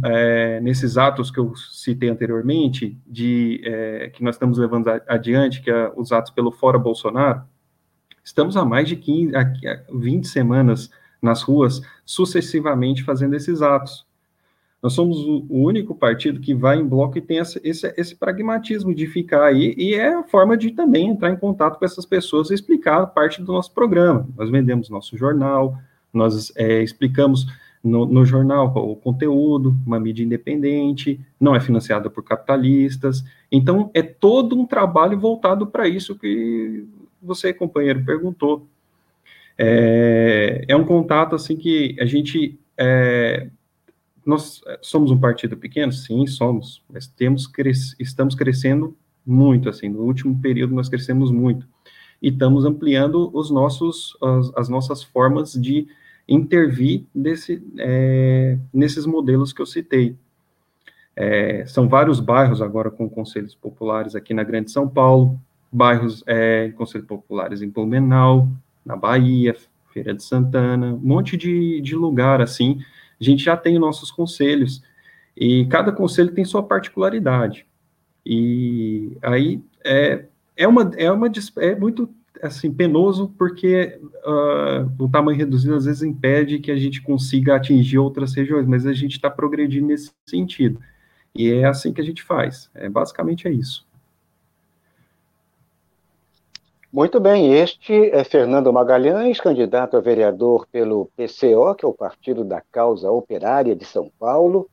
é, 0.05 0.61
nesses 0.61 0.95
atos 0.95 1.31
que 1.31 1.39
eu 1.39 1.55
citei 1.55 2.07
anteriormente, 2.07 2.95
de, 3.07 3.59
é, 3.65 4.11
que 4.11 4.23
nós 4.23 4.35
estamos 4.35 4.59
levando 4.59 4.89
adiante, 5.07 5.59
que 5.59 5.71
é 5.71 5.91
os 5.95 6.11
atos 6.11 6.31
pelo 6.31 6.51
Fora 6.51 6.77
Bolsonaro, 6.77 7.41
estamos 8.23 8.55
há 8.55 8.63
mais 8.63 8.87
de 8.87 8.95
15, 8.95 9.33
20 9.91 10.27
semanas 10.27 10.91
nas 11.19 11.41
ruas, 11.41 11.81
sucessivamente 12.05 13.03
fazendo 13.03 13.35
esses 13.35 13.63
atos. 13.63 14.05
Nós 14.83 14.93
somos 14.93 15.17
o 15.17 15.45
único 15.49 15.95
partido 15.95 16.39
que 16.39 16.53
vai 16.53 16.77
em 16.77 16.87
bloco 16.87 17.17
e 17.17 17.21
tem 17.21 17.39
esse, 17.39 17.59
esse, 17.63 17.91
esse, 17.97 18.15
pragmatismo 18.15 18.93
de 18.93 19.07
ficar 19.07 19.45
aí, 19.45 19.73
e 19.79 19.95
é 19.95 20.13
a 20.13 20.23
forma 20.23 20.55
de 20.55 20.69
também 20.69 21.09
entrar 21.09 21.31
em 21.31 21.37
contato 21.37 21.79
com 21.79 21.85
essas 21.85 22.05
pessoas 22.05 22.51
e 22.51 22.53
explicar 22.53 23.07
parte 23.07 23.41
do 23.41 23.51
nosso 23.51 23.73
programa. 23.73 24.27
Nós 24.37 24.51
vendemos 24.51 24.91
nosso 24.91 25.17
jornal, 25.17 25.75
nós 26.13 26.53
é, 26.55 26.83
explicamos 26.83 27.47
no, 27.83 28.05
no, 28.05 28.25
jornal 28.25 28.73
o 28.75 28.95
conteúdo, 28.95 29.75
uma 29.85 29.99
mídia 29.99 30.23
independente, 30.23 31.19
não 31.39 31.55
é 31.55 31.59
financiada 31.59 32.09
por 32.09 32.23
capitalistas. 32.23 33.23
Então, 33.51 33.89
é 33.93 34.01
todo 34.01 34.59
um 34.59 34.65
trabalho 34.65 35.17
voltado 35.17 35.65
para 35.67 35.87
isso 35.87 36.17
que 36.17 36.85
você, 37.21 37.53
companheiro, 37.53 38.03
perguntou. 38.03 38.67
É, 39.57 40.65
é 40.67 40.75
um 40.75 40.85
contato 40.85 41.35
assim 41.35 41.55
que 41.55 41.95
a 41.99 42.05
gente 42.05 42.57
é, 42.77 43.49
nós 44.25 44.61
somos 44.81 45.11
um 45.11 45.19
partido 45.19 45.57
pequeno? 45.57 45.91
Sim, 45.91 46.25
somos, 46.27 46.83
mas 46.89 47.07
temos 47.07 47.51
estamos 47.99 48.35
crescendo 48.35 48.95
muito, 49.25 49.69
assim, 49.69 49.89
no 49.89 50.01
último 50.01 50.39
período 50.39 50.73
nós 50.73 50.89
crescemos 50.89 51.31
muito, 51.31 51.67
e 52.21 52.29
estamos 52.29 52.65
ampliando 52.65 53.29
os 53.33 53.49
nossos, 53.49 54.17
as, 54.21 54.51
as 54.55 54.69
nossas 54.69 55.03
formas 55.03 55.53
de 55.53 55.87
intervir 56.29 57.05
desse, 57.13 57.61
é, 57.77 58.57
nesses 58.73 59.05
modelos 59.05 59.51
que 59.51 59.61
eu 59.61 59.65
citei. 59.65 60.15
É, 61.15 61.65
são 61.65 61.89
vários 61.89 62.19
bairros 62.19 62.61
agora 62.61 62.89
com 62.89 63.09
conselhos 63.09 63.55
populares 63.55 64.15
aqui 64.15 64.33
na 64.33 64.43
Grande 64.43 64.71
São 64.71 64.87
Paulo, 64.87 65.39
bairros 65.71 66.23
é, 66.27 66.69
conselhos 66.77 67.07
populares 67.07 67.61
em 67.61 67.69
Blumenau, 67.69 68.47
na 68.85 68.95
Bahia, 68.95 69.55
Feira 69.91 70.13
de 70.13 70.23
Santana, 70.23 70.93
um 70.93 70.99
monte 70.99 71.35
de, 71.35 71.81
de 71.81 71.95
lugar, 71.95 72.41
assim, 72.41 72.79
a 73.19 73.23
gente 73.23 73.43
já 73.43 73.57
tem 73.57 73.77
nossos 73.79 74.11
conselhos, 74.11 74.83
e 75.35 75.65
cada 75.65 75.91
conselho 75.91 76.31
tem 76.31 76.45
sua 76.45 76.63
particularidade. 76.63 77.65
E 78.25 79.17
aí 79.21 79.61
é, 79.83 80.25
é, 80.55 80.67
uma, 80.67 80.91
é, 80.95 81.11
uma, 81.11 81.31
é 81.57 81.75
muito 81.75 82.09
assim, 82.41 82.71
penoso 82.71 83.33
porque 83.37 83.99
uh, 84.25 85.03
o 85.03 85.09
tamanho 85.09 85.37
reduzido 85.37 85.75
às 85.75 85.85
vezes 85.85 86.01
impede 86.01 86.59
que 86.59 86.71
a 86.71 86.77
gente 86.77 87.01
consiga 87.01 87.55
atingir 87.55 87.97
outras 87.97 88.33
regiões, 88.33 88.65
mas 88.65 88.85
a 88.85 88.93
gente 88.93 89.13
está 89.13 89.29
progredindo 89.29 89.87
nesse 89.87 90.11
sentido. 90.27 90.79
E 91.35 91.51
é 91.51 91.65
assim 91.65 91.93
que 91.93 92.01
a 92.01 92.03
gente 92.03 92.23
faz. 92.23 92.69
É, 92.73 92.89
basicamente 92.89 93.47
é 93.47 93.51
isso. 93.51 93.87
Muito 96.91 97.19
bem, 97.19 97.53
este 97.53 98.09
é 98.09 98.23
Fernando 98.23 98.73
Magalhães, 98.73 99.39
candidato 99.39 99.95
a 99.95 99.99
vereador 99.99 100.65
pelo 100.71 101.05
PCO, 101.15 101.75
que 101.75 101.85
é 101.85 101.87
o 101.87 101.93
Partido 101.93 102.43
da 102.43 102.61
Causa 102.71 103.11
Operária 103.11 103.75
de 103.75 103.85
São 103.85 104.11
Paulo. 104.17 104.67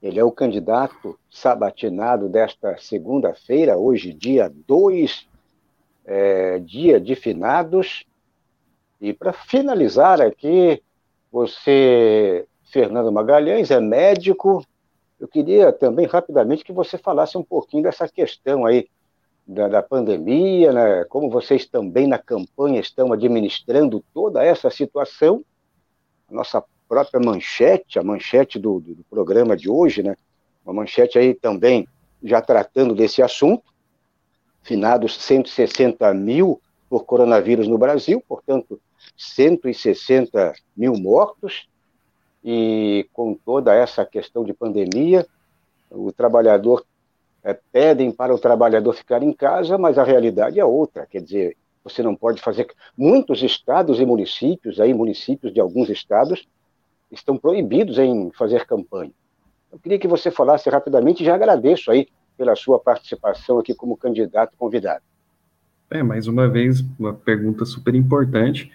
Ele 0.00 0.20
é 0.20 0.24
o 0.24 0.30
candidato 0.30 1.18
sabatinado 1.28 2.28
desta 2.28 2.76
segunda-feira, 2.78 3.76
hoje, 3.76 4.14
dia 4.14 4.50
2, 4.68 5.26
é, 6.10 6.58
dia 6.58 7.00
de 7.00 7.14
finados. 7.14 8.04
E 9.00 9.12
para 9.12 9.32
finalizar 9.32 10.20
aqui, 10.20 10.82
você, 11.30 12.46
Fernando 12.64 13.12
Magalhães, 13.12 13.70
é 13.70 13.80
médico. 13.80 14.66
Eu 15.20 15.28
queria 15.28 15.72
também 15.72 16.06
rapidamente 16.06 16.64
que 16.64 16.72
você 16.72 16.98
falasse 16.98 17.38
um 17.38 17.44
pouquinho 17.44 17.84
dessa 17.84 18.08
questão 18.08 18.66
aí 18.66 18.88
da, 19.46 19.68
da 19.68 19.82
pandemia, 19.82 20.72
né? 20.72 21.04
como 21.04 21.30
vocês 21.30 21.64
também 21.64 22.08
na 22.08 22.18
campanha 22.18 22.80
estão 22.80 23.12
administrando 23.12 24.04
toda 24.12 24.44
essa 24.44 24.68
situação. 24.68 25.44
A 26.28 26.34
nossa 26.34 26.64
própria 26.88 27.20
manchete, 27.24 28.00
a 28.00 28.02
manchete 28.02 28.58
do, 28.58 28.80
do 28.80 29.04
programa 29.08 29.56
de 29.56 29.70
hoje, 29.70 30.02
né? 30.02 30.16
Uma 30.64 30.74
manchete 30.74 31.18
aí 31.18 31.34
também 31.34 31.86
já 32.22 32.42
tratando 32.42 32.96
desse 32.96 33.22
assunto. 33.22 33.70
Finados 34.62 35.16
160 35.16 36.12
mil 36.14 36.60
por 36.88 37.04
coronavírus 37.04 37.68
no 37.68 37.78
Brasil, 37.78 38.22
portanto, 38.26 38.80
160 39.16 40.54
mil 40.76 40.94
mortos. 40.94 41.68
E 42.42 43.06
com 43.12 43.34
toda 43.34 43.74
essa 43.74 44.04
questão 44.04 44.44
de 44.44 44.54
pandemia, 44.54 45.26
o 45.90 46.10
trabalhador 46.10 46.84
é, 47.42 47.58
pedem 47.72 48.10
para 48.10 48.34
o 48.34 48.38
trabalhador 48.38 48.94
ficar 48.94 49.22
em 49.22 49.32
casa, 49.32 49.76
mas 49.76 49.98
a 49.98 50.04
realidade 50.04 50.58
é 50.58 50.64
outra. 50.64 51.06
Quer 51.06 51.22
dizer, 51.22 51.56
você 51.82 52.02
não 52.02 52.14
pode 52.14 52.40
fazer. 52.40 52.68
Muitos 52.96 53.42
estados 53.42 54.00
e 54.00 54.06
municípios, 54.06 54.80
aí 54.80 54.92
municípios 54.94 55.52
de 55.52 55.60
alguns 55.60 55.88
estados, 55.88 56.46
estão 57.10 57.36
proibidos 57.36 57.98
em 57.98 58.30
fazer 58.32 58.66
campanha. 58.66 59.12
Eu 59.72 59.78
queria 59.78 59.98
que 59.98 60.08
você 60.08 60.30
falasse 60.30 60.68
rapidamente 60.68 61.24
já 61.24 61.34
agradeço 61.34 61.90
aí 61.90 62.08
pela 62.40 62.56
sua 62.56 62.78
participação 62.78 63.58
aqui 63.58 63.74
como 63.74 63.98
candidato 63.98 64.56
convidado. 64.56 65.02
É, 65.90 66.02
mais 66.02 66.26
uma 66.26 66.48
vez, 66.48 66.82
uma 66.98 67.12
pergunta 67.12 67.66
super 67.66 67.94
importante. 67.94 68.72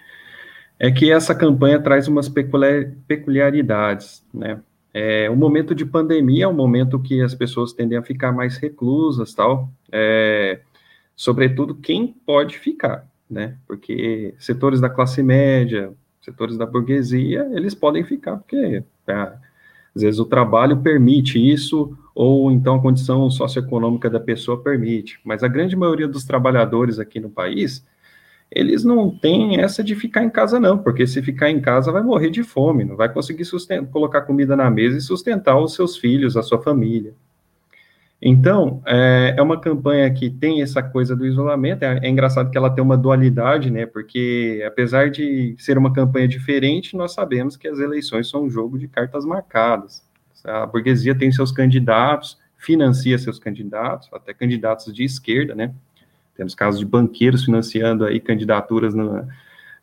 É 0.78 0.92
que 0.92 1.12
essa 1.12 1.34
campanha 1.34 1.82
traz 1.82 2.08
umas 2.08 2.30
peculiaridades, 2.30 4.24
né? 4.32 4.62
É, 4.94 5.28
o 5.32 5.36
momento 5.36 5.74
de 5.74 5.84
pandemia 5.84 6.46
é 6.46 6.48
um 6.48 6.54
momento 6.54 7.00
que 7.00 7.24
as 7.24 7.34
pessoas 7.34 7.74
tendem 7.74 7.98
a 7.98 8.04
ficar 8.04 8.32
mais 8.32 8.58
reclusas, 8.58 9.34
tal. 9.34 9.68
É, 9.92 10.60
sobretudo 11.16 11.74
quem 11.74 12.16
pode 12.24 12.60
ficar, 12.60 13.08
né? 13.28 13.58
Porque 13.66 14.36
setores 14.38 14.80
da 14.80 14.92
classe 14.92 15.24
média, 15.24 15.92
setores 16.22 16.56
da 16.56 16.68
burguesia, 16.68 17.50
eles 17.52 17.74
podem 17.74 18.04
ficar 18.04 18.38
porque 18.38 18.84
é, 19.08 19.34
às 19.96 20.02
vezes 20.02 20.20
o 20.20 20.26
trabalho 20.26 20.78
permite 20.78 21.40
isso 21.40 21.98
ou 22.14 22.52
então 22.52 22.76
a 22.76 22.82
condição 22.82 23.30
socioeconômica 23.30 24.10
da 24.10 24.20
pessoa 24.20 24.62
permite. 24.62 25.20
Mas 25.24 25.44
a 25.44 25.48
grande 25.48 25.76
maioria 25.76 26.08
dos 26.08 26.26
trabalhadores 26.26 27.00
aqui 27.00 27.20
no 27.20 27.30
país 27.30 27.86
eles 28.52 28.84
não 28.84 29.10
têm 29.10 29.60
essa 29.60 29.84
de 29.84 29.96
ficar 29.96 30.24
em 30.24 30.30
casa, 30.30 30.60
não, 30.60 30.78
porque 30.78 31.08
se 31.08 31.22
ficar 31.22 31.50
em 31.50 31.60
casa 31.60 31.92
vai 31.92 32.04
morrer 32.04 32.30
de 32.30 32.44
fome, 32.44 32.86
não 32.86 32.96
vai 32.96 33.12
conseguir 33.12 33.44
colocar 33.92 34.22
comida 34.22 34.56
na 34.56 34.70
mesa 34.70 34.98
e 34.98 35.02
sustentar 35.02 35.60
os 35.60 35.74
seus 35.74 35.98
filhos, 35.98 36.38
a 36.38 36.44
sua 36.44 36.62
família. 36.62 37.14
Então, 38.28 38.82
é, 38.88 39.36
é 39.38 39.42
uma 39.44 39.62
campanha 39.62 40.12
que 40.12 40.32
tem 40.32 40.64
essa 40.64 40.82
coisa 40.82 41.16
do 41.16 41.28
isolamento, 41.28 41.84
é, 41.84 42.00
é, 42.02 42.10
engraçado 42.10 42.50
que 42.50 42.58
ela 42.58 42.72
tem 42.72 42.84
uma 42.84 42.98
dualidade, 42.98 43.70
né, 43.70 43.86
porque 43.86 44.64
apesar 44.66 45.12
de 45.12 45.56
ser 45.60 45.78
uma 45.78 45.94
campanha 45.94 46.28
diferente, 46.28 46.98
nós 46.98 47.14
sabemos 47.14 47.56
que 47.56 47.68
as 47.68 47.78
eleições 47.78 48.28
são 48.28 48.46
um 48.46 48.50
jogo 48.50 48.80
de 48.80 48.88
cartas 48.88 49.26
marcadas. 49.26 50.04
A 50.44 50.66
burguesia 50.66 51.14
tem 51.14 51.32
seus 51.32 51.52
candidatos, 51.52 52.40
financia 52.58 53.16
seus 53.20 53.38
candidatos, 53.38 54.10
até 54.12 54.34
candidatos 54.34 54.92
de 54.92 55.04
esquerda, 55.04 55.54
né, 55.54 55.72
temos 56.36 56.56
casos 56.56 56.80
de 56.80 56.86
banqueiros 56.88 57.46
financiando 57.46 58.06
aí 58.06 58.20
candidaturas 58.20 58.96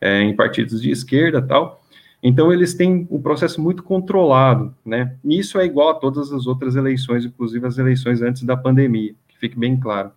é, 0.01 0.20
em 0.20 0.34
partidos 0.34 0.82
de 0.82 0.90
esquerda 0.90 1.40
tal. 1.40 1.80
Então, 2.23 2.53
eles 2.53 2.75
têm 2.75 3.07
um 3.11 3.20
processo 3.20 3.61
muito 3.61 3.83
controlado, 3.83 4.75
né? 4.85 5.16
E 5.25 5.39
isso 5.39 5.59
é 5.59 5.64
igual 5.64 5.91
a 5.91 5.95
todas 5.95 6.33
as 6.33 6.47
outras 6.47 6.77
eleições, 6.77 7.25
inclusive 7.25 7.66
as 7.66 7.79
eleições 7.79 8.23
antes 8.23 8.45
da 8.45 8.57
pandemia, 8.57 9.14
que 9.29 9.39
fique 9.39 9.59
bem 9.59 9.79
claro. 9.79 10.12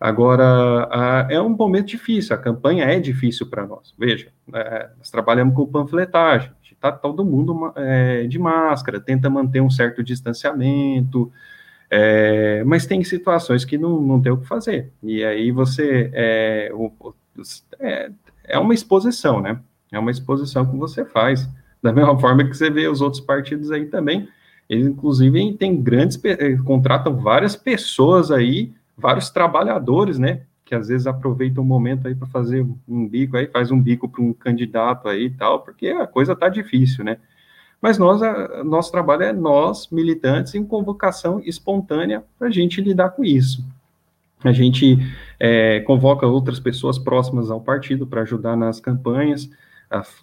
Agora, 0.00 0.88
a, 0.90 1.28
é 1.30 1.40
um 1.40 1.50
momento 1.50 1.86
difícil, 1.86 2.34
a 2.34 2.38
campanha 2.38 2.84
é 2.84 2.98
difícil 2.98 3.46
para 3.46 3.66
nós. 3.66 3.94
Veja, 3.96 4.28
é, 4.52 4.90
nós 4.98 5.08
trabalhamos 5.10 5.54
com 5.54 5.66
panfletagem, 5.66 6.50
está 6.84 6.92
todo 6.92 7.24
mundo 7.24 7.72
é, 7.76 8.26
de 8.26 8.38
máscara, 8.38 9.00
tenta 9.00 9.30
manter 9.30 9.62
um 9.62 9.70
certo 9.70 10.02
distanciamento, 10.02 11.32
é, 11.90 12.62
mas 12.64 12.86
tem 12.86 13.02
situações 13.02 13.64
que 13.64 13.78
não, 13.78 14.00
não 14.00 14.20
tem 14.20 14.30
o 14.30 14.36
que 14.36 14.46
fazer. 14.46 14.92
E 15.02 15.24
aí 15.24 15.50
você. 15.50 16.10
É, 16.12 16.70
o, 16.74 16.92
é, 17.80 18.10
é 18.44 18.58
uma 18.58 18.74
exposição, 18.74 19.40
né? 19.40 19.58
É 19.94 19.98
uma 19.98 20.10
exposição 20.10 20.66
que 20.66 20.76
você 20.76 21.04
faz. 21.04 21.48
Da 21.82 21.92
mesma 21.92 22.18
forma 22.20 22.44
que 22.44 22.54
você 22.54 22.70
vê 22.70 22.88
os 22.88 23.00
outros 23.00 23.20
partidos 23.20 23.70
aí 23.70 23.86
também. 23.86 24.28
Eles, 24.68 24.86
inclusive, 24.86 25.52
têm 25.54 25.80
grandes. 25.80 26.20
Eh, 26.24 26.56
contratam 26.64 27.16
várias 27.16 27.54
pessoas 27.54 28.30
aí, 28.30 28.72
vários 28.96 29.30
trabalhadores, 29.30 30.18
né? 30.18 30.42
Que 30.64 30.74
às 30.74 30.88
vezes 30.88 31.06
aproveitam 31.06 31.62
o 31.62 31.66
momento 31.66 32.08
aí 32.08 32.14
para 32.14 32.26
fazer 32.28 32.66
um 32.88 33.06
bico 33.06 33.36
aí, 33.36 33.46
faz 33.46 33.70
um 33.70 33.80
bico 33.80 34.08
para 34.08 34.22
um 34.22 34.32
candidato 34.32 35.08
aí 35.08 35.26
e 35.26 35.30
tal, 35.30 35.60
porque 35.60 35.88
a 35.88 36.06
coisa 36.06 36.34
tá 36.34 36.48
difícil, 36.48 37.04
né? 37.04 37.18
Mas 37.80 37.98
nós, 37.98 38.22
a, 38.22 38.64
nosso 38.64 38.90
trabalho 38.90 39.24
é 39.24 39.32
nós, 39.32 39.88
militantes, 39.90 40.54
em 40.54 40.64
convocação 40.64 41.38
espontânea 41.44 42.24
para 42.38 42.48
a 42.48 42.50
gente 42.50 42.80
lidar 42.80 43.10
com 43.10 43.22
isso. 43.22 43.62
A 44.42 44.52
gente 44.52 44.98
é, 45.40 45.80
convoca 45.80 46.26
outras 46.26 46.60
pessoas 46.60 46.98
próximas 46.98 47.50
ao 47.50 47.60
partido 47.60 48.06
para 48.06 48.22
ajudar 48.22 48.56
nas 48.56 48.80
campanhas, 48.80 49.50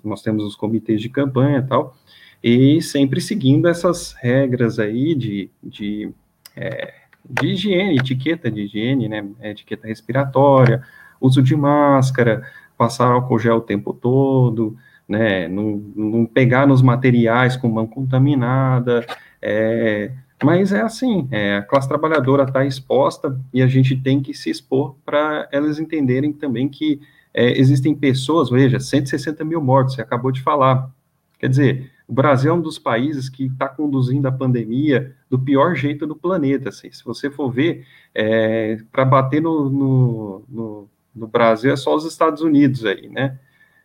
nós 0.03 0.21
temos 0.21 0.43
os 0.43 0.55
comitês 0.55 1.01
de 1.01 1.09
campanha 1.09 1.59
e 1.59 1.63
tal, 1.63 1.95
e 2.43 2.81
sempre 2.81 3.21
seguindo 3.21 3.67
essas 3.67 4.13
regras 4.13 4.79
aí 4.79 5.13
de, 5.13 5.49
de, 5.63 6.11
é, 6.55 6.93
de 7.29 7.47
higiene, 7.47 7.97
etiqueta 7.97 8.49
de 8.49 8.61
higiene, 8.61 9.07
né, 9.07 9.25
etiqueta 9.41 9.87
respiratória, 9.87 10.83
uso 11.19 11.41
de 11.41 11.55
máscara, 11.55 12.43
passar 12.77 13.07
álcool 13.07 13.39
gel 13.39 13.57
o 13.57 13.61
tempo 13.61 13.93
todo, 13.93 14.75
né, 15.07 15.47
não, 15.47 15.83
não 15.95 16.25
pegar 16.25 16.65
nos 16.65 16.81
materiais 16.81 17.55
com 17.55 17.67
mão 17.67 17.85
contaminada, 17.85 19.05
é, 19.41 20.11
mas 20.43 20.73
é 20.73 20.81
assim, 20.81 21.27
é, 21.31 21.57
a 21.57 21.61
classe 21.61 21.87
trabalhadora 21.87 22.43
está 22.43 22.65
exposta 22.65 23.39
e 23.53 23.61
a 23.61 23.67
gente 23.67 23.95
tem 23.95 24.19
que 24.19 24.33
se 24.33 24.49
expor 24.49 24.95
para 25.05 25.47
elas 25.51 25.77
entenderem 25.77 26.33
também 26.33 26.67
que 26.67 26.99
é, 27.33 27.57
existem 27.59 27.95
pessoas, 27.95 28.49
veja, 28.49 28.79
160 28.79 29.43
mil 29.43 29.61
mortos, 29.61 29.95
você 29.95 30.01
acabou 30.01 30.31
de 30.31 30.41
falar. 30.41 30.91
Quer 31.39 31.49
dizer, 31.49 31.91
o 32.07 32.13
Brasil 32.13 32.51
é 32.51 32.53
um 32.53 32.61
dos 32.61 32.77
países 32.77 33.29
que 33.29 33.45
está 33.45 33.67
conduzindo 33.67 34.27
a 34.27 34.31
pandemia 34.31 35.15
do 35.29 35.39
pior 35.39 35.75
jeito 35.75 36.05
do 36.05 36.15
planeta. 36.15 36.69
Assim. 36.69 36.91
Se 36.91 37.03
você 37.03 37.31
for 37.31 37.49
ver, 37.49 37.85
é, 38.13 38.77
para 38.91 39.05
bater 39.05 39.41
no, 39.41 39.69
no, 39.69 40.43
no, 40.49 40.89
no 41.15 41.27
Brasil 41.27 41.71
é 41.71 41.75
só 41.75 41.95
os 41.95 42.05
Estados 42.05 42.41
Unidos 42.41 42.85
aí, 42.85 43.07
né? 43.07 43.39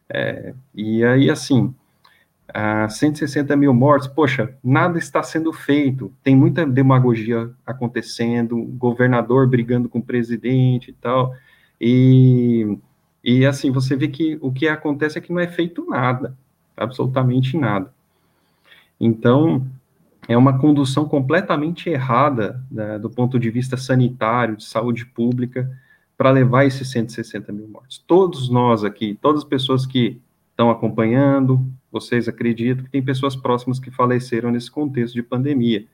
É, 0.09 0.55
e 0.75 1.05
aí, 1.05 1.31
assim, 1.31 1.75
a 2.53 2.89
160 2.89 3.57
mil 3.57 3.75
mortes, 3.75 4.09
poxa, 4.09 4.57
nada 4.63 4.99
está 4.99 5.23
sendo 5.23 5.53
feito, 5.53 6.13
tem 6.23 6.37
muita 6.37 6.65
demagogia 6.65 7.51
acontecendo, 7.65 8.57
governador 8.63 9.49
brigando 9.49 9.89
com 9.89 9.99
o 9.99 10.05
presidente 10.05 10.91
e 10.91 10.95
tal, 10.95 11.35
e, 11.81 12.79
e 13.29 13.45
assim, 13.45 13.73
você 13.73 13.97
vê 13.97 14.07
que 14.07 14.39
o 14.41 14.53
que 14.53 14.69
acontece 14.69 15.19
é 15.19 15.21
que 15.21 15.33
não 15.33 15.41
é 15.41 15.49
feito 15.49 15.85
nada, 15.85 16.39
absolutamente 16.77 17.57
nada. 17.59 17.93
Então, 19.01 19.67
é 20.29 20.37
uma 20.37 20.61
condução 20.61 21.09
completamente 21.09 21.91
errada 21.91 22.63
né, 22.71 23.01
do 23.01 23.11
ponto 23.11 23.37
de 23.37 23.51
vista 23.51 23.77
sanitário, 23.77 24.57
de 24.57 24.65
saúde 24.65 25.05
pública, 25.05 25.69
para 26.17 26.31
levar 26.31 26.67
esses 26.67 26.89
160 26.89 27.51
mil 27.51 27.67
mortes. 27.67 27.99
Todos 28.07 28.49
nós 28.49 28.85
aqui, 28.85 29.19
todas 29.21 29.43
as 29.43 29.49
pessoas 29.49 29.85
que 29.85 30.21
estão 30.51 30.71
acompanhando, 30.71 31.67
vocês 31.91 32.29
acreditam 32.29 32.85
que 32.85 32.91
tem 32.93 33.03
pessoas 33.03 33.35
próximas 33.35 33.81
que 33.81 33.91
faleceram 33.91 34.53
nesse 34.53 34.71
contexto 34.71 35.15
de 35.15 35.23
pandemia. 35.25 35.85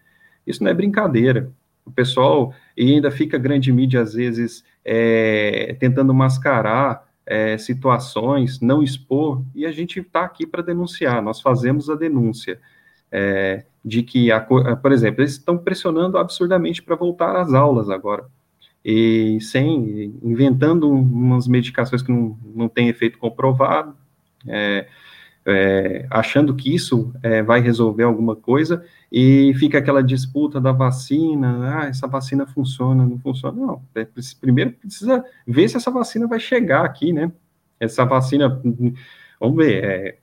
Isso 0.47 0.63
não 0.63 0.71
é 0.71 0.75
brincadeira. 0.75 1.51
O 1.83 1.91
pessoal 1.91 2.55
e 2.77 2.93
ainda 2.93 3.11
fica 3.11 3.39
grande 3.39 3.73
mídia, 3.73 4.03
às 4.03 4.13
vezes, 4.13 4.63
é, 4.85 5.75
tentando 5.81 6.13
mascarar 6.13 7.11
é, 7.27 7.57
situações, 7.59 8.61
não 8.61 8.83
expor, 8.83 9.43
e 9.55 9.65
a 9.67 9.73
gente 9.73 10.01
está 10.01 10.25
aqui 10.25 10.47
para 10.47 10.63
denunciar, 10.63 11.23
nós 11.23 11.41
fazemos 11.41 11.89
a 11.89 11.95
denúncia. 11.95 12.61
É, 13.11 13.65
de 13.85 14.03
que, 14.03 14.31
a, 14.31 14.41
por 14.41 14.93
exemplo, 14.93 15.23
eles 15.23 15.33
estão 15.33 15.59
pressionando 15.59 16.17
absurdamente 16.17 16.83
para 16.83 16.95
voltar 16.95 17.37
às 17.37 17.53
aulas 17.53 17.91
agora, 17.91 18.25
e 18.85 19.39
sem, 19.41 20.15
inventando 20.23 20.91
umas 20.91 21.47
medicações 21.47 22.03
que 22.03 22.11
não, 22.11 22.39
não 22.55 22.69
têm 22.69 22.89
efeito 22.89 23.19
comprovado, 23.19 23.97
é, 24.47 24.89
é, 25.47 26.07
achando 26.11 26.55
que 26.55 26.75
isso 26.75 27.13
é, 27.23 27.43
vai 27.43 27.61
resolver 27.61 28.05
alguma 28.05 28.37
coisa, 28.37 28.85
e 29.11 29.53
fica 29.59 29.79
aquela 29.79 30.03
disputa 30.03 30.61
da 30.61 30.73
vacina, 30.73 31.81
ah, 31.81 31.87
essa 31.87 32.07
vacina 32.07 32.47
funciona, 32.47 33.05
não 33.05 33.19
funciona, 33.19 33.61
não, 33.61 33.83
é, 33.95 34.07
primeiro 34.41 34.73
precisa 34.73 35.25
ver 35.47 35.69
se 35.69 35.77
essa 35.77 35.91
vacina 35.91 36.27
vai 36.27 36.41
chegar 36.41 36.85
aqui, 36.85 37.13
né, 37.13 37.31
essa 37.81 38.05
vacina, 38.05 38.61
vamos 39.41 39.57
ver, 39.57 39.85
é, 39.85 40.19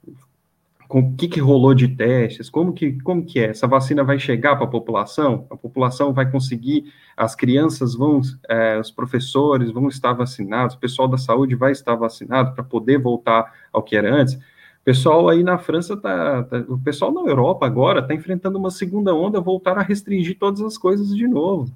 com 0.90 1.02
o 1.02 1.16
que, 1.16 1.28
que 1.28 1.40
rolou 1.40 1.76
de 1.76 1.88
testes, 1.88 2.50
como 2.50 2.74
que, 2.74 3.00
como 3.02 3.24
que 3.24 3.40
é, 3.40 3.50
essa 3.50 3.68
vacina 3.68 4.04
vai 4.04 4.18
chegar 4.18 4.56
para 4.56 4.66
a 4.66 4.70
população, 4.70 5.46
a 5.52 5.56
população 5.56 6.12
vai 6.12 6.32
conseguir, 6.32 6.92
as 7.16 7.36
crianças 7.36 7.94
vão, 7.94 8.22
é, 8.50 8.80
os 8.80 8.90
professores 8.90 9.70
vão 9.70 9.88
estar 9.88 10.14
vacinados, 10.14 10.76
o 10.76 10.80
pessoal 10.80 11.08
da 11.08 11.18
saúde 11.18 11.54
vai 11.54 11.74
estar 11.74 11.94
vacinado 11.94 12.56
para 12.56 12.64
poder 12.64 12.98
voltar 12.98 13.54
ao 13.72 13.84
que 13.84 13.96
era 13.96 14.12
antes, 14.12 14.40
o 14.82 14.86
pessoal 14.86 15.30
aí 15.30 15.44
na 15.44 15.58
França 15.58 15.96
tá, 15.96 16.44
tá 16.44 16.64
o 16.68 16.78
pessoal 16.78 17.12
na 17.12 17.22
Europa 17.22 17.66
agora 17.66 18.00
está 18.00 18.14
enfrentando 18.14 18.58
uma 18.58 18.72
segunda 18.72 19.14
onda, 19.14 19.40
voltar 19.40 19.78
a 19.78 19.84
restringir 19.84 20.38
todas 20.40 20.62
as 20.62 20.78
coisas 20.78 21.16
de 21.16 21.28
novo. 21.28 21.72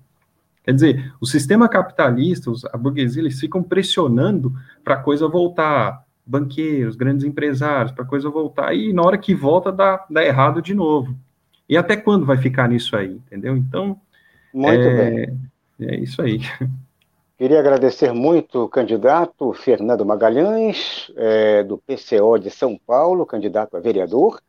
Quer 0.64 0.74
dizer, 0.74 1.14
o 1.20 1.26
sistema 1.26 1.68
capitalista, 1.68 2.50
a 2.72 2.78
burguesia, 2.78 3.22
eles 3.22 3.40
ficam 3.40 3.62
pressionando 3.62 4.54
para 4.84 4.96
a 4.96 4.98
coisa 4.98 5.28
voltar, 5.28 6.06
banqueiros, 6.26 6.96
grandes 6.96 7.26
empresários, 7.26 7.92
para 7.92 8.06
a 8.06 8.08
coisa 8.08 8.30
voltar, 8.30 8.74
e 8.74 8.94
na 8.94 9.02
hora 9.02 9.18
que 9.18 9.36
volta 9.36 9.72
dá, 9.72 10.06
dá 10.10 10.24
errado 10.24 10.62
de 10.62 10.74
novo. 10.74 11.16
E 11.68 11.76
até 11.76 11.98
quando 11.98 12.26
vai 12.26 12.38
ficar 12.38 12.70
nisso 12.70 12.96
aí, 12.96 13.12
entendeu? 13.12 13.58
Então, 13.58 14.00
Muito 14.54 14.70
é, 14.70 15.26
bem. 15.26 15.40
é 15.82 16.00
isso 16.00 16.22
aí. 16.22 16.40
Queria 17.44 17.60
agradecer 17.60 18.14
muito 18.14 18.64
o 18.64 18.70
candidato 18.70 19.52
Fernando 19.52 20.06
Magalhães, 20.06 21.12
é, 21.18 21.62
do 21.62 21.78
PCO 21.78 22.40
de 22.40 22.50
São 22.50 22.78
Paulo, 22.78 23.26
candidato 23.26 23.76
a 23.76 23.82
vereador, 23.82 24.42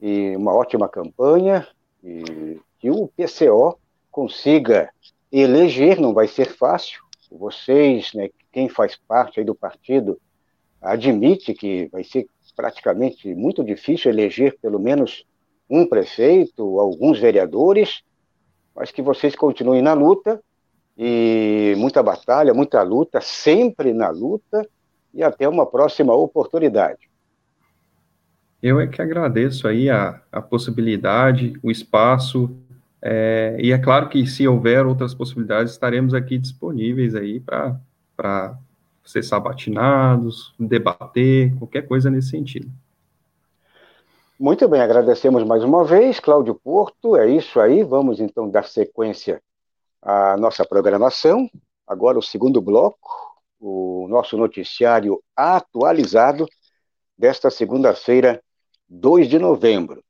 e 0.00 0.36
uma 0.36 0.54
ótima 0.54 0.88
campanha, 0.88 1.66
e 2.00 2.60
que 2.78 2.90
o 2.90 3.08
PCO 3.08 3.76
consiga 4.08 4.88
eleger, 5.32 6.00
não 6.00 6.14
vai 6.14 6.28
ser 6.28 6.44
fácil, 6.44 7.02
vocês, 7.28 8.14
né, 8.14 8.30
quem 8.52 8.68
faz 8.68 8.94
parte 8.94 9.42
do 9.42 9.52
partido, 9.52 10.16
admite 10.80 11.52
que 11.52 11.88
vai 11.90 12.04
ser 12.04 12.28
praticamente 12.54 13.34
muito 13.34 13.64
difícil 13.64 14.12
eleger 14.12 14.56
pelo 14.62 14.78
menos 14.78 15.24
um 15.68 15.84
prefeito, 15.84 16.78
alguns 16.78 17.18
vereadores, 17.18 18.04
mas 18.76 18.92
que 18.92 19.02
vocês 19.02 19.34
continuem 19.34 19.82
na 19.82 19.92
luta, 19.92 20.40
e 20.96 21.74
muita 21.76 22.02
batalha, 22.02 22.54
muita 22.54 22.82
luta, 22.82 23.20
sempre 23.20 23.92
na 23.92 24.10
luta 24.10 24.66
e 25.12 25.22
até 25.22 25.48
uma 25.48 25.66
próxima 25.66 26.14
oportunidade. 26.14 27.10
Eu 28.62 28.80
é 28.80 28.86
que 28.86 29.02
agradeço 29.02 29.66
aí 29.66 29.90
a, 29.90 30.20
a 30.30 30.40
possibilidade, 30.40 31.54
o 31.62 31.70
espaço, 31.70 32.56
é, 33.00 33.56
e 33.58 33.72
é 33.72 33.78
claro 33.78 34.08
que 34.08 34.24
se 34.26 34.46
houver 34.46 34.86
outras 34.86 35.12
possibilidades, 35.12 35.72
estaremos 35.72 36.14
aqui 36.14 36.38
disponíveis 36.38 37.16
aí 37.16 37.40
para 37.40 38.56
ser 39.04 39.24
sabatinados, 39.24 40.54
debater, 40.58 41.52
qualquer 41.58 41.82
coisa 41.82 42.08
nesse 42.08 42.28
sentido. 42.28 42.70
Muito 44.38 44.68
bem, 44.68 44.80
agradecemos 44.80 45.42
mais 45.44 45.64
uma 45.64 45.84
vez, 45.84 46.20
Cláudio 46.20 46.54
Porto, 46.54 47.16
é 47.16 47.28
isso 47.28 47.58
aí, 47.58 47.82
vamos 47.82 48.20
então 48.20 48.48
dar 48.48 48.64
sequência 48.64 49.42
a 50.02 50.36
nossa 50.36 50.64
programação. 50.64 51.48
Agora, 51.86 52.18
o 52.18 52.22
segundo 52.22 52.60
bloco, 52.60 53.08
o 53.60 54.06
nosso 54.08 54.36
noticiário 54.36 55.22
atualizado 55.36 56.46
desta 57.16 57.50
segunda-feira, 57.50 58.42
2 58.88 59.28
de 59.28 59.38
novembro. 59.38 60.02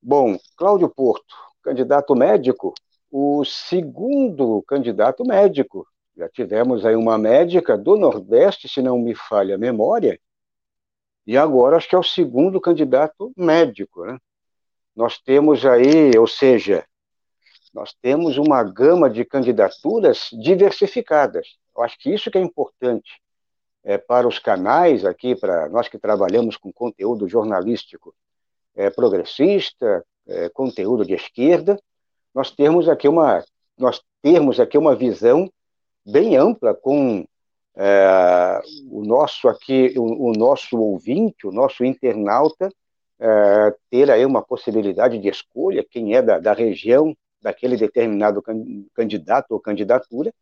Bom, 0.00 0.38
Cláudio 0.56 0.88
Porto, 0.88 1.34
candidato 1.62 2.14
médico, 2.14 2.72
o 3.10 3.44
segundo 3.44 4.62
candidato 4.62 5.24
médico. 5.24 5.86
Já 6.16 6.28
tivemos 6.28 6.86
aí 6.86 6.94
uma 6.94 7.18
médica 7.18 7.76
do 7.76 7.96
Nordeste, 7.96 8.68
se 8.68 8.80
não 8.80 8.98
me 8.98 9.14
falha 9.14 9.56
a 9.56 9.58
memória, 9.58 10.18
e 11.26 11.36
agora 11.36 11.76
acho 11.76 11.88
que 11.88 11.94
é 11.94 11.98
o 11.98 12.02
segundo 12.02 12.60
candidato 12.60 13.32
médico, 13.36 14.04
né? 14.06 14.18
Nós 14.96 15.18
temos 15.18 15.64
aí, 15.66 16.16
ou 16.18 16.26
seja, 16.26 16.84
nós 17.74 17.94
temos 18.00 18.38
uma 18.38 18.62
gama 18.62 19.08
de 19.08 19.24
candidaturas 19.24 20.28
diversificadas. 20.32 21.56
Eu 21.76 21.82
acho 21.82 21.98
que 21.98 22.12
isso 22.12 22.30
que 22.30 22.38
é 22.38 22.40
importante 22.40 23.20
é, 23.84 23.96
para 23.96 24.26
os 24.26 24.38
canais 24.38 25.04
aqui, 25.04 25.34
para 25.34 25.68
nós 25.68 25.88
que 25.88 25.98
trabalhamos 25.98 26.56
com 26.56 26.72
conteúdo 26.72 27.28
jornalístico 27.28 28.14
é, 28.74 28.90
progressista, 28.90 30.04
é, 30.26 30.48
conteúdo 30.50 31.04
de 31.04 31.14
esquerda, 31.14 31.80
nós 32.34 32.50
temos 32.50 32.88
aqui 32.88 33.08
uma 33.08 33.44
nós 33.76 34.02
termos 34.20 34.58
aqui 34.58 34.76
uma 34.76 34.94
visão 34.94 35.50
bem 36.04 36.36
ampla 36.36 36.74
com 36.74 37.24
é, 37.76 38.60
o 38.90 39.04
nosso 39.04 39.48
aqui 39.48 39.94
o, 39.96 40.30
o, 40.30 40.32
nosso 40.32 40.76
ouvinte, 40.78 41.46
o 41.46 41.52
nosso 41.52 41.84
internauta 41.84 42.68
é, 43.20 43.74
ter 43.90 44.10
aí 44.10 44.24
uma 44.26 44.42
possibilidade 44.42 45.18
de 45.18 45.28
escolha, 45.28 45.86
quem 45.88 46.14
é 46.14 46.22
da, 46.22 46.38
da 46.38 46.52
região 46.52 47.16
daquele 47.40 47.76
determinado 47.76 48.42
candidato 48.94 49.52
ou 49.52 49.60
candidatura 49.60 50.32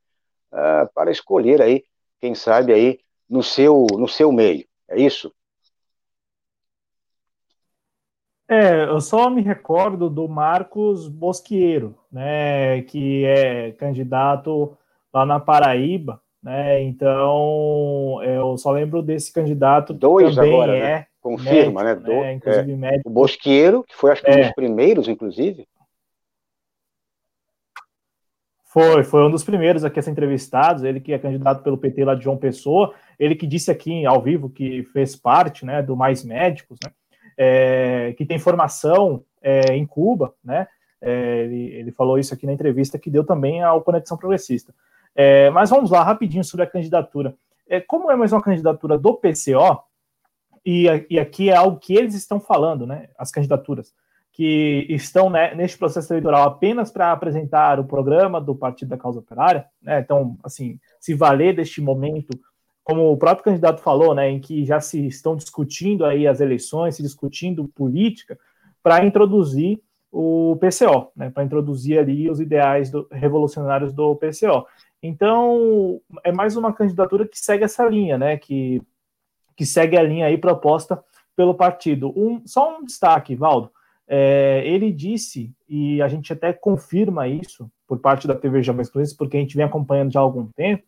uh, 0.53 0.93
para 0.95 1.11
escolher 1.11 1.61
aí, 1.61 1.85
quem 2.21 2.35
sabe 2.35 2.73
aí 2.73 3.01
no 3.29 3.43
seu 3.43 3.87
no 3.93 4.09
seu 4.09 4.33
meio. 4.33 4.67
É 4.89 5.01
isso? 5.01 5.33
É, 8.49 8.85
eu 8.85 9.01
só 9.01 9.29
me 9.29 9.43
recordo 9.43 10.09
do 10.09 10.29
Marcos 10.29 11.09
Bosqueiro, 11.09 11.99
né, 12.13 12.81
que 12.83 13.25
é 13.25 13.73
candidato 13.73 14.79
lá 15.13 15.27
na 15.27 15.41
Paraíba, 15.41 16.23
né? 16.41 16.81
Então, 16.83 18.23
eu 18.23 18.57
só 18.57 18.71
lembro 18.71 19.03
desse 19.03 19.33
candidato 19.33 19.93
Dois 19.93 20.37
também 20.37 20.53
agora, 20.53 20.73
né? 20.73 20.79
é 20.79 20.83
né? 20.83 21.07
confirma, 21.21 21.83
médico, 21.83 22.07
né? 22.09 22.15
Do, 22.15 22.21
né? 22.21 22.33
Inclusive 22.35 22.73
é, 22.73 22.77
médico. 22.77 23.09
O 23.09 23.13
Bosqueiro, 23.13 23.83
que 23.83 23.97
foi 23.97 24.13
acho 24.13 24.23
que 24.23 24.31
um 24.31 24.37
dos 24.37 24.47
é. 24.47 24.53
primeiros, 24.53 25.09
inclusive. 25.09 25.67
Foi, 28.77 29.03
foi 29.05 29.25
um 29.25 29.31
dos 29.31 29.43
primeiros 29.43 29.85
aqui 29.85 29.99
a 29.99 30.03
ser 30.03 30.11
entrevistados, 30.11 30.85
ele 30.85 31.01
que 31.01 31.11
é 31.11 31.19
candidato 31.19 31.63
pelo 31.63 31.79
PT 31.79 32.05
lá 32.05 32.15
de 32.15 32.23
João 32.23 32.37
Pessoa, 32.37 32.93
ele 33.19 33.35
que 33.35 33.47
disse 33.47 33.71
aqui 33.71 34.05
ao 34.05 34.21
vivo 34.21 34.51
que 34.51 34.83
fez 34.93 35.17
parte 35.17 35.65
né, 35.65 35.81
do 35.81 35.97
Mais 35.97 36.23
Médicos, 36.23 36.77
né, 36.85 36.91
é, 37.39 38.15
que 38.19 38.27
tem 38.27 38.39
formação 38.39 39.25
é, 39.41 39.75
em 39.75 39.87
Cuba, 39.87 40.35
né, 40.45 40.69
é, 41.01 41.45
ele, 41.45 41.73
ele, 41.73 41.91
falou 41.91 42.19
isso 42.19 42.35
aqui 42.35 42.45
na 42.45 42.53
entrevista 42.53 42.99
que 42.99 43.09
deu 43.09 43.25
também 43.25 43.63
ao 43.63 43.81
Conexão 43.81 44.19
Progressista. 44.19 44.75
É, 45.15 45.49
mas 45.49 45.71
vamos 45.71 45.91
lá, 45.91 46.03
rapidinho 46.03 46.45
sobre 46.45 46.65
a 46.65 46.71
candidatura. 46.71 47.35
É, 47.67 47.81
como 47.81 48.11
é 48.11 48.15
mais 48.15 48.31
uma 48.31 48.43
candidatura 48.43 48.99
do 48.99 49.15
PCO, 49.15 49.85
e, 50.67 50.85
e 51.09 51.19
aqui 51.19 51.49
é 51.49 51.57
algo 51.57 51.79
que 51.79 51.95
eles 51.95 52.15
estão 52.15 52.39
falando, 52.39 52.87
né, 52.87 53.09
as 53.17 53.31
candidaturas, 53.31 53.95
que 54.37 54.87
estão 54.91 55.31
né, 55.31 55.55
neste 55.55 55.79
processo 55.79 56.13
eleitoral 56.13 56.43
apenas 56.43 56.91
para 56.91 57.11
apresentar 57.11 57.81
o 57.81 57.87
programa 57.87 58.39
do 58.39 58.55
Partido 58.55 58.91
da 58.91 58.99
Causa 58.99 59.21
Operária, 59.21 59.65
né? 59.81 59.99
Então, 59.99 60.37
assim, 60.45 60.79
se 61.01 61.15
valer 61.15 61.57
deste 61.57 61.81
momento, 61.81 62.39
como 62.85 63.11
o 63.11 63.17
próprio 63.17 63.47
candidato 63.47 63.81
falou, 63.81 64.15
né, 64.15 64.29
em 64.29 64.39
que 64.39 64.63
já 64.67 64.79
se 64.79 65.07
estão 65.07 65.37
discutindo 65.37 66.05
aí 66.05 66.27
as 66.27 66.39
eleições, 66.39 66.97
se 66.97 67.03
discutindo 67.03 67.67
política, 67.69 68.39
para 68.83 69.03
introduzir 69.07 69.81
o 70.13 70.55
PCO, 70.61 71.11
né, 71.17 71.31
para 71.31 71.43
introduzir 71.43 71.99
ali 71.99 72.29
os 72.31 72.39
ideais 72.39 72.91
do, 72.91 73.09
revolucionários 73.11 73.95
do 73.95 74.15
PCO. 74.17 74.67
Então, 75.03 75.99
é 76.23 76.31
mais 76.31 76.59
uma 76.59 76.75
candidatura 76.75 77.27
que 77.27 77.39
segue 77.39 77.65
essa 77.65 77.89
linha, 77.89 78.19
né, 78.19 78.37
que, 78.37 78.83
que 79.57 79.65
segue 79.65 79.97
a 79.97 80.03
linha 80.03 80.27
aí 80.27 80.37
proposta 80.37 81.03
pelo 81.35 81.55
partido. 81.55 82.13
Um, 82.15 82.43
só 82.45 82.79
um 82.79 82.85
destaque, 82.85 83.35
Valdo, 83.35 83.71
é, 84.09 84.63
ele 84.65 84.93
disse, 84.93 85.53
e 85.69 86.01
a 86.01 86.09
gente 86.09 86.33
até 86.33 86.53
confirma 86.53 87.27
isso 87.27 87.71
por 87.87 87.99
parte 87.99 88.27
da 88.27 88.35
TV 88.35 88.63
Jovens 88.63 88.89
Cronistas, 88.89 89.17
porque 89.17 89.37
a 89.37 89.41
gente 89.41 89.57
vem 89.57 89.67
acompanhando 89.67 90.13
já 90.13 90.21
há 90.21 90.23
algum 90.23 90.47
tempo, 90.47 90.85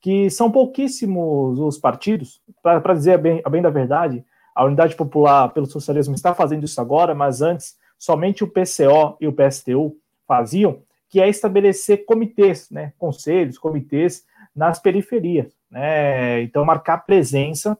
que 0.00 0.30
são 0.30 0.50
pouquíssimos 0.50 1.58
os 1.58 1.78
partidos, 1.78 2.40
para 2.62 2.94
dizer 2.94 3.14
a 3.14 3.18
bem, 3.18 3.42
a 3.44 3.50
bem 3.50 3.62
da 3.62 3.70
verdade, 3.70 4.24
a 4.54 4.64
Unidade 4.64 4.96
Popular 4.96 5.48
pelo 5.50 5.66
Socialismo 5.66 6.14
está 6.14 6.34
fazendo 6.34 6.64
isso 6.64 6.80
agora, 6.80 7.14
mas 7.14 7.42
antes 7.42 7.76
somente 7.98 8.42
o 8.42 8.48
PCO 8.48 9.16
e 9.20 9.26
o 9.26 9.32
PSTU 9.32 9.96
faziam, 10.26 10.82
que 11.08 11.20
é 11.20 11.28
estabelecer 11.28 12.04
comitês, 12.04 12.70
né, 12.70 12.92
conselhos, 12.98 13.58
comitês 13.58 14.24
nas 14.54 14.78
periferias, 14.78 15.54
né, 15.70 16.42
então 16.42 16.64
marcar 16.64 16.98
presença 16.98 17.78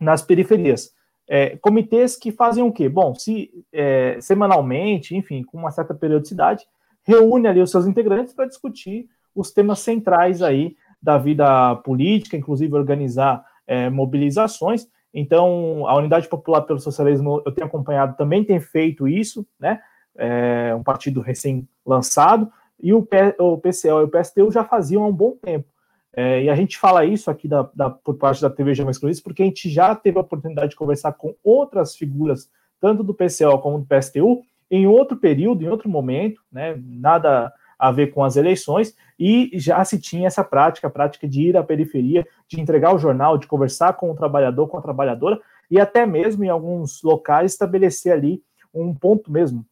nas 0.00 0.22
periferias. 0.22 0.92
É, 1.28 1.56
comitês 1.58 2.16
que 2.16 2.32
fazem 2.32 2.64
o 2.64 2.72
quê? 2.72 2.88
Bom, 2.88 3.14
se 3.14 3.50
é, 3.72 4.18
semanalmente, 4.20 5.14
enfim, 5.14 5.42
com 5.42 5.58
uma 5.58 5.70
certa 5.70 5.94
periodicidade, 5.94 6.66
reúne 7.02 7.46
ali 7.46 7.60
os 7.60 7.70
seus 7.70 7.86
integrantes 7.86 8.32
para 8.32 8.46
discutir 8.46 9.08
os 9.34 9.52
temas 9.52 9.80
centrais 9.80 10.42
aí 10.42 10.74
da 11.00 11.18
vida 11.18 11.76
política, 11.76 12.36
inclusive 12.36 12.74
organizar 12.74 13.44
é, 13.66 13.90
mobilizações. 13.90 14.88
Então, 15.12 15.86
a 15.86 15.96
Unidade 15.96 16.28
Popular 16.28 16.62
pelo 16.62 16.80
Socialismo, 16.80 17.42
eu 17.44 17.52
tenho 17.52 17.66
acompanhado, 17.66 18.16
também 18.16 18.42
tem 18.42 18.58
feito 18.58 19.06
isso, 19.06 19.46
né? 19.58 19.80
É 20.16 20.74
um 20.74 20.82
partido 20.82 21.20
recém-lançado, 21.20 22.50
e 22.80 22.92
o, 22.92 23.02
P, 23.02 23.34
o 23.38 23.58
PCL 23.58 24.00
e 24.00 24.04
o 24.04 24.08
PSTU 24.08 24.50
já 24.50 24.64
faziam 24.64 25.04
há 25.04 25.06
um 25.06 25.12
bom 25.12 25.36
tempo. 25.40 25.68
É, 26.14 26.44
e 26.44 26.50
a 26.50 26.54
gente 26.54 26.78
fala 26.78 27.04
isso 27.04 27.30
aqui 27.30 27.46
da, 27.46 27.68
da, 27.74 27.90
por 27.90 28.16
parte 28.16 28.40
da 28.40 28.50
TV 28.50 28.74
Gema 28.74 28.90
Exclusiva, 28.90 29.22
porque 29.22 29.42
a 29.42 29.46
gente 29.46 29.68
já 29.68 29.94
teve 29.94 30.18
a 30.18 30.22
oportunidade 30.22 30.70
de 30.70 30.76
conversar 30.76 31.12
com 31.12 31.34
outras 31.44 31.94
figuras, 31.94 32.50
tanto 32.80 33.02
do 33.02 33.14
PCO 33.14 33.58
como 33.60 33.78
do 33.78 33.86
PSTU, 33.86 34.42
em 34.70 34.86
outro 34.86 35.16
período, 35.16 35.62
em 35.62 35.68
outro 35.68 35.88
momento, 35.88 36.42
né, 36.50 36.78
nada 36.84 37.52
a 37.78 37.92
ver 37.92 38.08
com 38.08 38.24
as 38.24 38.36
eleições, 38.36 38.94
e 39.18 39.50
já 39.54 39.84
se 39.84 40.00
tinha 40.00 40.26
essa 40.26 40.42
prática, 40.42 40.88
a 40.88 40.90
prática 40.90 41.28
de 41.28 41.42
ir 41.42 41.56
à 41.56 41.62
periferia, 41.62 42.26
de 42.48 42.60
entregar 42.60 42.94
o 42.94 42.98
jornal, 42.98 43.38
de 43.38 43.46
conversar 43.46 43.92
com 43.94 44.10
o 44.10 44.14
trabalhador, 44.14 44.66
com 44.66 44.76
a 44.76 44.82
trabalhadora, 44.82 45.40
e 45.70 45.80
até 45.80 46.04
mesmo 46.04 46.44
em 46.44 46.48
alguns 46.48 47.02
locais 47.02 47.52
estabelecer 47.52 48.12
ali 48.12 48.42
um 48.74 48.94
ponto 48.94 49.30
mesmo, 49.30 49.64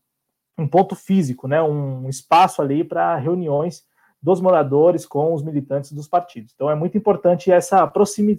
um 0.57 0.69
ponto 0.69 0.95
físico, 0.95 1.49
né, 1.49 1.61
um 1.63 2.09
espaço 2.09 2.63
ali 2.63 2.85
para 2.85 3.17
reuniões 3.17 3.85
dos 4.23 4.41
moradores 4.41 5.07
com 5.07 5.33
os 5.35 5.43
militantes 5.43 5.93
dos 5.93 6.09
partidos. 6.09 6.53
Então 6.55 6.71
é 6.71 6.75
muito 6.75 6.97
importante 6.97 7.51
essa, 7.53 7.91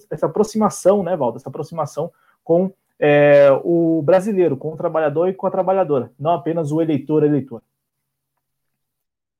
essa 0.09 0.25
aproximação, 0.25 1.03
né, 1.03 1.15
Valdo, 1.15 1.37
essa 1.37 1.49
aproximação 1.49 2.11
com 2.43 2.71
é, 2.99 3.49
o 3.63 4.01
brasileiro, 4.01 4.57
com 4.57 4.73
o 4.73 4.77
trabalhador 4.77 5.27
e 5.29 5.33
com 5.33 5.47
a 5.47 5.51
trabalhadora, 5.51 6.11
não 6.19 6.31
apenas 6.31 6.71
o 6.71 6.81
eleitor 6.81 7.23
eleitor. 7.23 7.61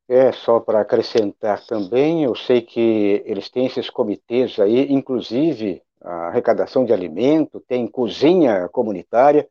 É, 0.10 0.32
só 0.32 0.60
para 0.60 0.80
acrescentar 0.80 1.66
também, 1.66 2.24
eu 2.24 2.34
sei 2.34 2.62
que 2.62 3.22
eles 3.26 3.50
têm 3.50 3.66
esses 3.66 3.90
comitês 3.90 4.58
aí, 4.58 4.92
inclusive 4.92 5.82
a 6.02 6.28
arrecadação 6.28 6.86
de 6.86 6.94
alimento, 6.94 7.60
tem 7.60 7.86
cozinha 7.88 8.70
comunitária, 8.70 9.50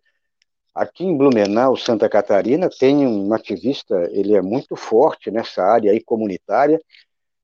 Aqui 0.77 1.05
em 1.05 1.17
Blumenau, 1.17 1.75
Santa 1.75 2.07
Catarina, 2.07 2.69
tem 2.69 3.07
um 3.07 3.33
ativista, 3.33 3.95
ele 4.13 4.35
é 4.37 4.43
muito 4.43 4.77
forte 4.77 5.31
nessa 5.31 5.63
área 5.63 5.91
aí 5.91 6.05
comunitária, 6.05 6.79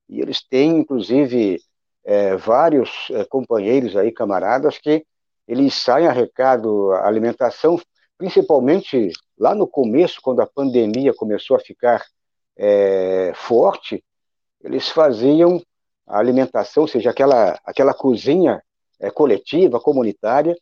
e 0.07 0.21
eles 0.21 0.47
têm, 0.47 0.77
inclusive, 0.77 1.59
é, 2.05 2.35
vários 2.35 3.07
é, 3.09 3.25
companheiros 3.25 3.97
aí, 3.97 4.11
camaradas, 4.11 4.77
que 4.77 5.03
eles 5.47 5.73
saem 5.73 6.05
a 6.05 6.11
recado 6.11 6.91
alimentação, 6.91 7.81
principalmente 8.19 9.11
lá 9.35 9.55
no 9.55 9.65
começo, 9.65 10.21
quando 10.21 10.39
a 10.39 10.45
pandemia 10.45 11.11
começou 11.11 11.57
a 11.57 11.59
ficar 11.59 12.05
é, 12.55 13.31
forte, 13.33 14.03
eles 14.63 14.89
faziam 14.89 15.59
a 16.05 16.19
alimentação, 16.19 16.83
ou 16.83 16.87
seja, 16.87 17.09
aquela, 17.09 17.59
aquela 17.65 17.95
cozinha 17.95 18.61
é, 18.99 19.09
coletiva, 19.09 19.79
comunitária, 19.79 20.55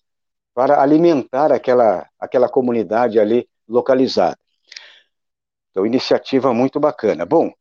para 0.53 0.81
alimentar 0.81 1.51
aquela, 1.51 2.07
aquela 2.19 2.49
comunidade 2.49 3.19
ali 3.19 3.47
localizada. 3.67 4.37
Então, 5.69 5.85
iniciativa 5.85 6.53
muito 6.53 6.79
bacana. 6.79 7.25
Bom, 7.25 7.51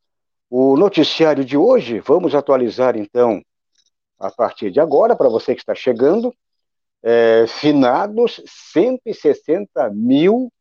o 0.48 0.76
noticiário 0.76 1.44
de 1.44 1.56
hoje, 1.56 2.00
vamos 2.00 2.34
atualizar 2.34 2.96
então 2.96 3.40
a 4.18 4.30
partir 4.30 4.70
de 4.70 4.80
agora, 4.80 5.16
para 5.16 5.28
você 5.28 5.54
que 5.54 5.62
está 5.62 5.74
chegando, 5.74 6.34
é, 7.02 7.46
finados 7.46 8.42
160 8.46 9.88
mil 9.90 10.52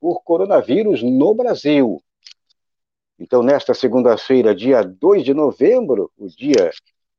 por 0.00 0.22
coronavírus 0.24 1.02
no 1.02 1.32
Brasil. 1.34 2.02
Então, 3.18 3.42
nesta 3.42 3.72
segunda-feira, 3.72 4.54
dia 4.54 4.82
2 4.82 5.24
de 5.24 5.32
novembro, 5.32 6.10
o 6.18 6.26
dia 6.26 6.70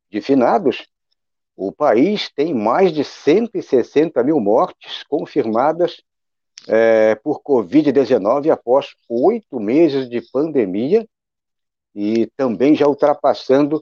de 0.10 0.20
finados, 0.20 0.86
o 1.56 1.72
país 1.72 2.30
tem 2.36 2.54
mais 2.54 2.92
de 2.92 3.04
160 3.04 4.22
mil 4.24 4.40
mortes 4.40 5.04
confirmadas 5.04 6.02
é, 6.68 7.16
por 7.16 7.42
Covid-19 7.42 8.50
após 8.50 8.96
oito 9.08 9.60
meses 9.60 10.10
de 10.10 10.22
pandemia 10.22 11.08
e 11.94 12.28
também 12.36 12.76
já 12.76 12.88
ultrapassando 12.88 13.82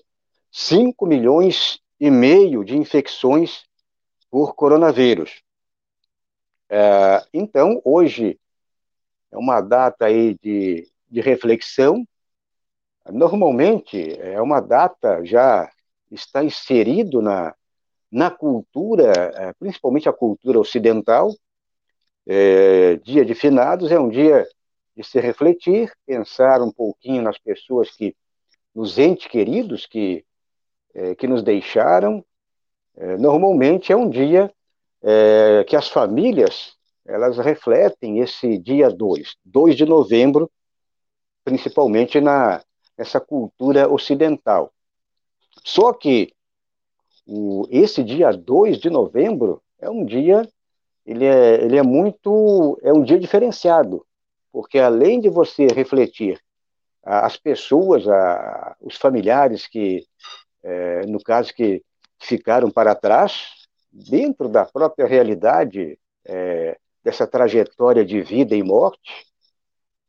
5 0.52 1.06
milhões 1.08 1.80
e 2.00 2.12
meio 2.12 2.64
de 2.64 2.78
infecções 2.78 3.64
por 4.30 4.54
coronavírus. 4.54 5.42
É, 6.70 7.26
então, 7.34 7.82
hoje 7.84 8.40
é 9.32 9.38
uma 9.38 9.62
data 9.62 10.06
aí 10.06 10.38
de, 10.42 10.88
de 11.10 11.22
reflexão. 11.22 12.08
Normalmente 13.10 14.20
é 14.20 14.40
uma 14.42 14.60
data 14.60 15.26
já 15.26 15.72
está 16.12 16.44
inserido 16.44 17.22
na, 17.22 17.56
na 18.14 18.30
cultura, 18.30 19.12
eh, 19.12 19.54
principalmente 19.58 20.08
a 20.08 20.14
cultura 20.14 20.60
ocidental, 20.60 21.34
é, 22.28 22.96
dia 22.98 23.26
de 23.26 23.34
finados 23.34 23.92
é 23.92 24.00
um 24.00 24.08
dia 24.08 24.48
de 24.96 25.04
se 25.04 25.20
refletir, 25.20 25.92
pensar 26.06 26.62
um 26.62 26.72
pouquinho 26.72 27.24
nas 27.24 27.40
pessoas 27.40 27.90
que, 27.90 28.16
nos 28.74 29.00
entes 29.00 29.26
queridos 29.26 29.88
que, 29.88 30.24
é, 30.94 31.16
que 31.16 31.28
nos 31.28 31.42
deixaram. 31.42 32.24
É, 32.96 33.18
normalmente 33.18 33.92
é 33.92 33.96
um 33.96 34.10
dia 34.10 34.54
que 35.68 35.76
as 35.76 35.90
famílias 35.90 36.78
elas 37.06 37.38
refletem 37.38 38.20
esse 38.20 38.58
dia 38.58 38.90
2, 38.90 39.36
2 39.44 39.76
de 39.76 39.86
novembro, 39.86 40.50
principalmente 41.44 42.22
na, 42.22 42.64
nessa 42.98 43.20
cultura 43.20 43.92
ocidental. 43.92 44.72
Só 45.62 45.92
que 45.92 46.34
o, 47.26 47.68
esse 47.72 48.04
dia 48.04 48.32
2 48.32 48.78
de 48.78 48.90
novembro 48.90 49.62
é 49.80 49.90
um 49.90 50.06
dia, 50.06 50.48
ele 51.06 51.26
é, 51.26 51.64
ele 51.64 51.78
é 51.78 51.84
muito, 51.84 52.80
é 52.82 52.94
um 52.94 53.04
dia 53.04 53.20
diferenciado, 53.20 54.06
porque 54.52 54.80
além 54.80 55.20
de 55.20 55.30
você 55.30 55.68
refletir 55.68 56.40
as 57.02 57.36
pessoas, 57.36 58.08
a, 58.08 58.76
os 58.80 58.96
familiares 58.96 59.68
que, 59.68 60.06
é, 60.64 61.06
no 61.06 61.22
caso, 61.22 61.54
que 61.54 61.84
ficaram 62.20 62.72
para 62.72 62.96
trás, 62.96 63.68
dentro 63.92 64.48
da 64.48 64.66
própria 64.66 65.06
realidade 65.06 66.00
é, 66.26 66.78
dessa 67.04 67.28
trajetória 67.28 68.06
de 68.06 68.22
vida 68.22 68.56
e 68.56 68.64
morte, 68.64 69.28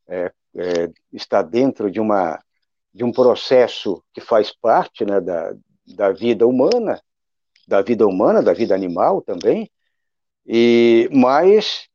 é, 0.06 0.32
é, 0.56 0.90
está 1.12 1.42
dentro 1.42 1.90
de, 1.90 2.00
uma, 2.00 2.40
de 2.92 3.02
um 3.02 3.10
processo 3.10 4.02
que 4.12 4.20
faz 4.20 4.52
parte 4.52 5.04
né, 5.04 5.20
da, 5.20 5.52
da 5.86 6.12
vida 6.12 6.46
humana, 6.46 7.00
da 7.66 7.82
vida 7.82 8.06
humana, 8.06 8.42
da 8.42 8.52
vida 8.52 8.74
animal 8.74 9.20
também, 9.22 9.70
e 10.46 11.08
mas 11.12 11.88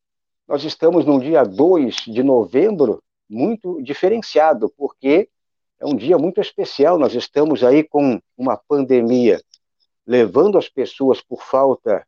nós 0.48 0.64
estamos 0.64 1.06
no 1.06 1.20
dia 1.20 1.44
2 1.44 1.96
de 2.08 2.24
novembro 2.24 3.04
muito 3.30 3.82
diferenciado, 3.84 4.74
porque 4.76 5.30
é 5.80 5.86
um 5.86 5.96
dia 5.96 6.18
muito 6.18 6.42
especial, 6.42 6.98
nós 6.98 7.14
estamos 7.14 7.64
aí 7.64 7.84
com 7.84 8.20
uma 8.38 8.58
pandemia 8.58 9.40
levando 10.06 10.58
as 10.58 10.68
pessoas 10.68 11.22
por 11.22 11.44
falta, 11.44 12.04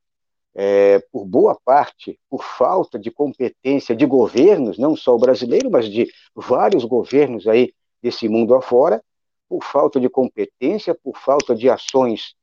é, 0.56 1.00
por 1.12 1.24
boa 1.24 1.56
parte, 1.64 2.20
por 2.28 2.44
falta 2.44 2.98
de 2.98 3.12
competência 3.12 3.96
de 3.96 4.08
governos, 4.08 4.80
não 4.80 4.96
só 4.96 5.16
o 5.16 5.20
brasileiro, 5.20 5.70
mas 5.70 5.88
de 5.88 6.12
vários 6.36 6.84
governos 6.84 7.48
aí 7.48 7.72
desse 8.02 8.28
mundo 8.28 8.56
afora, 8.56 9.04
por 9.52 9.66
falta 9.66 10.00
de 10.00 10.08
competência, 10.08 10.96
por 10.96 11.18
falta 11.18 11.54
de 11.54 11.70
ações 11.70 12.36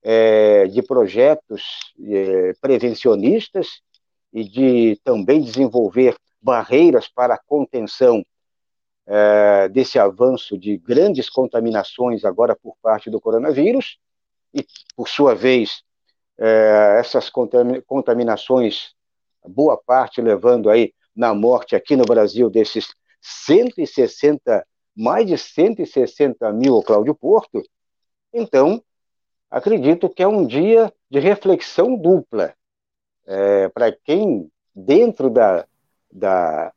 é, 0.00 0.68
de 0.68 0.80
projetos 0.80 1.92
é, 2.00 2.52
prevencionistas 2.60 3.82
e 4.32 4.44
de 4.44 4.96
também 5.02 5.42
desenvolver 5.42 6.14
barreiras 6.40 7.08
para 7.08 7.34
a 7.34 7.38
contenção 7.48 8.24
é, 9.04 9.68
desse 9.70 9.98
avanço 9.98 10.56
de 10.56 10.76
grandes 10.76 11.28
contaminações 11.28 12.24
agora 12.24 12.54
por 12.54 12.76
parte 12.80 13.10
do 13.10 13.20
coronavírus 13.20 13.98
e, 14.54 14.64
por 14.94 15.08
sua 15.08 15.34
vez, 15.34 15.82
é, 16.38 16.96
essas 17.00 17.28
contaminações, 17.88 18.94
boa 19.44 19.76
parte 19.76 20.20
levando 20.20 20.70
aí 20.70 20.94
na 21.12 21.34
morte 21.34 21.74
aqui 21.74 21.96
no 21.96 22.04
Brasil 22.04 22.48
desses 22.48 22.94
160 23.20 24.64
mais 24.96 25.26
de 25.26 25.36
160 25.36 26.52
mil, 26.52 26.82
Cláudio 26.82 27.14
Porto, 27.14 27.62
então, 28.32 28.82
acredito 29.50 30.08
que 30.08 30.22
é 30.22 30.28
um 30.28 30.46
dia 30.46 30.92
de 31.10 31.18
reflexão 31.18 31.94
dupla. 31.96 32.54
É, 33.26 33.68
Para 33.68 33.92
quem, 33.92 34.50
dentro 34.74 35.28
da, 35.28 35.66
da, 36.10 36.72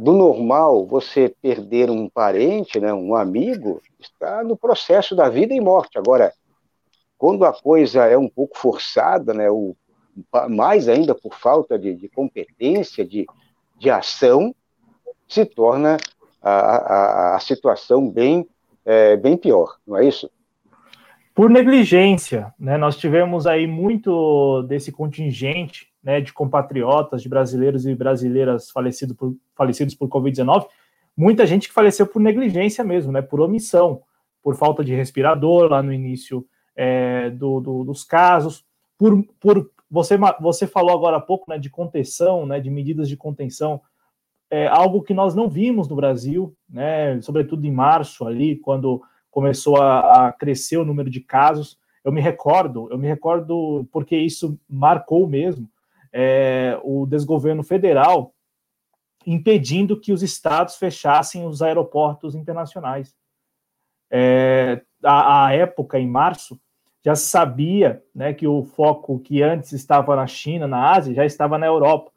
do 0.00 0.12
normal, 0.12 0.86
você 0.86 1.34
perder 1.40 1.90
um 1.90 2.08
parente, 2.08 2.80
né, 2.80 2.92
um 2.92 3.14
amigo, 3.14 3.80
está 3.98 4.42
no 4.42 4.56
processo 4.56 5.14
da 5.14 5.28
vida 5.28 5.54
e 5.54 5.60
morte. 5.60 5.98
Agora, 5.98 6.32
quando 7.16 7.44
a 7.44 7.52
coisa 7.52 8.04
é 8.06 8.18
um 8.18 8.28
pouco 8.28 8.58
forçada, 8.58 9.32
né, 9.32 9.48
o, 9.48 9.76
mais 10.50 10.88
ainda 10.88 11.14
por 11.14 11.34
falta 11.34 11.78
de, 11.78 11.94
de 11.94 12.08
competência, 12.08 13.04
de, 13.04 13.26
de 13.78 13.90
ação, 13.90 14.54
se 15.28 15.44
torna 15.46 15.96
a, 16.42 16.50
a, 16.50 17.36
a 17.36 17.40
situação 17.40 18.08
bem, 18.08 18.46
é, 18.84 19.16
bem 19.16 19.36
pior, 19.36 19.76
não 19.86 19.96
é 19.96 20.06
isso? 20.06 20.30
Por 21.34 21.48
negligência, 21.48 22.52
né? 22.58 22.76
Nós 22.76 22.96
tivemos 22.96 23.46
aí 23.46 23.66
muito 23.66 24.62
desse 24.64 24.92
contingente 24.92 25.92
né, 26.02 26.20
de 26.20 26.32
compatriotas, 26.32 27.22
de 27.22 27.28
brasileiros 27.28 27.86
e 27.86 27.94
brasileiras 27.94 28.70
falecidos 28.70 29.16
por, 29.16 29.34
falecidos 29.56 29.94
por 29.94 30.08
Covid-19, 30.08 30.66
muita 31.16 31.46
gente 31.46 31.68
que 31.68 31.74
faleceu 31.74 32.06
por 32.06 32.20
negligência 32.20 32.82
mesmo, 32.82 33.12
né, 33.12 33.22
por 33.22 33.40
omissão, 33.40 34.02
por 34.42 34.56
falta 34.56 34.84
de 34.84 34.94
respirador 34.94 35.70
lá 35.70 35.82
no 35.82 35.92
início 35.92 36.44
é, 36.74 37.30
do, 37.30 37.60
do, 37.60 37.84
dos 37.84 38.02
casos, 38.02 38.64
por, 38.98 39.22
por 39.38 39.70
você, 39.90 40.16
você 40.40 40.66
falou 40.66 40.92
agora 40.92 41.18
há 41.18 41.20
pouco 41.20 41.50
né, 41.50 41.58
de 41.58 41.70
contenção, 41.70 42.46
né, 42.46 42.58
de 42.58 42.70
medidas 42.70 43.08
de 43.08 43.16
contenção, 43.16 43.80
é 44.52 44.66
algo 44.66 45.02
que 45.02 45.14
nós 45.14 45.34
não 45.34 45.48
vimos 45.48 45.88
no 45.88 45.96
Brasil, 45.96 46.54
né, 46.68 47.18
sobretudo 47.22 47.66
em 47.66 47.72
março 47.72 48.26
ali, 48.26 48.56
quando 48.56 49.00
começou 49.30 49.78
a, 49.78 50.26
a 50.26 50.32
crescer 50.32 50.76
o 50.76 50.84
número 50.84 51.08
de 51.08 51.20
casos. 51.20 51.78
Eu 52.04 52.12
me 52.12 52.20
recordo, 52.20 52.86
eu 52.90 52.98
me 52.98 53.08
recordo 53.08 53.88
porque 53.90 54.14
isso 54.14 54.60
marcou 54.68 55.26
mesmo 55.26 55.70
é, 56.12 56.78
o 56.84 57.06
desgoverno 57.06 57.62
federal 57.62 58.34
impedindo 59.26 59.98
que 59.98 60.12
os 60.12 60.22
estados 60.22 60.76
fechassem 60.76 61.46
os 61.46 61.62
aeroportos 61.62 62.34
internacionais. 62.34 63.14
É, 64.10 64.82
a, 65.02 65.46
a, 65.46 65.54
época, 65.54 65.98
em 65.98 66.06
março, 66.06 66.60
já 67.02 67.14
sabia 67.14 68.04
né, 68.14 68.34
que 68.34 68.46
o 68.46 68.64
foco 68.64 69.18
que 69.18 69.42
antes 69.42 69.72
estava 69.72 70.14
na 70.14 70.26
China, 70.26 70.66
na 70.66 70.92
Ásia, 70.92 71.14
já 71.14 71.24
estava 71.24 71.56
na 71.56 71.64
Europa. 71.64 72.11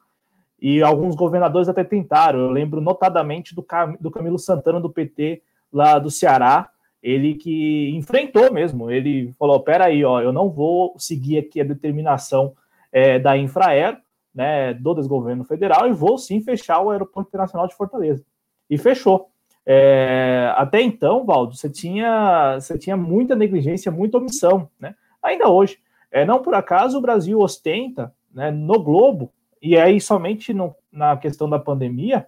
E 0.61 0.81
alguns 0.81 1.15
governadores 1.15 1.67
até 1.67 1.83
tentaram. 1.83 2.39
Eu 2.39 2.49
lembro 2.49 2.81
notadamente 2.81 3.53
do, 3.53 3.61
Cam 3.61 3.95
do 3.99 4.09
Camilo 4.09 4.39
Santana, 4.39 4.79
do 4.79 4.89
PT, 4.89 5.41
lá 5.71 5.99
do 5.99 6.09
Ceará, 6.09 6.69
ele 7.03 7.35
que 7.35 7.91
enfrentou 7.95 8.51
mesmo. 8.51 8.89
Ele 8.89 9.33
falou: 9.37 9.59
peraí, 9.59 10.03
ó, 10.03 10.21
eu 10.21 10.33
não 10.33 10.49
vou 10.49 10.95
seguir 10.97 11.37
aqui 11.37 11.61
a 11.61 11.65
determinação 11.65 12.53
é, 12.91 13.19
da 13.19 13.37
Infraero, 13.37 13.97
né, 14.33 14.73
do 14.73 14.93
desgoverno 14.93 15.43
federal, 15.43 15.87
e 15.87 15.93
vou 15.93 16.17
sim 16.17 16.41
fechar 16.41 16.81
o 16.81 16.89
Aeroporto 16.89 17.29
Internacional 17.29 17.67
de 17.67 17.75
Fortaleza. 17.75 18.25
E 18.69 18.77
fechou. 18.77 19.29
É, 19.65 20.53
até 20.55 20.81
então, 20.81 21.25
Valdo, 21.25 21.55
você 21.55 21.69
tinha, 21.69 22.59
você 22.59 22.77
tinha 22.77 22.95
muita 22.95 23.35
negligência, 23.35 23.91
muita 23.91 24.17
omissão, 24.17 24.69
né? 24.79 24.95
Ainda 25.21 25.49
hoje. 25.49 25.79
É, 26.11 26.23
não 26.23 26.41
por 26.41 26.53
acaso 26.53 26.97
o 26.97 27.01
Brasil 27.01 27.39
ostenta 27.39 28.13
né, 28.33 28.51
no 28.51 28.79
globo, 28.79 29.31
e 29.65 29.75
aí 29.75 29.99
somente 29.99 30.53
no, 30.53 30.75
na 30.91 31.17
questão 31.17 31.49
da 31.49 31.57
pandemia, 31.57 32.27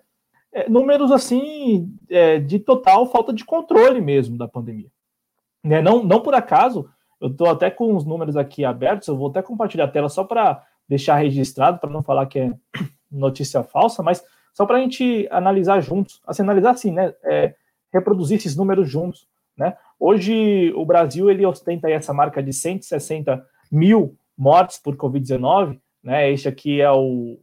é, 0.52 0.68
números 0.68 1.12
assim 1.12 1.96
é, 2.10 2.40
de 2.40 2.58
total 2.58 3.06
falta 3.12 3.32
de 3.32 3.46
controle 3.46 4.02
mesmo 4.02 4.40
da 4.40 4.48
pandemia. 4.48 4.90
Né, 5.64 5.80
não, 5.80 6.04
não 6.04 6.20
por 6.20 6.34
acaso, 6.34 6.90
eu 7.22 7.28
estou 7.28 7.48
até 7.48 7.70
com 7.70 7.96
os 7.96 8.04
números 8.04 8.36
aqui 8.36 8.66
abertos, 8.66 9.08
eu 9.08 9.16
vou 9.16 9.30
até 9.30 9.44
compartilhar 9.44 9.86
a 9.86 9.88
tela 9.88 10.10
só 10.10 10.24
para 10.24 10.66
deixar 10.90 11.18
registrado, 11.18 11.78
para 11.78 11.92
não 11.92 12.02
falar 12.02 12.26
que 12.26 12.40
é 12.40 12.54
notícia 13.12 13.62
falsa, 13.62 14.02
mas 14.02 14.26
só 14.52 14.66
para 14.66 14.78
a 14.78 14.80
gente 14.80 15.28
analisar 15.30 15.80
juntos, 15.80 16.20
assim, 16.26 16.42
analisar 16.42 16.72
assim, 16.72 16.92
né, 16.92 17.14
é, 17.24 17.54
reproduzir 17.94 18.38
esses 18.38 18.56
números 18.56 18.90
juntos, 18.90 19.28
né? 19.56 19.78
Hoje 20.00 20.74
o 20.76 20.86
Brasil 20.86 21.30
ele 21.30 21.46
ostenta 21.46 21.88
essa 21.90 22.14
marca 22.14 22.42
de 22.42 22.52
160 22.52 23.46
mil 23.72 24.18
mortes 24.36 24.80
por 24.80 24.96
Covid-19, 24.96 25.80
né? 26.08 26.32
Este 26.32 26.48
aqui 26.48 26.80
é 26.80 26.90
o 26.90 27.38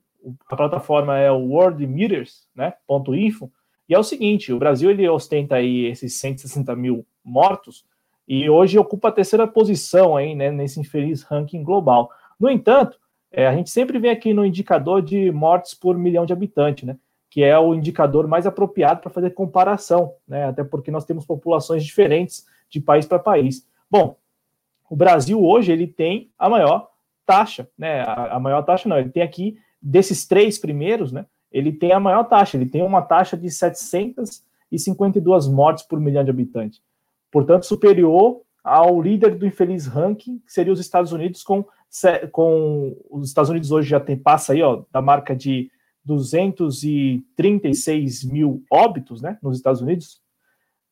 a 0.48 0.56
plataforma 0.56 1.18
é 1.18 1.30
o 1.30 1.50
World 1.50 1.86
Meters, 1.86 2.48
né? 2.56 2.72
Ponto 2.86 3.14
.info, 3.14 3.52
e 3.86 3.94
é 3.94 3.98
o 3.98 4.02
seguinte, 4.02 4.54
o 4.54 4.58
Brasil 4.58 4.90
ele 4.90 5.06
ostenta 5.06 5.56
aí 5.56 5.84
esses 5.84 6.14
160 6.14 6.74
mil 6.74 7.04
mortos 7.22 7.84
e 8.26 8.48
hoje 8.48 8.78
ocupa 8.78 9.08
a 9.08 9.12
terceira 9.12 9.46
posição 9.46 10.16
aí, 10.16 10.34
né, 10.34 10.50
nesse 10.50 10.80
infeliz 10.80 11.22
ranking 11.24 11.62
global. 11.62 12.10
No 12.40 12.48
entanto, 12.48 12.98
é, 13.30 13.46
a 13.46 13.54
gente 13.54 13.68
sempre 13.68 13.98
vem 13.98 14.10
aqui 14.10 14.32
no 14.32 14.46
indicador 14.46 15.02
de 15.02 15.30
mortes 15.30 15.74
por 15.74 15.98
milhão 15.98 16.24
de 16.24 16.32
habitantes, 16.32 16.84
né? 16.84 16.96
Que 17.28 17.42
é 17.42 17.58
o 17.58 17.74
indicador 17.74 18.26
mais 18.26 18.46
apropriado 18.46 19.02
para 19.02 19.10
fazer 19.10 19.32
comparação, 19.32 20.14
né? 20.26 20.46
Até 20.46 20.64
porque 20.64 20.90
nós 20.90 21.04
temos 21.04 21.26
populações 21.26 21.84
diferentes 21.84 22.46
de 22.70 22.80
país 22.80 23.04
para 23.04 23.18
país. 23.18 23.68
Bom, 23.90 24.16
o 24.88 24.96
Brasil 24.96 25.44
hoje 25.44 25.70
ele 25.70 25.86
tem 25.86 26.30
a 26.38 26.48
maior 26.48 26.93
taxa, 27.26 27.68
né? 27.76 28.00
A, 28.00 28.36
a 28.36 28.40
maior 28.40 28.62
taxa 28.62 28.88
não, 28.88 28.98
ele 28.98 29.10
tem 29.10 29.22
aqui 29.22 29.58
desses 29.80 30.26
três 30.26 30.58
primeiros, 30.58 31.12
né? 31.12 31.26
Ele 31.52 31.72
tem 31.72 31.92
a 31.92 32.00
maior 32.00 32.24
taxa, 32.24 32.56
ele 32.56 32.66
tem 32.66 32.82
uma 32.82 33.02
taxa 33.02 33.36
de 33.36 33.50
752 33.50 35.46
mortes 35.46 35.84
por 35.84 36.00
milhão 36.00 36.24
de 36.24 36.30
habitantes. 36.30 36.80
Portanto, 37.30 37.66
superior 37.66 38.40
ao 38.62 39.00
líder 39.00 39.36
do 39.36 39.46
infeliz 39.46 39.86
ranking, 39.86 40.38
que 40.38 40.52
seria 40.52 40.72
os 40.72 40.80
Estados 40.80 41.12
Unidos, 41.12 41.42
com 41.42 41.64
com 42.32 42.96
os 43.08 43.28
Estados 43.28 43.50
Unidos 43.50 43.70
hoje 43.70 43.88
já 43.88 44.00
tem 44.00 44.16
passa 44.16 44.52
aí 44.52 44.60
ó 44.62 44.82
da 44.90 45.00
marca 45.00 45.36
de 45.36 45.70
236 46.04 48.24
mil 48.24 48.64
óbitos, 48.70 49.22
né, 49.22 49.38
nos 49.42 49.56
Estados 49.56 49.80
Unidos, 49.80 50.20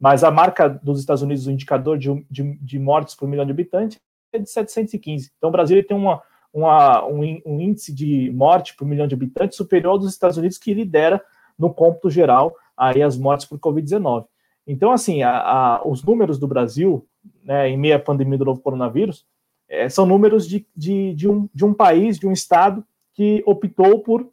mas 0.01 0.24
a 0.24 0.30
marca 0.30 0.66
dos 0.68 1.01
Estados 1.01 1.22
Unidos, 1.22 1.47
o 1.47 1.51
indicador 1.51 1.99
de, 1.99 2.09
de, 2.30 2.57
de 2.57 2.78
mortes 2.78 3.14
por 3.14 3.28
milhão 3.28 3.45
de 3.45 3.51
habitantes 3.51 4.01
é 4.33 4.39
de 4.39 4.51
715. 4.51 5.30
Então 5.37 5.49
o 5.49 5.53
Brasil 5.53 5.85
tem 5.87 5.97
uma, 5.97 6.22
uma 6.53 7.05
um, 7.07 7.20
um, 7.45 7.61
índice 7.61 7.93
de 7.95 8.30
morte 8.33 8.74
por 8.76 8.87
milhão 8.87 9.07
de 9.07 9.14
habitantes 9.14 9.57
superior 9.57 9.93
ao 9.93 9.99
dos 9.99 10.11
Estados 10.11 10.37
Unidos, 10.37 10.59
que 10.59 10.74
lidera 10.74 11.22
no 11.59 11.72
cômputo 11.72 12.11
geral 12.11 12.57
aí 12.76 13.03
as 13.03 13.16
mortes 13.16 13.47
por 13.47 13.59
Covid-19. 13.59 14.26
Então, 14.66 14.93
assim, 14.93 15.22
a, 15.22 15.39
a, 15.39 15.87
os 15.87 16.03
números 16.03 16.39
do 16.39 16.47
Brasil, 16.47 17.07
né, 17.43 17.68
em 17.68 17.76
meio 17.76 17.97
à 17.97 17.99
pandemia 17.99 18.39
do 18.39 18.45
novo 18.45 18.61
coronavírus, 18.61 19.26
é, 19.68 19.89
são 19.89 20.07
números 20.07 20.47
de, 20.47 20.66
de, 20.76 21.14
de, 21.14 21.28
um, 21.28 21.49
de 21.53 21.64
um 21.64 21.74
país, 21.74 22.18
de 22.18 22.26
um 22.26 22.33
estado 22.33 22.85
que 23.14 23.43
optou 23.47 24.01
por 24.01 24.28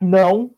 não 0.00 0.50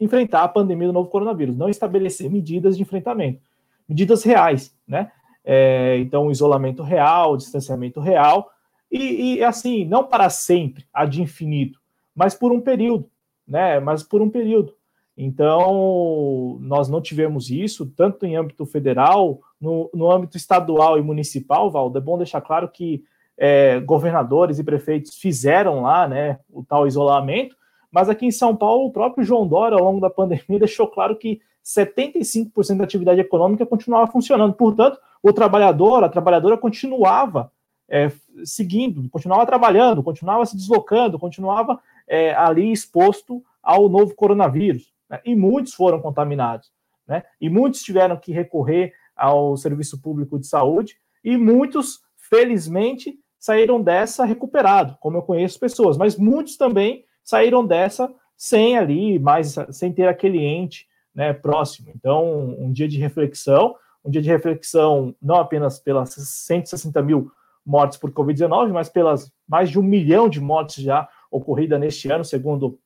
enfrentar 0.00 0.42
a 0.42 0.48
pandemia 0.48 0.88
do 0.88 0.92
novo 0.92 1.08
coronavírus, 1.08 1.56
não 1.56 1.68
estabelecer 1.68 2.30
medidas 2.30 2.76
de 2.76 2.82
enfrentamento, 2.82 3.40
medidas 3.88 4.22
reais, 4.22 4.74
né? 4.86 5.10
É, 5.44 5.98
então, 5.98 6.30
isolamento 6.30 6.82
real, 6.82 7.36
distanciamento 7.36 8.00
real, 8.00 8.50
e, 8.90 9.36
e, 9.36 9.44
assim, 9.44 9.84
não 9.84 10.04
para 10.04 10.30
sempre, 10.30 10.86
a 10.92 11.04
de 11.04 11.20
infinito, 11.20 11.80
mas 12.14 12.34
por 12.34 12.52
um 12.52 12.60
período, 12.60 13.10
né? 13.46 13.80
Mas 13.80 14.02
por 14.02 14.22
um 14.22 14.30
período. 14.30 14.74
Então, 15.16 16.58
nós 16.60 16.88
não 16.88 17.00
tivemos 17.00 17.50
isso, 17.50 17.86
tanto 17.86 18.26
em 18.26 18.36
âmbito 18.36 18.66
federal, 18.66 19.40
no, 19.60 19.90
no 19.94 20.10
âmbito 20.10 20.36
estadual 20.36 20.98
e 20.98 21.02
municipal, 21.02 21.70
Valdo, 21.70 21.98
é 21.98 22.00
bom 22.00 22.18
deixar 22.18 22.40
claro 22.40 22.68
que 22.68 23.04
é, 23.36 23.80
governadores 23.80 24.58
e 24.58 24.64
prefeitos 24.64 25.16
fizeram 25.16 25.82
lá, 25.82 26.08
né, 26.08 26.38
o 26.50 26.64
tal 26.64 26.86
isolamento, 26.86 27.56
mas 27.94 28.08
aqui 28.08 28.26
em 28.26 28.32
São 28.32 28.56
Paulo, 28.56 28.86
o 28.86 28.90
próprio 28.90 29.24
João 29.24 29.46
Dória, 29.46 29.78
ao 29.78 29.84
longo 29.84 30.00
da 30.00 30.10
pandemia, 30.10 30.58
deixou 30.58 30.88
claro 30.88 31.14
que 31.14 31.40
75% 31.64 32.76
da 32.76 32.82
atividade 32.82 33.20
econômica 33.20 33.64
continuava 33.64 34.10
funcionando. 34.10 34.52
Portanto, 34.52 34.98
o 35.22 35.32
trabalhador, 35.32 36.02
a 36.02 36.08
trabalhadora 36.08 36.58
continuava 36.58 37.52
é, 37.88 38.10
seguindo, 38.44 39.08
continuava 39.08 39.46
trabalhando, 39.46 40.02
continuava 40.02 40.44
se 40.44 40.56
deslocando, 40.56 41.20
continuava 41.20 41.80
é, 42.08 42.34
ali 42.34 42.72
exposto 42.72 43.42
ao 43.62 43.88
novo 43.88 44.12
coronavírus. 44.16 44.92
Né? 45.08 45.20
E 45.24 45.36
muitos 45.36 45.72
foram 45.72 46.00
contaminados. 46.00 46.72
Né? 47.06 47.22
E 47.40 47.48
muitos 47.48 47.82
tiveram 47.82 48.16
que 48.16 48.32
recorrer 48.32 48.92
ao 49.16 49.56
serviço 49.56 50.02
público 50.02 50.36
de 50.36 50.48
saúde, 50.48 50.96
e 51.22 51.36
muitos, 51.36 52.00
felizmente, 52.16 53.16
saíram 53.38 53.80
dessa 53.80 54.24
recuperado, 54.24 54.96
como 54.98 55.16
eu 55.16 55.22
conheço 55.22 55.60
pessoas, 55.60 55.96
mas 55.96 56.18
muitos 56.18 56.56
também 56.56 57.04
saíram 57.24 57.66
dessa 57.66 58.12
sem 58.36 58.76
ali, 58.76 59.18
mais 59.18 59.56
sem 59.70 59.92
ter 59.92 60.06
aquele 60.06 60.44
ente 60.44 60.86
né, 61.14 61.32
próximo. 61.32 61.90
Então, 61.94 62.54
um 62.58 62.70
dia 62.70 62.86
de 62.86 62.98
reflexão, 62.98 63.74
um 64.04 64.10
dia 64.10 64.20
de 64.20 64.28
reflexão 64.28 65.14
não 65.22 65.36
apenas 65.36 65.78
pelas 65.78 66.10
160 66.10 67.00
mil 67.02 67.30
mortes 67.64 67.96
por 67.96 68.10
Covid-19, 68.10 68.72
mas 68.72 68.88
pelas 68.88 69.32
mais 69.48 69.70
de 69.70 69.78
um 69.78 69.82
milhão 69.82 70.28
de 70.28 70.40
mortes 70.40 70.82
já 70.82 71.08
ocorridas 71.30 71.80
neste 71.80 72.10
ano, 72.10 72.24
segundo 72.24 72.78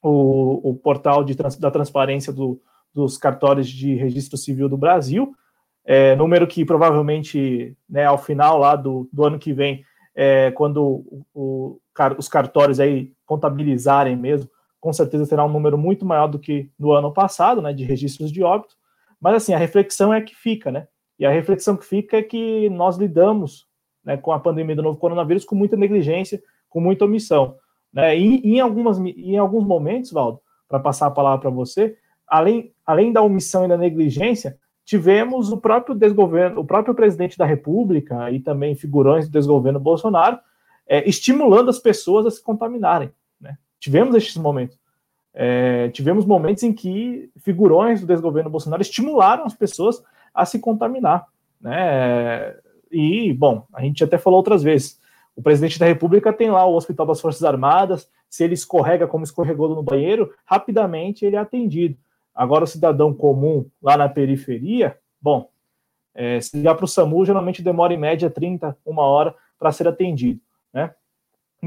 o, 0.00 0.70
o 0.70 0.74
portal 0.74 1.24
de, 1.24 1.34
da 1.34 1.70
transparência 1.70 2.32
do, 2.32 2.60
dos 2.94 3.18
cartórios 3.18 3.68
de 3.68 3.94
registro 3.94 4.36
civil 4.36 4.68
do 4.68 4.76
Brasil, 4.76 5.34
é, 5.84 6.14
número 6.14 6.46
que 6.46 6.64
provavelmente, 6.64 7.76
né, 7.88 8.04
ao 8.04 8.18
final 8.18 8.58
lá 8.58 8.76
do, 8.76 9.08
do 9.12 9.24
ano 9.24 9.38
que 9.38 9.52
vem, 9.52 9.84
é, 10.14 10.50
quando 10.52 10.82
o, 10.84 11.26
o, 11.34 11.80
os 12.18 12.28
cartórios 12.28 12.78
aí 12.78 13.12
contabilizarem 13.32 14.16
mesmo 14.16 14.48
com 14.82 14.92
certeza 14.92 15.28
terá 15.28 15.44
um 15.44 15.48
número 15.48 15.78
muito 15.78 16.04
maior 16.04 16.26
do 16.26 16.40
que 16.40 16.68
no 16.76 16.90
ano 16.90 17.12
passado, 17.12 17.62
né, 17.62 17.72
de 17.72 17.84
registros 17.84 18.32
de 18.32 18.42
óbito, 18.42 18.74
mas 19.20 19.36
assim, 19.36 19.54
a 19.54 19.56
reflexão 19.56 20.12
é 20.12 20.20
que 20.20 20.34
fica, 20.34 20.72
né, 20.72 20.88
e 21.20 21.24
a 21.24 21.30
reflexão 21.30 21.76
que 21.76 21.86
fica 21.86 22.16
é 22.16 22.22
que 22.22 22.68
nós 22.68 22.96
lidamos 22.96 23.68
né, 24.04 24.16
com 24.16 24.32
a 24.32 24.40
pandemia 24.40 24.74
do 24.74 24.82
novo 24.82 24.98
coronavírus 24.98 25.44
com 25.44 25.54
muita 25.54 25.76
negligência, 25.76 26.42
com 26.68 26.80
muita 26.80 27.04
omissão, 27.04 27.54
né, 27.92 28.18
e 28.18 28.56
em, 28.56 28.58
algumas, 28.58 28.98
em 28.98 29.38
alguns 29.38 29.64
momentos, 29.64 30.10
Valdo, 30.10 30.40
para 30.68 30.80
passar 30.80 31.06
a 31.06 31.12
palavra 31.12 31.42
para 31.42 31.50
você, 31.50 31.96
além, 32.26 32.72
além 32.84 33.12
da 33.12 33.22
omissão 33.22 33.64
e 33.64 33.68
da 33.68 33.78
negligência, 33.78 34.58
tivemos 34.84 35.52
o 35.52 35.58
próprio 35.58 35.94
desgoverno, 35.94 36.60
o 36.60 36.64
próprio 36.64 36.92
presidente 36.92 37.38
da 37.38 37.46
República 37.46 38.32
e 38.32 38.40
também 38.40 38.74
figurões 38.74 39.28
do 39.28 39.32
desgoverno 39.32 39.78
Bolsonaro 39.78 40.40
é, 40.88 41.08
estimulando 41.08 41.70
as 41.70 41.78
pessoas 41.78 42.26
a 42.26 42.30
se 42.32 42.42
contaminarem. 42.42 43.12
Tivemos 43.82 44.14
esses 44.14 44.36
momentos. 44.36 44.78
É, 45.34 45.88
tivemos 45.88 46.24
momentos 46.24 46.62
em 46.62 46.72
que 46.72 47.28
figurões 47.38 48.00
do 48.00 48.06
desgoverno 48.06 48.48
Bolsonaro 48.48 48.80
estimularam 48.80 49.44
as 49.44 49.54
pessoas 49.54 50.00
a 50.32 50.46
se 50.46 50.60
contaminar. 50.60 51.26
Né? 51.60 52.54
E, 52.92 53.32
bom, 53.32 53.66
a 53.72 53.82
gente 53.82 54.04
até 54.04 54.18
falou 54.18 54.36
outras 54.36 54.62
vezes. 54.62 55.00
O 55.34 55.42
presidente 55.42 55.80
da 55.80 55.86
República 55.86 56.32
tem 56.32 56.48
lá 56.48 56.64
o 56.64 56.76
Hospital 56.76 57.06
das 57.06 57.20
Forças 57.20 57.42
Armadas. 57.42 58.08
Se 58.30 58.44
ele 58.44 58.54
escorrega 58.54 59.08
como 59.08 59.24
escorregou 59.24 59.68
no 59.74 59.82
banheiro, 59.82 60.32
rapidamente 60.44 61.24
ele 61.24 61.34
é 61.34 61.40
atendido. 61.40 61.96
Agora, 62.32 62.62
o 62.62 62.68
cidadão 62.68 63.12
comum 63.12 63.66
lá 63.82 63.96
na 63.96 64.08
periferia, 64.08 64.96
bom, 65.20 65.48
é, 66.14 66.40
se 66.40 66.56
ligar 66.56 66.76
para 66.76 66.84
o 66.84 66.88
SAMU, 66.88 67.24
geralmente 67.24 67.62
demora 67.62 67.92
em 67.92 67.98
média 67.98 68.30
30, 68.30 68.76
uma 68.86 69.02
hora 69.02 69.34
para 69.58 69.72
ser 69.72 69.88
atendido. 69.88 70.40
Né? 70.72 70.94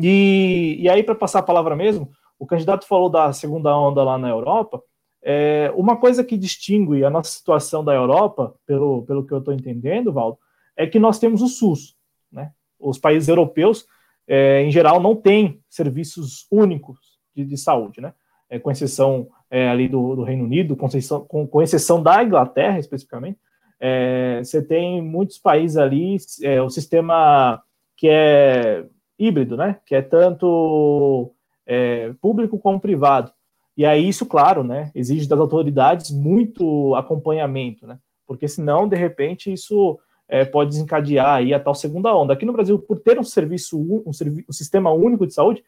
E, 0.01 0.77
e 0.79 0.89
aí, 0.89 1.03
para 1.03 1.15
passar 1.15 1.39
a 1.39 1.43
palavra 1.43 1.75
mesmo, 1.75 2.09
o 2.37 2.45
candidato 2.45 2.85
falou 2.85 3.09
da 3.09 3.31
segunda 3.31 3.75
onda 3.77 4.03
lá 4.03 4.17
na 4.17 4.29
Europa. 4.29 4.81
É, 5.23 5.71
uma 5.75 5.97
coisa 5.97 6.23
que 6.23 6.37
distingue 6.37 7.03
a 7.03 7.09
nossa 7.09 7.31
situação 7.31 7.83
da 7.83 7.93
Europa, 7.93 8.53
pelo, 8.65 9.03
pelo 9.03 9.25
que 9.25 9.33
eu 9.33 9.39
estou 9.39 9.53
entendendo, 9.53 10.11
Valdo, 10.13 10.37
é 10.75 10.85
que 10.85 10.99
nós 10.99 11.17
temos 11.17 11.41
o 11.41 11.47
SUS. 11.47 11.95
Né? 12.31 12.51
Os 12.79 12.99
países 12.99 13.27
europeus, 13.27 13.87
é, 14.27 14.61
em 14.61 14.71
geral, 14.71 15.01
não 15.01 15.15
têm 15.15 15.59
serviços 15.69 16.45
únicos 16.51 16.99
de, 17.35 17.45
de 17.45 17.57
saúde, 17.57 18.01
né? 18.01 18.13
É, 18.47 18.59
com 18.59 18.69
exceção 18.69 19.27
é, 19.49 19.67
ali 19.67 19.87
do, 19.87 20.15
do, 20.15 20.23
Reino 20.23 20.43
Unido, 20.43 20.75
com 20.75 20.85
exceção, 20.85 21.25
com, 21.25 21.47
com 21.47 21.61
exceção 21.63 22.01
da 22.01 22.23
Inglaterra, 22.23 22.77
especificamente, 22.77 23.39
é, 23.79 24.39
você 24.43 24.61
tem 24.61 25.01
muitos 25.01 25.39
países 25.39 25.77
ali, 25.77 26.15
é, 26.43 26.61
o 26.61 26.69
sistema 26.69 27.61
que 27.97 28.07
é 28.07 28.85
híbrido, 29.17 29.55
né? 29.57 29.77
Que 29.85 29.95
é 29.95 30.01
tanto 30.01 31.31
é, 31.65 32.13
público 32.21 32.59
como 32.59 32.79
privado. 32.79 33.31
E 33.77 33.85
aí 33.85 34.07
isso, 34.07 34.25
claro, 34.25 34.63
né? 34.63 34.91
Exige 34.95 35.27
das 35.27 35.39
autoridades 35.39 36.11
muito 36.11 36.95
acompanhamento, 36.95 37.85
né? 37.85 37.99
Porque 38.25 38.47
senão, 38.47 38.87
de 38.87 38.95
repente, 38.95 39.51
isso 39.51 39.99
é, 40.27 40.45
pode 40.45 40.71
desencadear 40.71 41.35
aí 41.35 41.53
a 41.53 41.59
tal 41.59 41.75
segunda 41.75 42.15
onda. 42.15 42.33
Aqui 42.33 42.45
no 42.45 42.53
Brasil, 42.53 42.79
por 42.79 42.99
ter 42.99 43.19
um 43.19 43.23
serviço, 43.23 43.79
um, 43.79 44.03
um 44.07 44.53
sistema 44.53 44.91
único 44.91 45.27
de 45.27 45.33
saúde, 45.33 45.63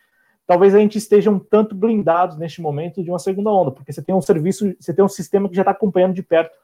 talvez 0.45 0.73
a 0.73 0.79
gente 0.79 0.97
esteja 0.97 1.29
um 1.29 1.37
tanto 1.37 1.75
blindado 1.75 2.37
neste 2.37 2.61
momento 2.61 3.03
de 3.03 3.09
uma 3.09 3.19
segunda 3.19 3.51
onda, 3.51 3.71
porque 3.71 3.91
você 3.91 4.01
tem 4.01 4.15
um 4.15 4.21
serviço, 4.21 4.73
você 4.79 4.93
tem 4.93 5.03
um 5.03 5.09
sistema 5.09 5.49
que 5.49 5.55
já 5.55 5.61
está 5.61 5.71
acompanhando 5.71 6.13
de 6.13 6.23
perto 6.23 6.57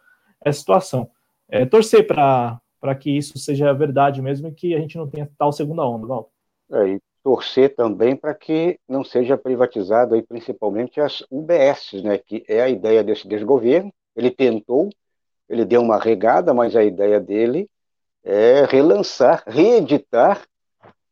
essa 0.44 0.60
situação. 0.60 1.10
É, 1.50 1.66
torcer 1.66 2.08
para 2.08 2.60
que 3.00 3.12
isso 3.12 3.38
seja 3.38 3.74
verdade 3.74 4.22
mesmo 4.22 4.48
e 4.48 4.54
que 4.54 4.74
a 4.74 4.80
gente 4.80 4.98
não 4.98 5.08
tenha 5.08 5.30
tal 5.38 5.52
segunda 5.52 5.86
onda, 5.86 6.08
Walter. 6.08 6.33
É, 6.74 6.88
e 6.90 7.02
torcer 7.24 7.76
também 7.76 8.16
para 8.16 8.34
que 8.34 8.80
não 8.88 9.04
seja 9.04 9.38
privatizado 9.38 10.16
aí 10.16 10.22
principalmente 10.22 11.00
as 11.00 11.24
UBS, 11.32 12.02
né, 12.04 12.18
que 12.18 12.44
é 12.48 12.62
a 12.62 12.70
ideia 12.70 13.04
desse 13.04 13.28
desgoverno. 13.28 13.94
Ele 14.16 14.32
tentou, 14.32 14.90
ele 15.48 15.66
deu 15.66 15.82
uma 15.82 15.98
regada, 15.98 16.54
mas 16.54 16.76
a 16.76 16.84
ideia 16.84 17.20
dele 17.20 17.70
é 18.24 18.66
relançar, 18.66 19.44
reeditar 19.48 20.46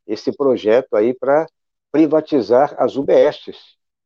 esse 0.07 0.35
projeto 0.35 0.95
aí 0.95 1.13
para 1.13 1.45
privatizar 1.91 2.75
as 2.77 2.95
UBSs. 2.95 3.57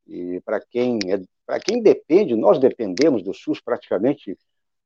E 0.08 0.42
para 0.42 0.60
quem 0.60 1.00
é, 1.08 1.20
para 1.46 1.60
quem 1.60 1.82
depende, 1.82 2.36
nós 2.36 2.60
dependemos 2.60 3.24
do 3.24 3.34
SUS 3.34 3.62
praticamente 3.62 4.38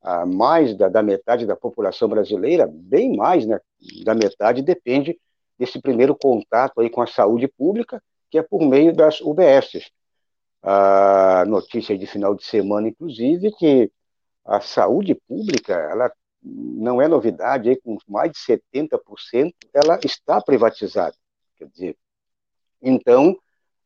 a 0.02 0.26
mais 0.26 0.76
da, 0.76 0.88
da 0.90 1.02
metade 1.02 1.46
da 1.46 1.56
população 1.56 2.08
brasileira, 2.08 2.68
bem 2.72 3.16
mais 3.16 3.46
né, 3.46 3.60
da 4.04 4.14
metade 4.14 4.62
depende 4.62 5.18
desse 5.60 5.82
primeiro 5.82 6.16
contato 6.16 6.80
aí 6.80 6.90
com 6.90 7.02
a 7.02 7.08
saúde 7.08 7.48
pública, 7.48 8.02
que 8.32 8.38
é 8.38 8.42
por 8.42 8.62
meio 8.62 8.96
das 8.96 9.20
UBSs. 9.20 9.92
A 10.64 11.44
notícia 11.46 11.98
de 11.98 12.08
final 12.08 12.34
de 12.34 12.44
semana, 12.46 12.88
inclusive, 12.88 13.52
que 13.52 13.92
a 14.46 14.62
saúde 14.62 15.14
pública, 15.28 15.74
ela 15.74 16.12
não 16.42 17.02
é 17.02 17.08
novidade, 17.08 17.70
aí, 17.70 17.76
com 17.76 17.98
mais 18.08 18.32
de 18.32 18.40
70%, 18.40 19.54
ela 19.74 20.00
está 20.04 20.42
privatizada. 20.42 21.16
Quer 21.58 21.68
dizer, 21.68 21.98
então, 22.82 23.38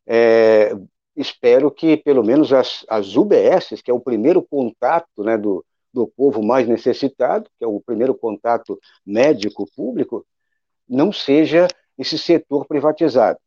é, 0.06 0.72
espero 1.16 1.70
que 1.70 1.96
pelo 1.96 2.22
menos 2.22 2.52
as, 2.52 2.84
as 2.88 3.16
UBSs, 3.16 3.82
que 3.82 3.90
é 3.90 3.94
o 3.94 4.00
primeiro 4.00 4.42
contato 4.42 5.24
né, 5.24 5.36
do, 5.36 5.64
do 5.92 6.06
povo 6.06 6.42
mais 6.42 6.68
necessitado, 6.68 7.50
que 7.58 7.64
é 7.64 7.66
o 7.66 7.80
primeiro 7.80 8.14
contato 8.14 8.78
médico 9.04 9.68
público, 9.74 10.24
não 10.88 11.12
seja 11.12 11.66
esse 11.98 12.18
setor 12.18 12.66
privatizado. 12.66 13.38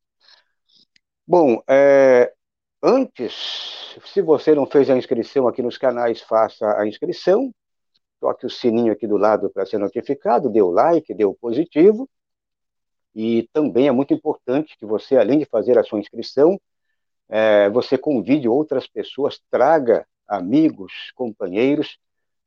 Bom, 1.25 1.61
é, 1.69 2.33
antes, 2.81 3.97
se 4.05 4.21
você 4.21 4.55
não 4.55 4.65
fez 4.65 4.89
a 4.89 4.97
inscrição 4.97 5.47
aqui 5.47 5.61
nos 5.61 5.77
canais, 5.77 6.21
faça 6.21 6.79
a 6.79 6.87
inscrição, 6.87 7.53
toque 8.19 8.45
o 8.45 8.49
sininho 8.49 8.93
aqui 8.93 9.05
do 9.05 9.17
lado 9.17 9.49
para 9.49 9.65
ser 9.65 9.77
notificado, 9.77 10.49
dê 10.49 10.61
o 10.61 10.71
like, 10.71 11.13
dê 11.13 11.25
o 11.25 11.33
positivo, 11.33 12.09
e 13.13 13.49
também 13.51 13.87
é 13.87 13.91
muito 13.91 14.13
importante 14.13 14.77
que 14.77 14.85
você, 14.85 15.17
além 15.17 15.39
de 15.39 15.45
fazer 15.45 15.77
a 15.77 15.83
sua 15.83 15.99
inscrição, 15.99 16.59
é, 17.27 17.69
você 17.69 17.97
convide 17.97 18.47
outras 18.47 18.87
pessoas, 18.87 19.41
traga 19.49 20.07
amigos, 20.27 21.11
companheiros, 21.15 21.97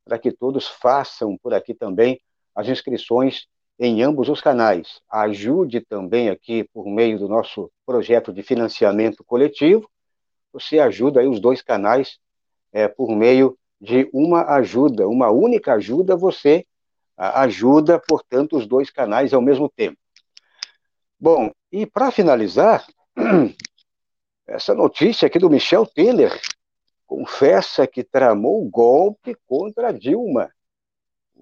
para 0.04 0.18
que 0.18 0.32
todos 0.32 0.66
façam 0.68 1.36
por 1.38 1.52
aqui 1.52 1.74
também 1.74 2.20
as 2.54 2.68
inscrições 2.68 3.46
em 3.80 4.02
ambos 4.02 4.28
os 4.28 4.42
canais. 4.42 5.00
Ajude 5.10 5.80
também 5.80 6.28
aqui 6.28 6.64
por 6.64 6.86
meio 6.86 7.18
do 7.18 7.26
nosso 7.26 7.72
projeto 7.86 8.30
de 8.30 8.42
financiamento 8.42 9.24
coletivo. 9.24 9.88
Você 10.52 10.78
ajuda 10.78 11.20
aí 11.20 11.26
os 11.26 11.40
dois 11.40 11.62
canais 11.62 12.18
é, 12.70 12.86
por 12.86 13.16
meio 13.16 13.56
de 13.80 14.06
uma 14.12 14.44
ajuda, 14.56 15.08
uma 15.08 15.30
única 15.30 15.72
ajuda, 15.72 16.14
você 16.14 16.66
ajuda, 17.16 17.98
portanto, 17.98 18.58
os 18.58 18.66
dois 18.66 18.90
canais 18.90 19.32
ao 19.32 19.40
mesmo 19.40 19.66
tempo. 19.68 19.96
Bom, 21.18 21.50
e 21.72 21.86
para 21.86 22.10
finalizar, 22.10 22.86
essa 24.46 24.74
notícia 24.74 25.26
aqui 25.26 25.38
do 25.38 25.48
Michel 25.48 25.86
Temer 25.86 26.38
confessa 27.06 27.86
que 27.86 28.04
tramou 28.04 28.62
golpe 28.68 29.34
contra 29.46 29.90
Dilma 29.90 30.50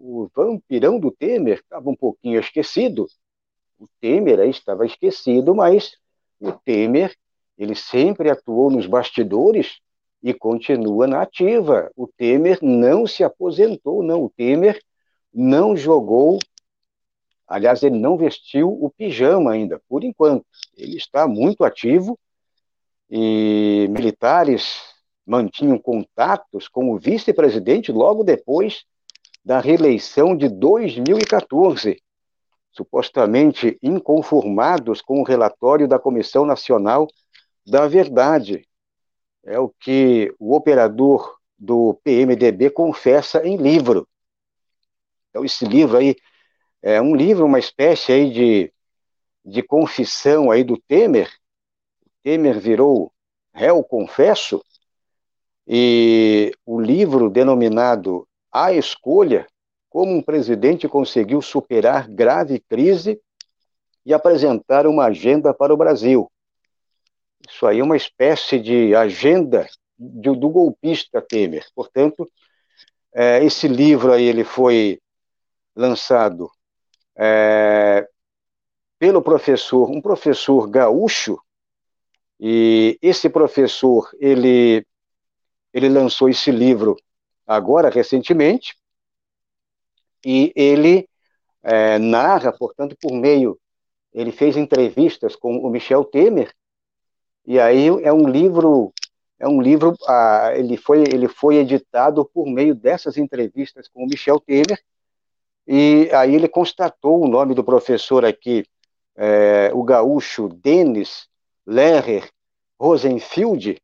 o 0.01 0.31
vampirão 0.35 0.99
do 0.99 1.11
Temer 1.11 1.59
estava 1.59 1.89
um 1.91 1.97
pouquinho 1.97 2.39
esquecido. 2.41 3.07
O 3.79 3.87
Temer 4.01 4.41
aí 4.41 4.51
estava 4.51 4.87
esquecido, 4.87 5.55
mas 5.55 5.93
o 6.41 6.53
Temer 6.53 7.15
ele 7.57 7.75
sempre 7.75 8.31
atuou 8.31 8.71
nos 8.71 8.87
bastidores 8.87 9.81
e 10.23 10.33
continua 10.33 11.07
na 11.07 11.23
ativa. 11.23 11.91
O 11.97 12.07
Temer 12.07 12.59
não 12.63 13.07
se 13.07 13.25
aposentou, 13.25 14.03
não. 14.03 14.25
O 14.25 14.31
Temer 14.31 14.81
não 15.35 15.77
jogou, 15.77 16.39
aliás, 17.47 17.83
ele 17.83 17.99
não 17.99 18.17
vestiu 18.17 18.69
o 18.69 18.91
pijama 18.91 19.53
ainda, 19.53 19.81
por 19.89 20.05
enquanto. 20.05 20.47
Ele 20.77 20.97
está 20.97 21.27
muito 21.27 21.65
ativo 21.65 22.19
e 23.11 23.87
militares 23.91 24.97
mantinham 25.27 25.79
contatos 25.79 26.69
com 26.69 26.91
o 26.93 26.99
vice-presidente 26.99 27.93
logo 27.93 28.25
depois 28.25 28.85
da 29.49 29.61
reeleição 29.61 30.37
de 30.37 30.47
2014, 30.47 32.03
supostamente 32.71 33.79
inconformados 33.83 35.01
com 35.01 35.23
o 35.23 35.25
relatório 35.25 35.89
da 35.89 35.99
Comissão 35.99 36.45
Nacional 36.45 37.09
da 37.67 37.89
Verdade. 37.89 38.69
É 39.43 39.59
o 39.59 39.71
que 39.71 40.31
o 40.39 40.55
operador 40.55 41.39
do 41.59 41.99
PMDB 42.05 42.69
confessa 42.69 43.43
em 43.43 43.57
livro. 43.57 44.07
Então, 45.31 45.43
esse 45.43 45.65
livro 45.65 45.97
aí 45.97 46.15
é 46.83 47.01
um 47.01 47.17
livro, 47.17 47.47
uma 47.47 47.59
espécie 47.59 48.13
aí 48.13 48.31
de, 48.31 48.73
de 49.43 49.63
confissão 49.63 50.51
aí 50.51 50.63
do 50.63 50.77
Temer. 50.77 51.33
Temer 52.23 52.61
virou 52.61 53.11
réu 53.55 53.83
confesso, 53.83 54.63
e 55.67 56.53
o 56.67 56.79
livro 56.79 57.31
denominado 57.31 58.29
a 58.65 58.73
escolha 58.73 59.47
como 59.89 60.13
um 60.13 60.23
presidente 60.23 60.89
conseguiu 60.89 61.41
superar 61.41 62.09
grave 62.09 62.61
crise 62.61 63.21
e 64.05 64.13
apresentar 64.13 64.87
uma 64.87 65.05
agenda 65.05 65.55
para 65.55 65.73
o 65.73 65.77
Brasil. 65.77 66.31
Isso 67.49 67.67
aí 67.67 67.79
é 67.79 67.85
uma 67.85 67.97
espécie 67.97 68.59
de 68.59 68.95
agenda 68.95 69.67
do, 69.99 70.35
do 70.35 70.49
golpista 70.49 71.23
Temer. 71.23 71.67
Portanto, 71.75 72.31
é, 73.15 73.43
esse 73.45 73.69
livro 73.69 74.13
aí 74.13 74.25
ele 74.25 74.45
foi 74.45 75.01
lançado 75.75 76.51
é, 77.17 78.09
pelo 78.99 79.23
professor, 79.23 79.91
um 79.91 80.01
professor 80.01 80.69
gaúcho, 80.69 81.41
e 82.41 82.99
esse 83.01 83.29
professor 83.29 84.11
ele 84.21 84.87
ele 85.73 85.89
lançou 85.89 86.29
esse 86.29 86.51
livro 86.51 86.97
agora 87.49 87.91
recentemente 87.91 88.77
e 90.25 90.53
ele 90.55 91.09
é, 91.63 91.99
narra, 91.99 92.53
portanto, 92.53 92.97
por 93.01 93.13
meio 93.13 93.59
ele 94.13 94.31
fez 94.31 94.57
entrevistas 94.57 95.35
com 95.35 95.59
o 95.59 95.71
Michel 95.71 96.05
Temer 96.05 96.53
e 97.47 97.59
aí 97.59 97.89
é 98.05 98.13
um 98.13 98.29
livro 98.29 98.93
é 99.41 99.49
um 99.49 99.61
livro 99.61 99.95
ah, 100.07 100.53
ele 100.55 100.77
foi 100.77 101.03
ele 101.03 101.29
foi 101.29 101.57
editado 101.57 102.25
por 102.25 102.47
meio 102.47 102.75
dessas 102.75 103.17
entrevistas 103.17 103.89
com 103.89 104.05
o 104.05 104.07
Michel 104.07 104.39
Temer 104.39 104.79
e 105.71 106.09
aí 106.15 106.35
ele 106.35 106.49
constatou 106.49 107.23
o 107.23 107.29
nome 107.29 107.55
do 107.55 107.63
professor 107.63 108.25
aqui, 108.25 108.65
é, 109.15 109.71
o 109.75 109.83
gaúcho 109.83 110.49
Denis 110.49 111.29
Lerrer 111.67 112.27
Rosenfield, 112.81 113.77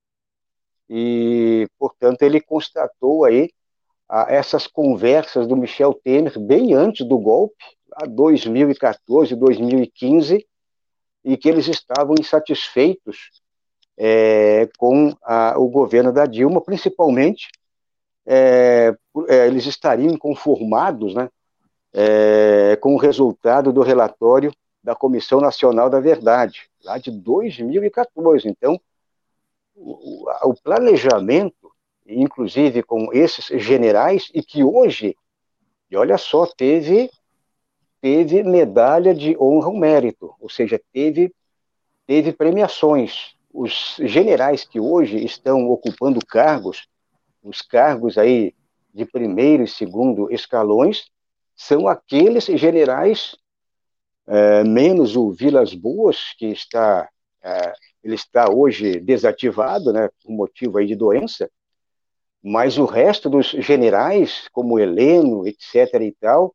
e, 0.88 1.66
portanto, 1.78 2.22
ele 2.22 2.40
constatou 2.40 3.24
aí 3.24 3.50
a, 4.08 4.32
essas 4.32 4.66
conversas 4.66 5.46
do 5.46 5.56
Michel 5.56 5.94
Temer 5.94 6.38
bem 6.38 6.74
antes 6.74 7.06
do 7.06 7.18
golpe, 7.18 7.64
lá 7.88 8.06
2014, 8.06 9.34
2015, 9.34 10.46
e 11.24 11.36
que 11.36 11.48
eles 11.48 11.68
estavam 11.68 12.14
insatisfeitos 12.18 13.30
é, 13.96 14.68
com 14.76 15.16
a, 15.22 15.58
o 15.58 15.68
governo 15.68 16.12
da 16.12 16.26
Dilma, 16.26 16.60
principalmente 16.60 17.48
é, 18.26 18.94
é, 19.28 19.46
eles 19.46 19.66
estariam 19.66 20.12
inconformados 20.12 21.14
né, 21.14 21.28
é, 21.92 22.76
com 22.76 22.94
o 22.94 22.98
resultado 22.98 23.72
do 23.72 23.82
relatório 23.82 24.52
da 24.82 24.94
Comissão 24.94 25.40
Nacional 25.40 25.88
da 25.88 26.00
Verdade, 26.00 26.68
lá 26.82 26.98
de 26.98 27.10
2014. 27.10 28.48
Então, 28.48 28.78
o, 29.74 30.54
planejamento, 30.62 31.72
inclusive 32.06 32.82
com 32.82 33.12
esses 33.12 33.46
generais, 33.62 34.30
e 34.34 34.42
que 34.42 34.62
hoje, 34.62 35.16
e 35.90 35.96
olha 35.96 36.18
só, 36.18 36.46
teve, 36.46 37.10
teve 38.00 38.42
medalha 38.42 39.14
de 39.14 39.36
honra 39.38 39.66
ao 39.66 39.76
mérito, 39.76 40.34
ou 40.40 40.48
seja, 40.48 40.80
teve, 40.92 41.34
teve 42.06 42.32
premiações. 42.32 43.34
Os 43.52 43.96
generais 44.00 44.64
que 44.64 44.80
hoje 44.80 45.24
estão 45.24 45.68
ocupando 45.70 46.24
cargos, 46.26 46.86
os 47.42 47.62
cargos 47.62 48.18
aí 48.18 48.54
de 48.92 49.04
primeiro 49.04 49.64
e 49.64 49.68
segundo 49.68 50.32
escalões, 50.32 51.10
são 51.56 51.86
aqueles 51.88 52.46
generais, 52.46 53.36
é, 54.26 54.64
menos 54.64 55.16
o 55.16 55.30
Vilas 55.30 55.74
Boas, 55.74 56.34
que 56.36 56.46
está, 56.46 57.08
é, 57.42 57.72
ele 58.04 58.14
está 58.14 58.50
hoje 58.50 59.00
desativado, 59.00 59.90
né, 59.90 60.10
por 60.22 60.30
motivo 60.30 60.76
aí 60.76 60.86
de 60.86 60.94
doença, 60.94 61.50
mas 62.42 62.76
o 62.76 62.84
resto 62.84 63.30
dos 63.30 63.46
generais, 63.46 64.46
como 64.52 64.78
Heleno, 64.78 65.48
etc. 65.48 66.02
e 66.02 66.12
tal, 66.20 66.54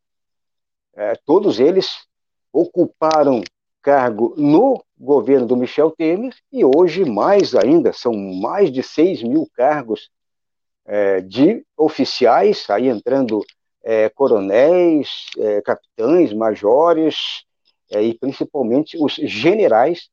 é, 0.95 1.15
todos 1.25 1.59
eles 1.59 2.05
ocuparam 2.53 3.41
cargo 3.81 4.35
no 4.37 4.83
governo 4.95 5.47
do 5.47 5.57
Michel 5.57 5.89
Temer 5.89 6.35
e 6.51 6.63
hoje 6.63 7.03
mais 7.03 7.55
ainda, 7.55 7.91
são 7.91 8.13
mais 8.13 8.71
de 8.71 8.83
6 8.83 9.23
mil 9.23 9.49
cargos 9.55 10.11
é, 10.85 11.21
de 11.21 11.65
oficiais, 11.75 12.69
aí 12.69 12.87
entrando 12.87 13.43
é, 13.81 14.09
coronéis, 14.09 15.25
capitães, 15.63 16.33
majores 16.33 17.45
e 17.89 18.13
principalmente 18.13 18.97
os 19.01 19.13
generais 19.13 20.09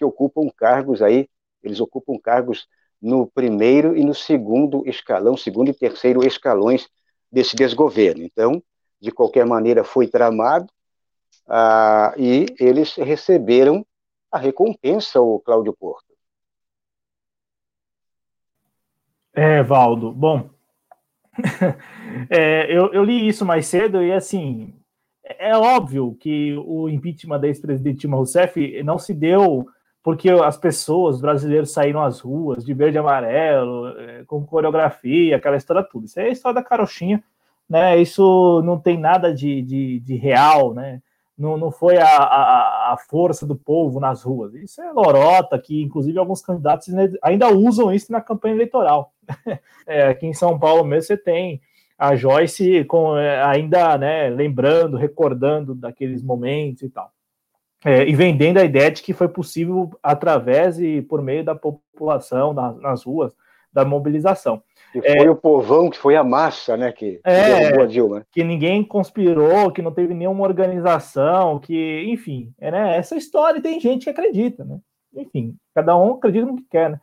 que 0.00 0.04
ocupam 0.04 0.48
cargos 0.56 1.02
aí, 1.02 1.28
eles 1.62 1.78
ocupam 1.78 2.18
cargos 2.18 2.66
no 3.00 3.26
primeiro 3.26 3.94
e 3.94 4.02
no 4.02 4.14
segundo 4.14 4.82
escalão, 4.88 5.36
segundo 5.36 5.68
e 5.68 5.74
terceiro 5.74 6.26
escalões 6.26 6.88
desse 7.30 7.54
desgoverno. 7.54 8.22
Então, 8.22 8.62
de 8.98 9.12
qualquer 9.12 9.44
maneira, 9.44 9.84
foi 9.84 10.06
tramado 10.06 10.72
ah, 11.46 12.14
e 12.16 12.46
eles 12.58 12.94
receberam 12.94 13.84
a 14.32 14.38
recompensa, 14.38 15.20
o 15.20 15.38
Cláudio 15.40 15.76
Porto. 15.78 16.14
É, 19.34 19.62
Valdo. 19.62 20.12
Bom, 20.12 20.48
é, 22.30 22.74
eu, 22.74 22.90
eu, 22.94 23.04
li 23.04 23.28
isso 23.28 23.44
mais 23.44 23.66
cedo 23.66 24.02
e, 24.02 24.12
assim, 24.12 24.74
é, 25.24 25.54
óbvio 25.56 26.16
que 26.18 26.56
o 26.56 26.88
impeachment 26.88 27.38
da 27.38 27.48
ex-presidente 27.48 27.98
Dilma 28.00 28.16
Rousseff 28.16 28.82
não 28.82 28.98
se 28.98 29.12
deu 29.12 29.66
porque 30.02 30.30
as 30.30 30.56
pessoas, 30.56 31.16
os 31.16 31.20
brasileiros, 31.20 31.72
saíram 31.72 32.02
às 32.02 32.20
ruas 32.20 32.64
de 32.64 32.72
verde 32.72 32.96
e 32.96 32.98
amarelo, 32.98 33.88
é, 33.98 34.24
com 34.24 34.44
coreografia, 34.44 35.36
aquela 35.36 35.56
história 35.56 35.82
tudo. 35.82 36.06
Isso 36.06 36.18
é 36.18 36.24
a 36.24 36.30
história 36.30 36.60
da 36.60 36.66
carochinha, 36.66 37.22
né? 37.68 37.98
Isso 37.98 38.62
não 38.64 38.78
tem 38.78 38.98
nada 38.98 39.34
de, 39.34 39.62
de, 39.62 40.00
de 40.00 40.16
real, 40.16 40.72
né? 40.72 41.02
Não, 41.36 41.56
não 41.56 41.70
foi 41.70 41.96
a, 41.96 42.06
a, 42.06 42.92
a, 42.92 42.96
força 43.08 43.46
do 43.46 43.56
povo 43.56 43.98
nas 43.98 44.22
ruas. 44.22 44.54
Isso 44.54 44.82
é 44.82 44.92
lorota, 44.92 45.58
que 45.58 45.82
inclusive 45.82 46.18
alguns 46.18 46.42
candidatos 46.42 46.88
ainda 47.22 47.48
usam 47.48 47.92
isso 47.92 48.12
na 48.12 48.20
campanha 48.20 48.54
eleitoral. 48.54 49.12
É, 49.86 50.06
aqui 50.06 50.24
em 50.24 50.32
São 50.32 50.56
Paulo 50.56 50.84
mesmo 50.84 51.08
você 51.08 51.16
tem 51.16 51.60
a 51.98 52.14
Joyce 52.14 52.84
com, 52.84 53.16
é, 53.16 53.42
ainda 53.42 53.98
né, 53.98 54.28
lembrando, 54.28 54.96
recordando 54.96 55.74
daqueles 55.74 56.22
momentos 56.22 56.82
e 56.82 56.88
tal. 56.88 57.10
É, 57.84 58.06
e 58.06 58.14
vendendo 58.14 58.58
a 58.58 58.64
ideia 58.64 58.90
de 58.90 59.02
que 59.02 59.14
foi 59.14 59.28
possível 59.28 59.90
através 60.02 60.78
e 60.78 61.00
por 61.02 61.22
meio 61.22 61.42
da 61.42 61.54
população 61.54 62.52
nas, 62.52 62.76
nas 62.78 63.02
ruas, 63.04 63.34
da 63.72 63.84
mobilização. 63.84 64.62
Que 64.92 65.00
foi 65.00 65.26
é, 65.26 65.30
o 65.30 65.36
povão, 65.36 65.88
que 65.88 65.96
foi 65.96 66.16
a 66.16 66.24
massa, 66.24 66.76
né, 66.76 66.90
que, 66.90 67.20
é, 67.22 67.72
que 67.72 67.86
Dilma. 67.86 68.26
Que 68.32 68.42
ninguém 68.42 68.82
conspirou, 68.82 69.70
que 69.70 69.80
não 69.80 69.92
teve 69.92 70.12
nenhuma 70.12 70.42
organização, 70.42 71.60
que, 71.60 72.04
enfim, 72.08 72.52
é, 72.58 72.70
né, 72.70 72.96
essa 72.96 73.16
história 73.16 73.62
tem 73.62 73.80
gente 73.80 74.04
que 74.04 74.10
acredita, 74.10 74.64
né? 74.64 74.78
Enfim, 75.14 75.56
cada 75.74 75.96
um 75.96 76.14
acredita 76.14 76.46
no 76.46 76.56
que 76.56 76.66
quer, 76.68 76.90
né? 76.90 77.00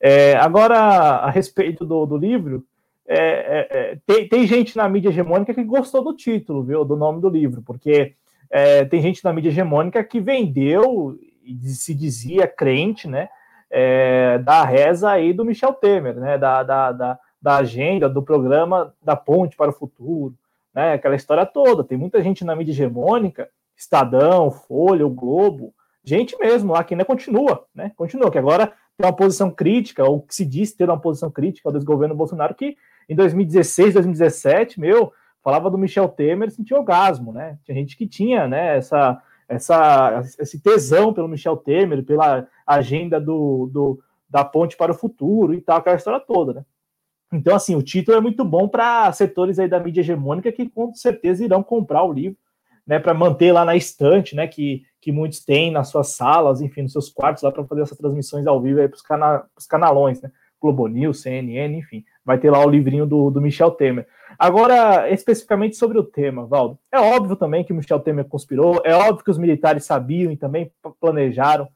É, 0.00 0.36
agora, 0.36 0.76
a 0.76 1.30
respeito 1.30 1.84
do, 1.84 2.06
do 2.06 2.16
livro, 2.16 2.64
é, 3.06 3.18
é, 3.18 3.68
é, 3.70 3.98
tem, 4.06 4.28
tem, 4.28 4.46
gente 4.46 4.76
na 4.76 4.88
mídia 4.88 5.08
hegemônica 5.08 5.54
que 5.54 5.64
gostou 5.64 6.02
do 6.02 6.14
título, 6.14 6.62
viu, 6.62 6.84
do 6.84 6.96
nome 6.96 7.20
do 7.20 7.28
livro, 7.28 7.62
porque 7.62 8.14
é, 8.54 8.84
tem 8.84 9.02
gente 9.02 9.24
na 9.24 9.32
mídia 9.32 9.48
hegemônica 9.48 10.04
que 10.04 10.20
vendeu 10.20 11.18
e 11.42 11.58
se 11.70 11.92
dizia 11.92 12.46
crente, 12.46 13.08
né, 13.08 13.28
é, 13.68 14.38
da 14.38 14.64
reza 14.64 15.10
aí 15.10 15.32
do 15.32 15.44
Michel 15.44 15.72
Temer, 15.72 16.14
né, 16.14 16.38
da, 16.38 16.62
da, 16.62 16.92
da, 16.92 17.18
da, 17.42 17.56
agenda, 17.56 18.08
do 18.08 18.22
programa 18.22 18.94
da 19.02 19.16
Ponte 19.16 19.56
para 19.56 19.70
o 19.70 19.74
Futuro, 19.74 20.36
né, 20.72 20.92
aquela 20.92 21.16
história 21.16 21.44
toda. 21.44 21.82
Tem 21.82 21.98
muita 21.98 22.22
gente 22.22 22.44
na 22.44 22.54
mídia 22.54 22.70
hegemônica, 22.70 23.48
Estadão, 23.76 24.52
Folha, 24.52 25.04
o 25.04 25.10
Globo, 25.10 25.74
gente 26.04 26.38
mesmo 26.38 26.74
lá 26.74 26.84
que 26.84 26.94
ainda 26.94 27.04
continua, 27.04 27.66
né, 27.74 27.90
continua, 27.96 28.30
que 28.30 28.38
agora 28.38 28.68
tem 28.96 29.04
uma 29.04 29.12
posição 29.12 29.50
crítica, 29.50 30.04
ou 30.04 30.22
que 30.22 30.32
se 30.32 30.46
diz 30.46 30.72
ter 30.72 30.84
uma 30.84 31.00
posição 31.00 31.28
crítica 31.28 31.68
ao 31.68 31.72
desgoverno 31.72 32.14
Bolsonaro, 32.14 32.54
que 32.54 32.76
em 33.08 33.16
2016, 33.16 33.94
2017, 33.94 34.78
meu, 34.78 35.12
falava 35.44 35.70
do 35.70 35.78
Michel 35.78 36.08
Temer, 36.08 36.50
sentia 36.50 36.76
orgasmo, 36.76 37.32
né? 37.32 37.58
Tinha 37.64 37.76
gente 37.76 37.96
que 37.96 38.06
tinha, 38.06 38.48
né, 38.48 38.78
essa, 38.78 39.22
essa, 39.46 40.22
esse 40.38 40.58
tesão 40.58 41.12
pelo 41.12 41.28
Michel 41.28 41.56
Temer, 41.58 42.02
pela 42.02 42.48
agenda 42.66 43.20
do, 43.20 43.68
do, 43.70 44.02
da 44.28 44.42
ponte 44.42 44.76
para 44.76 44.90
o 44.90 44.96
futuro 44.96 45.52
e 45.52 45.60
tal, 45.60 45.76
aquela 45.76 45.96
história 45.96 46.18
toda, 46.18 46.54
né? 46.54 46.64
Então, 47.30 47.54
assim, 47.54 47.76
o 47.76 47.82
título 47.82 48.16
é 48.16 48.20
muito 48.20 48.44
bom 48.44 48.68
para 48.68 49.12
setores 49.12 49.58
aí 49.58 49.68
da 49.68 49.80
mídia 49.80 50.00
hegemônica 50.00 50.50
que 50.50 50.68
com 50.68 50.94
certeza 50.94 51.44
irão 51.44 51.62
comprar 51.62 52.02
o 52.04 52.12
livro, 52.12 52.38
né, 52.86 52.98
para 52.98 53.12
manter 53.12 53.52
lá 53.52 53.64
na 53.64 53.76
estante, 53.76 54.34
né, 54.34 54.46
que 54.46 54.82
que 55.04 55.12
muitos 55.12 55.44
têm 55.44 55.70
nas 55.70 55.88
suas 55.88 56.16
salas, 56.16 56.62
enfim, 56.62 56.80
nos 56.80 56.92
seus 56.92 57.10
quartos 57.10 57.42
lá 57.42 57.52
para 57.52 57.62
fazer 57.66 57.82
essas 57.82 57.98
transmissões 57.98 58.46
ao 58.46 58.58
vivo 58.58 58.80
aí 58.80 58.88
para 58.88 58.96
os 58.96 59.02
cana 59.02 59.44
canalões, 59.68 60.22
né? 60.22 60.32
Globo 60.58 60.86
News, 60.88 61.20
CNN, 61.20 61.76
enfim, 61.76 62.02
vai 62.24 62.38
ter 62.38 62.50
lá 62.50 62.64
o 62.64 62.70
livrinho 62.70 63.06
do, 63.06 63.30
do 63.30 63.40
Michel 63.40 63.70
Temer. 63.70 64.06
Agora, 64.38 65.10
especificamente 65.10 65.76
sobre 65.76 65.98
o 65.98 66.02
tema, 66.02 66.46
Valdo, 66.46 66.78
é 66.90 66.98
óbvio 66.98 67.36
também 67.36 67.62
que 67.62 67.72
o 67.72 67.76
Michel 67.76 68.00
Temer 68.00 68.24
conspirou, 68.24 68.80
é 68.84 68.94
óbvio 68.94 69.24
que 69.24 69.30
os 69.30 69.38
militares 69.38 69.84
sabiam 69.84 70.32
e 70.32 70.36
também 70.36 70.72
planejaram, 71.00 71.68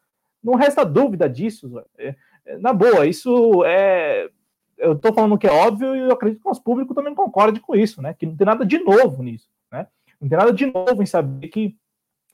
não 0.43 0.55
resta 0.55 0.85
dúvida 0.85 1.29
disso, 1.29 1.83
é, 1.99 2.15
é, 2.47 2.59
na 2.59 2.73
boa, 2.73 3.07
isso 3.07 3.65
é. 3.65 4.29
Eu 4.77 4.93
estou 4.93 5.13
falando 5.13 5.37
que 5.37 5.47
é 5.47 5.53
óbvio 5.53 5.95
e 5.97 6.01
eu 6.01 6.13
acredito 6.13 6.41
que 6.41 6.47
o 6.47 6.51
nosso 6.51 6.63
público 6.63 6.95
também 6.95 7.13
concorde 7.13 7.59
com 7.59 7.75
isso, 7.75 8.01
né? 8.01 8.15
Que 8.15 8.25
não 8.25 8.37
tem 8.37 8.47
nada 8.47 8.65
de 8.65 8.79
novo 8.79 9.25
nisso, 9.25 9.49
né? 9.73 9.89
Não 10.21 10.29
tem 10.29 10.39
nada 10.39 10.53
de 10.53 10.67
novo 10.67 11.03
em 11.03 11.07
saber 11.07 11.49
que 11.49 11.77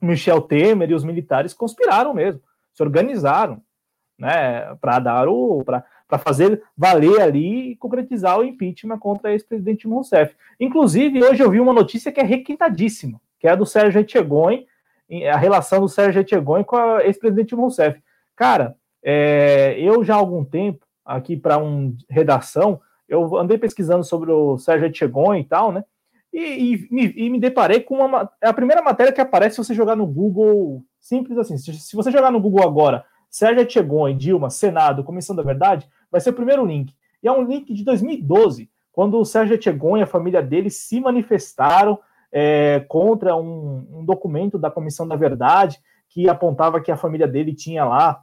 Michel 0.01 0.43
Temer 0.43 0.91
e 0.91 0.95
os 0.95 1.05
militares 1.05 1.55
conspiraram 1.55 2.13
mesmo, 2.13 2.43
se 2.75 2.83
organizaram, 2.83 3.63
né, 4.19 4.75
para 4.77 4.99
dar 4.99 5.29
o 5.29 5.65
para 6.15 6.19
fazer 6.19 6.63
valer 6.77 7.21
ali 7.21 7.73
e 7.73 7.77
concretizar 7.77 8.39
o 8.39 8.45
impeachment 8.45 8.99
contra 8.99 9.33
ex-presidente 9.33 9.89
Rousseff. 9.89 10.35
Inclusive, 10.61 11.23
hoje 11.25 11.43
eu 11.43 11.51
vi 11.51 11.59
uma 11.59 11.73
notícia 11.73 12.13
que 12.13 12.21
é 12.21 12.23
requintadíssima, 12.23 13.21
que 13.41 13.49
é 13.49 13.51
a 13.51 13.57
do 13.57 13.67
Sérgio 13.67 14.01
Etchegoin, 14.01 14.65
a 15.33 15.37
relação 15.37 15.81
do 15.81 15.89
Sérgio 15.89 16.21
Etchegoin 16.21 16.63
com 16.63 16.77
o 16.77 17.01
ex-presidente 17.01 17.55
Rousseff. 17.55 18.01
Cara, 18.37 18.77
é, 19.03 19.77
eu 19.79 20.05
já 20.05 20.15
há 20.15 20.19
algum 20.19 20.45
tempo, 20.45 20.87
aqui 21.05 21.37
para 21.37 21.59
um 21.59 21.97
redação, 22.09 22.81
eu 23.09 23.37
andei 23.37 23.59
pesquisando 23.59 24.05
sobre 24.05 24.31
o 24.31 24.57
Sérgio 24.57 24.87
Etchegoin 24.87 25.41
e 25.41 25.45
tal, 25.45 25.73
né? 25.73 25.85
E, 26.33 26.89
e, 26.91 27.25
e, 27.27 27.31
me 27.31 27.39
deparei 27.39 27.81
com 27.81 27.99
uma. 27.99 28.29
É 28.41 28.49
a 28.49 28.53
primeira 28.53 28.83
matéria 28.83 29.13
que 29.13 29.21
aparece 29.21 29.55
se 29.57 29.65
você 29.65 29.75
jogar 29.75 29.95
no 29.95 30.07
Google. 30.07 30.83
Simples 30.99 31.39
assim. 31.39 31.57
Se, 31.59 31.73
se 31.75 31.95
você 31.95 32.11
jogar 32.11 32.33
no 32.33 32.41
Google 32.41 32.67
agora, 32.67 33.05
Sérgio 33.35 33.63
Etchegoin, 33.63 34.17
Dilma, 34.17 34.49
Senado, 34.49 35.03
Comissão 35.03 35.35
da 35.35 35.43
Verdade, 35.43 35.89
vai 36.15 36.21
ser 36.21 36.31
o 36.31 36.35
primeiro 36.35 36.65
link. 36.65 36.95
E 37.21 37.27
é 37.27 37.33
um 37.33 37.43
link 37.43 37.75
de 37.75 37.83
2012, 37.83 38.71
quando 38.93 39.19
o 39.19 39.25
Sérgio 39.25 39.55
Etchegoin 39.55 39.99
e 39.99 40.05
a 40.05 40.07
família 40.07 40.41
dele 40.41 40.71
se 40.71 41.01
manifestaram 41.01 41.99
é, 42.31 42.85
contra 42.87 43.35
um, 43.35 43.85
um, 43.91 44.05
documento 44.05 44.57
da 44.57 44.71
Comissão 44.71 45.09
da 45.09 45.17
Verdade 45.17 45.81
que 46.09 46.29
apontava 46.29 46.81
que 46.81 46.93
a 46.93 46.97
família 46.97 47.27
dele 47.27 47.53
tinha 47.53 47.85
lá. 47.85 48.23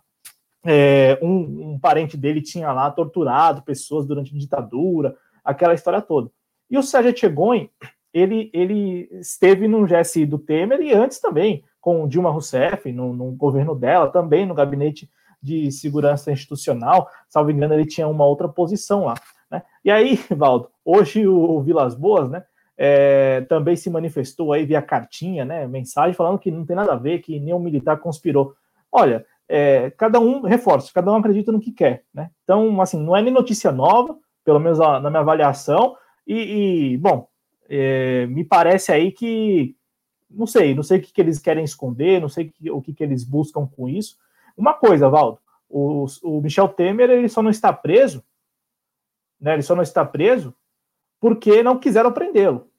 É, 0.66 1.20
um, 1.22 1.74
um 1.74 1.80
parente 1.80 2.16
dele 2.16 2.42
tinha 2.42 2.72
lá 2.72 2.90
torturado 2.90 3.62
pessoas 3.62 4.06
durante 4.06 4.34
a 4.34 4.40
ditadura, 4.40 5.18
aquela 5.44 5.74
história 5.74 6.02
toda. 6.02 6.32
E 6.70 6.78
o 6.78 6.84
Sérgio 6.84 7.10
Etchegoin, 7.10 7.70
ele, 8.14 8.50
ele 8.54 9.10
esteve 9.20 9.68
no 9.68 9.86
GSI 9.86 10.26
do 10.26 10.40
Temer 10.40 10.80
e 10.80 10.94
antes 10.94 11.20
também 11.20 11.66
com 11.82 12.08
Dilma 12.08 12.30
Rousseff, 12.30 12.90
no, 12.94 13.12
no, 13.12 13.32
governo 13.32 13.76
dela, 13.76 14.08
também 14.08 14.46
no 14.46 14.54
gabinete 14.54 15.10
de 15.42 15.72
segurança 15.72 16.32
institucional, 16.32 17.10
salvo 17.28 17.52
engano, 17.52 17.74
ele 17.74 17.86
tinha 17.86 18.08
uma 18.08 18.26
outra 18.26 18.48
posição 18.48 19.06
lá. 19.06 19.16
Né? 19.50 19.64
E 19.84 19.92
aí, 19.92 20.20
Valdo, 20.30 20.70
hoje 20.86 21.28
o 21.28 21.62
Vilas 21.62 21.96
Boas, 21.96 22.30
né, 22.30 22.44
é, 22.78 23.42
também 23.42 23.76
se 23.76 23.90
manifestou 23.90 24.54
aí 24.54 24.66
via 24.66 24.82
cartinha, 24.82 25.44
né, 25.44 25.68
mensagem, 25.68 26.14
falando 26.14 26.40
que 26.40 26.52
não 26.52 26.66
tem 26.66 26.76
nada 26.76 26.94
a 26.94 26.98
ver, 26.98 27.20
que 27.20 27.40
nenhum 27.40 27.60
militar 27.60 27.98
conspirou. 27.98 28.54
Olha, 28.92 29.26
é, 29.48 29.92
cada 29.92 30.20
um, 30.20 30.42
reforço, 30.42 30.94
cada 30.94 31.12
um 31.12 31.16
acredita 31.16 31.52
no 31.52 31.60
que 31.60 31.72
quer, 31.72 32.04
né? 32.14 32.32
Então, 32.44 32.80
assim, 32.82 32.98
não 32.98 33.16
é 33.16 33.22
nem 33.22 33.34
notícia 33.34 33.72
nova, 33.72 34.18
pelo 34.46 34.60
menos 34.60 34.80
na 34.80 35.10
minha 35.10 35.20
avaliação, 35.20 35.96
e, 36.26 36.94
e 36.94 36.98
bom, 36.98 37.28
é, 37.70 38.26
me 38.28 38.44
parece 38.44 38.92
aí 38.92 39.12
que 39.12 39.76
não 40.34 40.48
sei, 40.48 40.74
não 40.74 40.84
sei 40.84 41.00
o 41.00 41.02
que, 41.02 41.12
que 41.12 41.22
eles 41.22 41.40
querem 41.40 41.64
esconder, 41.64 42.22
não 42.22 42.30
sei 42.30 42.50
que, 42.50 42.72
o 42.72 42.82
que, 42.82 42.94
que 42.94 43.04
eles 43.04 43.24
buscam 43.24 43.68
com 43.68 43.88
isso. 43.88 44.18
Uma 44.58 44.74
coisa, 44.74 45.10
Valdo, 45.10 45.40
o, 45.70 46.06
o 46.24 46.42
Michel 46.42 46.68
Temer 46.70 47.10
ele 47.10 47.30
só 47.30 47.42
não 47.42 47.50
está 47.50 47.72
preso, 47.72 48.24
né? 49.40 49.54
Ele 49.54 49.64
só 49.64 49.76
não 49.76 49.84
está 49.84 50.06
preso 50.06 50.54
porque 51.20 51.64
não 51.64 51.80
quiseram 51.80 52.12
prendê-lo, 52.12 52.70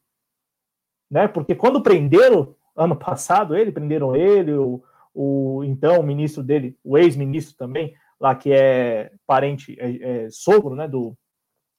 né? 1.11 1.27
Porque 1.29 1.55
quando 1.55 1.83
prenderam 1.83 2.55
ano 2.77 2.97
passado 2.97 3.57
ele, 3.57 3.73
prenderam 3.73 4.15
ele, 4.15 4.53
o, 4.53 4.83
o 5.15 5.65
então 5.65 6.01
o 6.01 6.03
ministro 6.03 6.43
dele, 6.43 6.79
o 6.85 6.99
ex-ministro 6.99 7.57
também, 7.57 7.95
lá 8.21 8.35
que 8.35 8.53
é 8.53 9.13
parente, 9.27 9.77
é, 9.79 10.25
é 10.25 10.31
sogro, 10.31 10.75
né? 10.75 10.87
Do, 10.87 11.17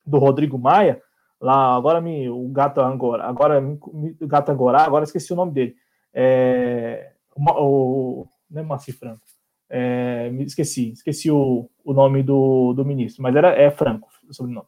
do 0.06 0.18
Rodrigo 0.18 0.58
Maia 0.58 1.02
lá, 1.40 1.76
agora 1.76 2.00
me, 2.00 2.30
o 2.30 2.48
gato 2.48 2.80
Angora, 2.80 3.26
agora 3.26 3.62
o 3.62 4.28
gato 4.28 4.50
Angora, 4.50 4.82
agora 4.82 5.04
esqueci 5.04 5.34
o 5.34 5.36
nome 5.36 5.52
dele. 5.52 5.76
É, 6.14 7.14
o, 7.36 8.22
o, 8.22 8.28
não 8.50 8.62
é 8.62 8.66
Maci 8.66 8.94
Franco. 8.94 9.22
É, 9.76 10.30
me 10.30 10.44
esqueci, 10.44 10.92
esqueci 10.92 11.32
o, 11.32 11.68
o 11.84 11.94
nome 11.94 12.22
do, 12.22 12.74
do 12.74 12.86
ministro, 12.86 13.24
mas 13.24 13.36
era 13.36 13.50
é 13.60 13.72
Franco, 13.72 14.08
o 14.30 14.32
sobrenome. 14.32 14.68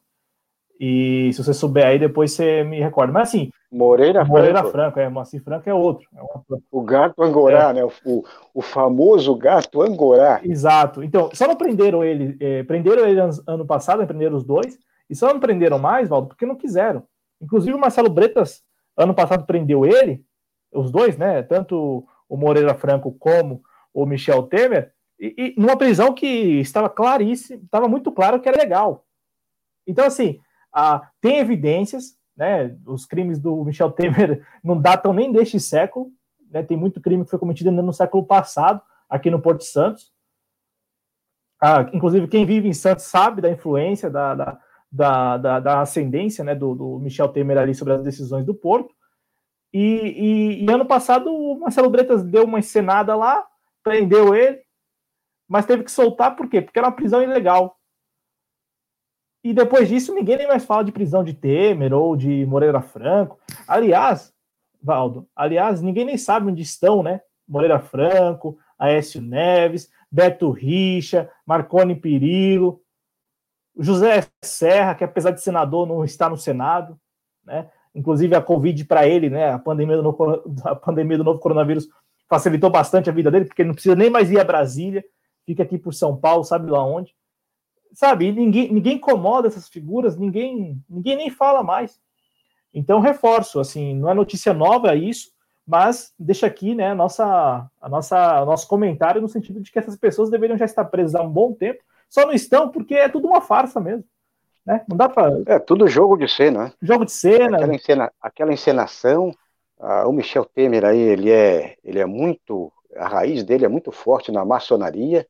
E 0.80 1.32
se 1.32 1.44
você 1.44 1.54
souber 1.54 1.86
aí, 1.86 2.00
depois 2.00 2.32
você 2.32 2.64
me 2.64 2.80
recorda. 2.80 3.14
Mas 3.14 3.30
assim. 3.30 3.52
Moreira, 3.72 4.26
Moreira 4.26 4.60
Franco, 4.60 4.72
Franco 4.72 5.00
é, 5.00 5.10
Moacir 5.10 5.44
Franco 5.44 5.70
é 5.70 5.74
outro. 5.74 6.08
É 6.16 6.22
uma... 6.22 6.44
O 6.72 6.82
gato 6.82 7.22
Angorá, 7.22 7.70
é. 7.70 7.74
né? 7.74 7.84
O, 8.04 8.24
o 8.54 8.62
famoso 8.64 9.36
gato 9.36 9.84
Angorá. 9.84 10.42
Exato. 10.44 11.04
Então, 11.04 11.30
só 11.34 11.48
não 11.48 11.56
prenderam 11.56 12.04
ele, 12.04 12.36
é, 12.40 12.64
prenderam 12.64 13.06
ele 13.06 13.20
ano 13.46 13.66
passado, 13.66 14.06
prenderam 14.08 14.36
os 14.36 14.44
dois, 14.44 14.78
e 15.08 15.16
só 15.16 15.32
não 15.32 15.40
prenderam 15.40 15.78
mais, 15.78 16.10
Valdo, 16.10 16.30
porque 16.30 16.48
não 16.48 16.56
quiseram. 16.56 17.04
Inclusive 17.40 17.76
o 17.76 17.80
Marcelo 17.80 18.10
Bretas, 18.10 18.64
ano 18.98 19.14
passado, 19.14 19.46
prendeu 19.46 19.86
ele, 19.86 20.26
os 20.74 20.92
dois, 20.92 21.16
né? 21.16 21.44
Tanto 21.44 22.08
o 22.28 22.36
Moreira 22.36 22.74
Franco 22.74 23.16
como 23.20 23.62
o 23.96 24.06
Michel 24.06 24.44
Temer, 24.44 24.92
e, 25.18 25.56
e 25.56 25.60
numa 25.60 25.78
prisão 25.78 26.14
que 26.14 26.28
estava 26.60 26.90
claríssimo, 26.90 27.64
estava 27.64 27.88
muito 27.88 28.12
claro 28.12 28.42
que 28.42 28.50
era 28.50 28.58
legal. 28.58 29.06
Então, 29.88 30.06
assim, 30.06 30.40
a, 30.74 31.10
tem 31.22 31.38
evidências, 31.38 32.18
né? 32.36 32.76
Os 32.86 33.06
crimes 33.06 33.40
do 33.40 33.64
Michel 33.64 33.92
Temer 33.92 34.46
não 34.62 34.80
datam 34.80 35.14
nem 35.14 35.32
deste 35.32 35.60
século, 35.60 36.12
né? 36.52 36.62
Tem 36.62 36.76
muito 36.76 37.00
crime 37.00 37.24
que 37.24 37.30
foi 37.30 37.40
cometido 37.40 37.70
ainda 37.70 37.82
no 37.82 37.94
século 37.94 38.26
passado, 38.26 38.82
aqui 39.10 39.30
no 39.30 39.42
Porto 39.42 39.64
Santos. 39.64 40.12
Ah, 41.62 41.90
inclusive, 41.94 42.28
quem 42.28 42.46
vive 42.46 42.68
em 42.68 42.74
Santos 42.74 43.06
sabe 43.06 43.42
da 43.42 43.50
influência 43.50 44.10
da, 44.10 44.36
da, 44.36 44.60
da, 44.92 45.38
da, 45.38 45.60
da 45.62 45.82
ascendência 45.82 46.44
né, 46.44 46.54
do, 46.54 46.76
do, 46.76 47.00
Michel 47.00 47.30
Temer 47.30 47.58
ali 47.58 47.74
sobre 47.74 47.94
as 47.94 48.04
decisões 48.04 48.46
do 48.46 48.54
Porto. 48.54 48.94
E, 49.74 49.80
e, 49.80 50.66
e, 50.66 50.72
ano 50.72 50.86
passado 50.86 51.34
o 51.34 51.60
Marcelo 51.60 51.90
Bretas 51.90 52.24
deu 52.24 52.44
uma 52.44 52.60
encenada 52.60 53.16
lá, 53.16 53.46
prendeu 53.86 54.34
ele, 54.34 54.62
mas 55.48 55.68
teve 55.68 55.84
que 55.84 55.92
soltar 55.92 56.36
por 56.36 56.50
quê? 56.50 56.60
Porque 56.60 56.80
era 56.80 56.88
uma 56.88 56.96
prisão 56.96 57.22
ilegal. 57.22 57.78
E 59.44 59.54
depois 59.54 59.88
disso 59.88 60.14
ninguém 60.14 60.38
nem 60.38 60.48
mais 60.48 60.66
fala 60.66 60.84
de 60.84 60.92
prisão 60.92 61.24
de 61.24 61.36
Temer 61.36 61.94
ou 61.94 62.16
de 62.16 62.48
Moreira 62.48 62.82
Franco. 62.82 63.40
Aliás, 63.68 64.34
Valdo, 64.82 65.30
aliás, 65.36 65.84
ninguém 65.84 66.04
nem 66.04 66.18
sabe 66.18 66.50
onde 66.50 66.64
estão, 66.64 67.04
né? 67.04 67.22
Moreira 67.48 67.80
Franco, 67.80 68.58
Aécio 68.78 69.22
Neves, 69.22 69.92
Beto 70.12 70.50
Richa, 70.50 71.30
Marconi 71.46 71.96
Perillo, 71.96 72.82
José 73.78 74.26
Serra, 74.44 74.96
que 74.96 75.04
apesar 75.04 75.32
de 75.32 75.42
senador, 75.42 75.86
não 75.88 76.04
está 76.04 76.28
no 76.28 76.38
Senado, 76.38 77.00
né? 77.44 77.70
Inclusive 77.94 78.36
a 78.36 78.42
Covid 78.42 78.84
para 78.86 79.08
ele, 79.08 79.30
né? 79.30 79.52
A 79.52 79.60
pandemia, 79.60 79.96
do 79.96 80.04
novo, 80.04 80.44
a 80.66 80.76
pandemia 80.76 81.20
do 81.20 81.24
novo 81.24 81.40
coronavírus 81.40 81.88
facilitou 82.30 82.70
bastante 82.70 83.10
a 83.10 83.14
vida 83.14 83.32
dele, 83.32 83.46
porque 83.46 83.62
ele 83.62 83.68
não 83.68 83.76
precisa 83.76 83.96
nem 83.96 84.10
mais 84.10 84.32
ir 84.32 84.40
a 84.40 84.44
Brasília, 84.44 85.04
fica 85.46 85.64
aqui 85.64 85.78
por 85.78 85.94
São 85.94 86.16
Paulo, 86.16 86.44
sabe 86.44 86.70
lá 86.70 86.84
onde. 86.84 87.16
Sabe, 87.94 88.32
ninguém, 88.32 88.72
ninguém 88.74 88.96
incomoda 88.98 89.48
essas 89.48 89.70
figuras, 89.70 90.18
ninguém, 90.18 90.82
ninguém 90.90 91.16
nem 91.16 91.30
fala 91.30 91.64
mais. 91.64 92.00
Então, 92.74 93.00
reforço, 93.00 93.60
assim, 93.60 93.96
não 93.96 94.10
é 94.10 94.14
notícia 94.14 94.54
nova 94.54 94.96
isso, 94.96 95.32
mas 95.66 96.14
deixa 96.20 96.46
aqui, 96.46 96.76
né, 96.76 96.92
a 96.92 96.96
nossa, 96.96 97.70
a 97.82 97.90
nossa, 97.90 98.42
o 98.42 98.46
nosso 98.46 98.68
comentário 98.68 99.22
no 99.22 99.30
sentido 99.30 99.62
de 99.62 99.72
que 99.72 99.80
essas 99.80 99.96
pessoas 99.96 100.30
deveriam 100.30 100.58
já 100.58 100.66
estar 100.66 100.86
presas 100.86 101.16
há 101.16 101.22
um 101.22 101.32
bom 101.32 101.54
tempo, 101.54 101.82
só 102.10 102.26
não 102.26 102.34
estão 102.34 102.70
porque 102.70 102.96
é 102.96 103.08
tudo 103.08 103.28
uma 103.28 103.42
farsa 103.42 103.80
mesmo. 103.80 104.06
Né? 104.66 104.84
Não 104.90 104.98
dá 104.98 105.08
para. 105.08 105.42
É 105.46 105.60
tudo 105.60 105.88
jogo 105.88 106.18
de 106.18 106.28
cena, 106.28 106.66
né? 106.66 106.74
Jogo 106.82 107.06
de 107.06 107.12
cena. 107.12 107.58
Aquela, 107.58 107.76
encena, 107.76 108.12
aquela 108.20 108.54
encenação. 108.54 109.32
Ah, 109.80 110.08
o 110.08 110.12
Michel 110.12 110.46
Temer 110.46 110.86
aí, 110.86 111.00
ele 111.00 111.32
é, 111.32 111.76
ele 111.84 112.00
é 112.00 112.06
muito. 112.06 112.72
A 112.96 113.08
raiz 113.08 113.44
dele 113.44 113.66
é 113.66 113.68
muito 113.68 113.92
forte 113.92 114.32
na 114.32 114.46
maçonaria. 114.46 115.28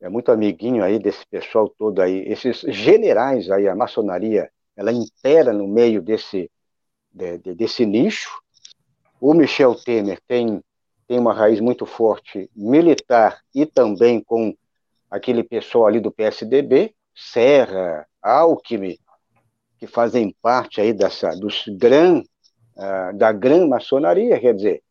É 0.00 0.08
muito 0.08 0.30
amiguinho 0.30 0.82
aí 0.84 0.98
desse 0.98 1.26
pessoal 1.26 1.68
todo 1.68 2.00
aí. 2.00 2.22
Esses 2.26 2.60
generais 2.60 3.50
aí, 3.50 3.68
a 3.68 3.74
maçonaria, 3.74 4.50
ela 4.76 4.92
impera 4.92 5.52
no 5.52 5.66
meio 5.66 6.00
desse, 6.00 6.50
de, 7.12 7.38
de, 7.38 7.54
desse 7.54 7.84
nicho. 7.84 8.30
O 9.20 9.34
Michel 9.34 9.74
Temer 9.74 10.20
tem, 10.26 10.62
tem 11.08 11.18
uma 11.18 11.34
raiz 11.34 11.58
muito 11.60 11.84
forte 11.84 12.48
militar 12.54 13.40
e 13.52 13.66
também 13.66 14.22
com 14.22 14.54
aquele 15.10 15.42
pessoal 15.42 15.86
ali 15.86 16.00
do 16.00 16.12
PSDB, 16.12 16.94
Serra, 17.14 18.06
Alckmin, 18.22 18.96
que 19.78 19.86
fazem 19.86 20.34
parte 20.40 20.80
aí 20.80 20.92
dessa, 20.92 21.30
dos 21.30 21.64
gran, 21.76 22.22
uh, 22.78 23.16
da 23.16 23.32
gran 23.32 23.66
maçonaria, 23.66 24.38
quer 24.40 24.54
dizer, 24.54 24.82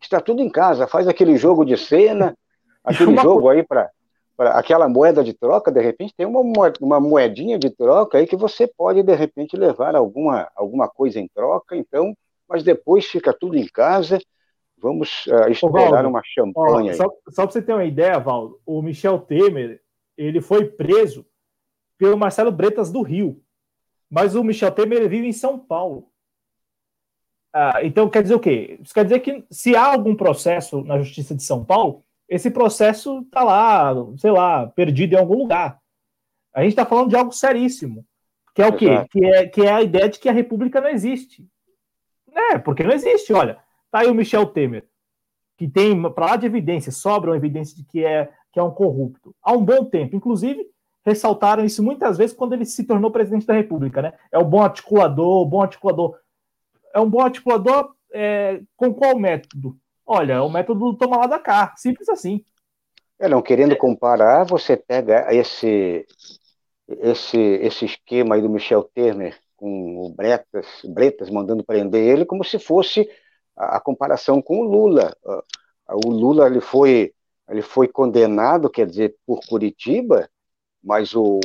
está 0.00 0.20
tudo 0.20 0.42
em 0.42 0.50
casa, 0.50 0.86
faz 0.86 1.08
aquele 1.08 1.36
jogo 1.36 1.64
de 1.64 1.76
cena, 1.76 2.36
aquele 2.84 3.16
jogo 3.16 3.48
aí 3.48 3.62
para 3.62 3.90
aquela 4.38 4.88
moeda 4.88 5.22
de 5.22 5.32
troca, 5.34 5.70
de 5.70 5.80
repente 5.80 6.14
tem 6.16 6.26
uma, 6.26 6.72
uma 6.80 6.98
moedinha 6.98 7.58
de 7.58 7.70
troca 7.70 8.18
aí 8.18 8.26
que 8.26 8.36
você 8.36 8.66
pode, 8.66 9.02
de 9.02 9.14
repente, 9.14 9.56
levar 9.56 9.94
alguma, 9.94 10.50
alguma 10.56 10.88
coisa 10.88 11.20
em 11.20 11.28
troca, 11.28 11.76
então, 11.76 12.14
mas 12.48 12.62
depois 12.62 13.04
fica 13.04 13.32
tudo 13.32 13.56
em 13.56 13.66
casa, 13.66 14.18
Vamos 14.82 15.26
uh, 15.26 15.50
esperar 15.50 15.90
Valdo, 15.90 16.08
uma 16.08 16.22
champanhe. 16.24 16.90
Ó, 16.90 16.94
só, 16.94 17.04
só 17.28 17.42
para 17.42 17.52
você 17.52 17.62
ter 17.62 17.74
uma 17.74 17.84
ideia, 17.84 18.18
Valdo, 18.18 18.58
o 18.64 18.80
Michel 18.80 19.18
Temer 19.18 19.80
ele 20.16 20.40
foi 20.40 20.64
preso 20.64 21.26
pelo 21.98 22.16
Marcelo 22.16 22.50
Bretas 22.50 22.90
do 22.90 23.02
Rio, 23.02 23.42
mas 24.08 24.34
o 24.34 24.42
Michel 24.42 24.72
Temer 24.72 25.08
vive 25.08 25.26
em 25.26 25.32
São 25.32 25.58
Paulo. 25.58 26.09
Ah, 27.52 27.80
então 27.82 28.08
quer 28.08 28.22
dizer 28.22 28.34
o 28.34 28.40
quê? 28.40 28.78
Isso 28.80 28.94
quer 28.94 29.04
dizer 29.04 29.20
que 29.20 29.44
se 29.50 29.74
há 29.74 29.92
algum 29.92 30.14
processo 30.14 30.82
na 30.84 30.98
Justiça 30.98 31.34
de 31.34 31.42
São 31.42 31.64
Paulo, 31.64 32.04
esse 32.28 32.50
processo 32.50 33.20
está 33.20 33.42
lá, 33.42 33.92
sei 34.16 34.30
lá, 34.30 34.68
perdido 34.68 35.14
em 35.14 35.18
algum 35.18 35.36
lugar. 35.36 35.80
A 36.54 36.62
gente 36.62 36.70
está 36.70 36.86
falando 36.86 37.10
de 37.10 37.16
algo 37.16 37.32
seríssimo, 37.32 38.04
que 38.54 38.62
é 38.62 38.66
o 38.66 38.72
quê? 38.72 39.04
Que 39.10 39.24
é, 39.24 39.46
que 39.46 39.62
é 39.62 39.72
a 39.72 39.82
ideia 39.82 40.08
de 40.08 40.18
que 40.18 40.28
a 40.28 40.32
República 40.32 40.80
não 40.80 40.88
existe. 40.88 41.46
É, 42.32 42.58
porque 42.58 42.84
não 42.84 42.92
existe, 42.92 43.32
olha. 43.32 43.58
Tá 43.90 44.00
aí 44.00 44.06
o 44.06 44.14
Michel 44.14 44.46
Temer, 44.46 44.86
que 45.56 45.68
tem, 45.68 46.00
para 46.12 46.26
lá 46.26 46.36
de 46.36 46.46
evidência, 46.46 46.92
sobram 46.92 47.34
evidências 47.34 47.76
de 47.76 47.84
que 47.84 48.04
é, 48.04 48.30
que 48.52 48.60
é 48.60 48.62
um 48.62 48.70
corrupto. 48.70 49.34
Há 49.42 49.52
um 49.52 49.64
bom 49.64 49.84
tempo. 49.84 50.14
Inclusive, 50.14 50.64
ressaltaram 51.04 51.64
isso 51.64 51.82
muitas 51.82 52.16
vezes 52.18 52.36
quando 52.36 52.52
ele 52.52 52.64
se 52.64 52.84
tornou 52.84 53.10
presidente 53.10 53.46
da 53.46 53.54
República, 53.54 54.02
né? 54.02 54.12
É 54.30 54.38
o 54.38 54.44
bom 54.44 54.62
articulador, 54.62 55.44
bom 55.46 55.62
articulador. 55.62 56.16
É 56.94 57.00
um 57.00 57.08
bom 57.08 57.20
articulador 57.20 57.94
é, 58.12 58.60
com 58.76 58.92
qual 58.92 59.18
método? 59.18 59.76
Olha, 60.06 60.34
é 60.34 60.40
o 60.40 60.50
método 60.50 60.92
do 60.92 60.96
toma 60.96 61.18
lá 61.18 61.26
da 61.26 61.38
cá, 61.38 61.72
simples 61.76 62.08
assim. 62.08 62.44
É, 63.18 63.28
não, 63.28 63.42
querendo 63.42 63.76
comparar, 63.76 64.44
você 64.44 64.76
pega 64.76 65.32
esse, 65.32 66.06
esse, 66.88 67.38
esse 67.38 67.84
esquema 67.84 68.34
aí 68.34 68.42
do 68.42 68.48
Michel 68.48 68.82
Temer 68.82 69.38
com 69.56 70.06
o 70.06 70.08
Bretas, 70.08 70.66
Bretas 70.84 71.28
mandando 71.28 71.62
prender 71.62 72.02
ele, 72.02 72.24
como 72.24 72.42
se 72.42 72.58
fosse 72.58 73.08
a, 73.56 73.76
a 73.76 73.80
comparação 73.80 74.40
com 74.40 74.60
o 74.60 74.64
Lula. 74.64 75.14
O 75.86 76.10
Lula 76.10 76.46
ele 76.46 76.60
foi, 76.60 77.12
ele 77.48 77.62
foi 77.62 77.86
condenado, 77.86 78.70
quer 78.70 78.86
dizer, 78.86 79.14
por 79.26 79.40
Curitiba, 79.46 80.28
mas 80.82 81.14
o 81.14 81.38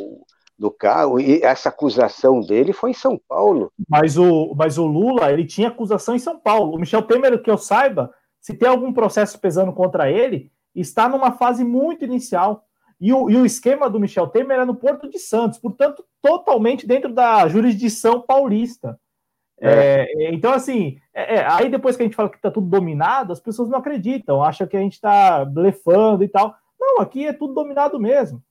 do 0.58 0.72
carro 0.72 1.20
e 1.20 1.42
essa 1.42 1.70
acusação 1.70 2.40
dele 2.40 2.72
foi 2.72 2.92
em 2.92 2.94
São 2.94 3.20
Paulo. 3.28 3.72
Mas 3.90 4.18
o, 4.18 4.54
mas 4.56 4.78
o 4.78 4.86
Lula 4.86 5.32
ele 5.32 5.46
tinha 5.46 5.68
acusação 5.68 6.16
em 6.16 6.20
São 6.20 6.40
Paulo. 6.40 6.76
O 6.76 6.80
Michel 6.80 7.04
Temer, 7.04 7.42
que 7.42 7.52
eu 7.52 7.58
saiba, 7.58 8.14
se 8.40 8.54
tem 8.54 8.68
algum 8.68 8.94
processo 8.94 9.40
pesando 9.40 9.74
contra 9.74 10.10
ele, 10.10 10.52
está 10.74 11.10
numa 11.10 11.32
fase 11.32 11.64
muito 11.64 12.06
inicial. 12.06 12.64
E 13.00 13.12
o, 13.12 13.30
e 13.30 13.36
o 13.36 13.46
esquema 13.46 13.90
do 13.90 14.00
Michel 14.00 14.28
Temer 14.28 14.58
era 14.58 14.66
no 14.66 14.76
Porto 14.76 15.10
de 15.10 15.20
Santos, 15.20 15.60
portanto, 15.60 16.06
totalmente 16.22 16.88
dentro 16.88 17.14
da 17.14 17.48
jurisdição 17.48 18.22
paulista. 18.22 18.98
É. 19.60 20.06
É, 20.08 20.34
então, 20.34 20.54
assim, 20.54 20.98
é, 21.14 21.36
é 21.36 21.46
aí 21.46 21.70
depois 21.70 21.96
que 21.96 22.04
a 22.04 22.06
gente 22.06 22.16
fala 22.16 22.30
que 22.30 22.38
está 22.38 22.52
tudo 22.52 22.68
dominado, 22.68 23.34
as 23.34 23.40
pessoas 23.40 23.70
não 23.70 23.80
acreditam, 23.80 24.44
acham 24.44 24.68
que 24.68 24.78
a 24.78 24.82
gente 24.82 24.94
está 24.94 25.44
blefando 25.44 26.24
e 26.24 26.28
tal. 26.28 26.56
Não, 26.80 27.02
aqui 27.02 27.26
é 27.26 27.34
tudo 27.34 27.54
dominado 27.54 28.00
mesmo. 28.00 28.42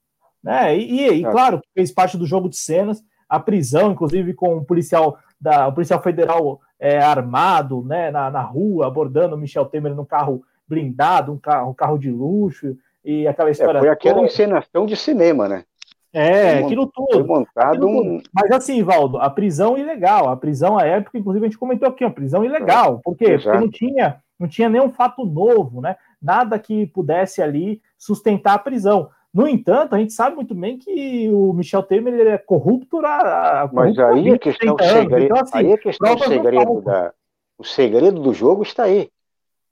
Né? 0.45 0.77
E, 0.77 1.01
e, 1.01 1.09
e 1.09 1.23
claro, 1.23 1.63
fez 1.73 1.91
parte 1.91 2.19
do 2.19 2.27
jogo 2.27 2.51
de 2.51 2.57
cenas, 2.59 3.03
a 3.27 3.41
prisão, 3.41 3.91
inclusive, 3.91 4.35
com 4.35 4.57
um 4.57 4.65
policial 4.65 5.19
da, 5.41 5.67
o 5.67 5.73
policial 5.73 6.03
federal 6.03 6.61
é, 6.79 6.99
armado 6.99 7.83
né, 7.83 8.11
na, 8.11 8.31
na 8.31 8.43
rua, 8.43 8.87
abordando 8.87 9.35
o 9.35 9.39
Michel 9.39 9.65
Temer 9.65 9.95
no 9.95 10.05
carro 10.05 10.45
blindado, 10.69 11.33
um 11.33 11.39
carro, 11.39 11.71
um 11.71 11.75
carro 11.75 11.99
de 11.99 12.11
luxo, 12.11 12.77
e 13.03 13.27
aquela 13.27 13.49
é, 13.49 13.53
história. 13.53 13.79
É, 13.79 13.81
foi 13.81 13.89
aquela 13.89 14.17
toda. 14.17 14.27
encenação 14.27 14.87
de 14.87 14.97
cinema, 14.97 15.49
né? 15.49 15.65
É, 16.13 16.59
foi 16.59 16.65
aquilo 16.65 16.87
tudo. 16.87 17.27
Montado 17.27 17.89
um... 17.89 18.23
Mas 18.33 18.51
assim, 18.53 18.83
Valdo, 18.83 19.19
a 19.19 19.29
prisão 19.29 19.77
ilegal, 19.77 20.29
a 20.29 20.37
prisão 20.37 20.79
à 20.79 20.85
época, 20.85 21.19
inclusive 21.19 21.45
a 21.45 21.49
gente 21.49 21.59
comentou 21.59 21.89
aqui, 21.89 22.05
uma 22.05 22.13
prisão 22.13 22.45
ilegal. 22.45 23.01
Por 23.03 23.17
quê? 23.17 23.33
Exato. 23.33 23.45
Porque 23.45 23.65
não 23.65 23.71
tinha, 23.71 24.17
não 24.39 24.49
tinha 24.49 24.69
nenhum 24.69 24.93
fato 24.93 25.25
novo, 25.25 25.81
né? 25.81 25.97
Nada 26.23 26.59
que 26.59 26.87
pudesse 26.87 27.43
ali 27.43 27.83
sustentar 27.99 28.55
a 28.55 28.59
prisão. 28.59 29.11
No 29.35 29.49
entanto, 29.49 29.97
a 29.97 29.99
gente 29.99 30.13
sabe 30.13 30.37
muito 30.37 30.55
bem 30.55 30.79
que 30.79 31.29
o 31.29 31.53
Michel 31.53 31.83
Temer 31.83 32.15
ele 32.15 32.29
é 32.29 32.39
corrupto. 32.39 33.05
A, 33.05 33.69
Mas 33.73 33.99
aí 33.99 34.31
a 34.31 34.39
questão, 34.39 34.77
segredo, 34.79 35.25
então, 35.25 35.37
assim, 35.39 35.59
aí 35.59 35.73
a 35.73 35.79
questão 35.79 36.19
segredo 36.19 36.81
da, 36.83 37.13
o 37.59 37.65
segredo 37.65 38.21
do 38.21 38.33
jogo 38.33 38.63
está 38.63 38.85
aí. 38.85 39.11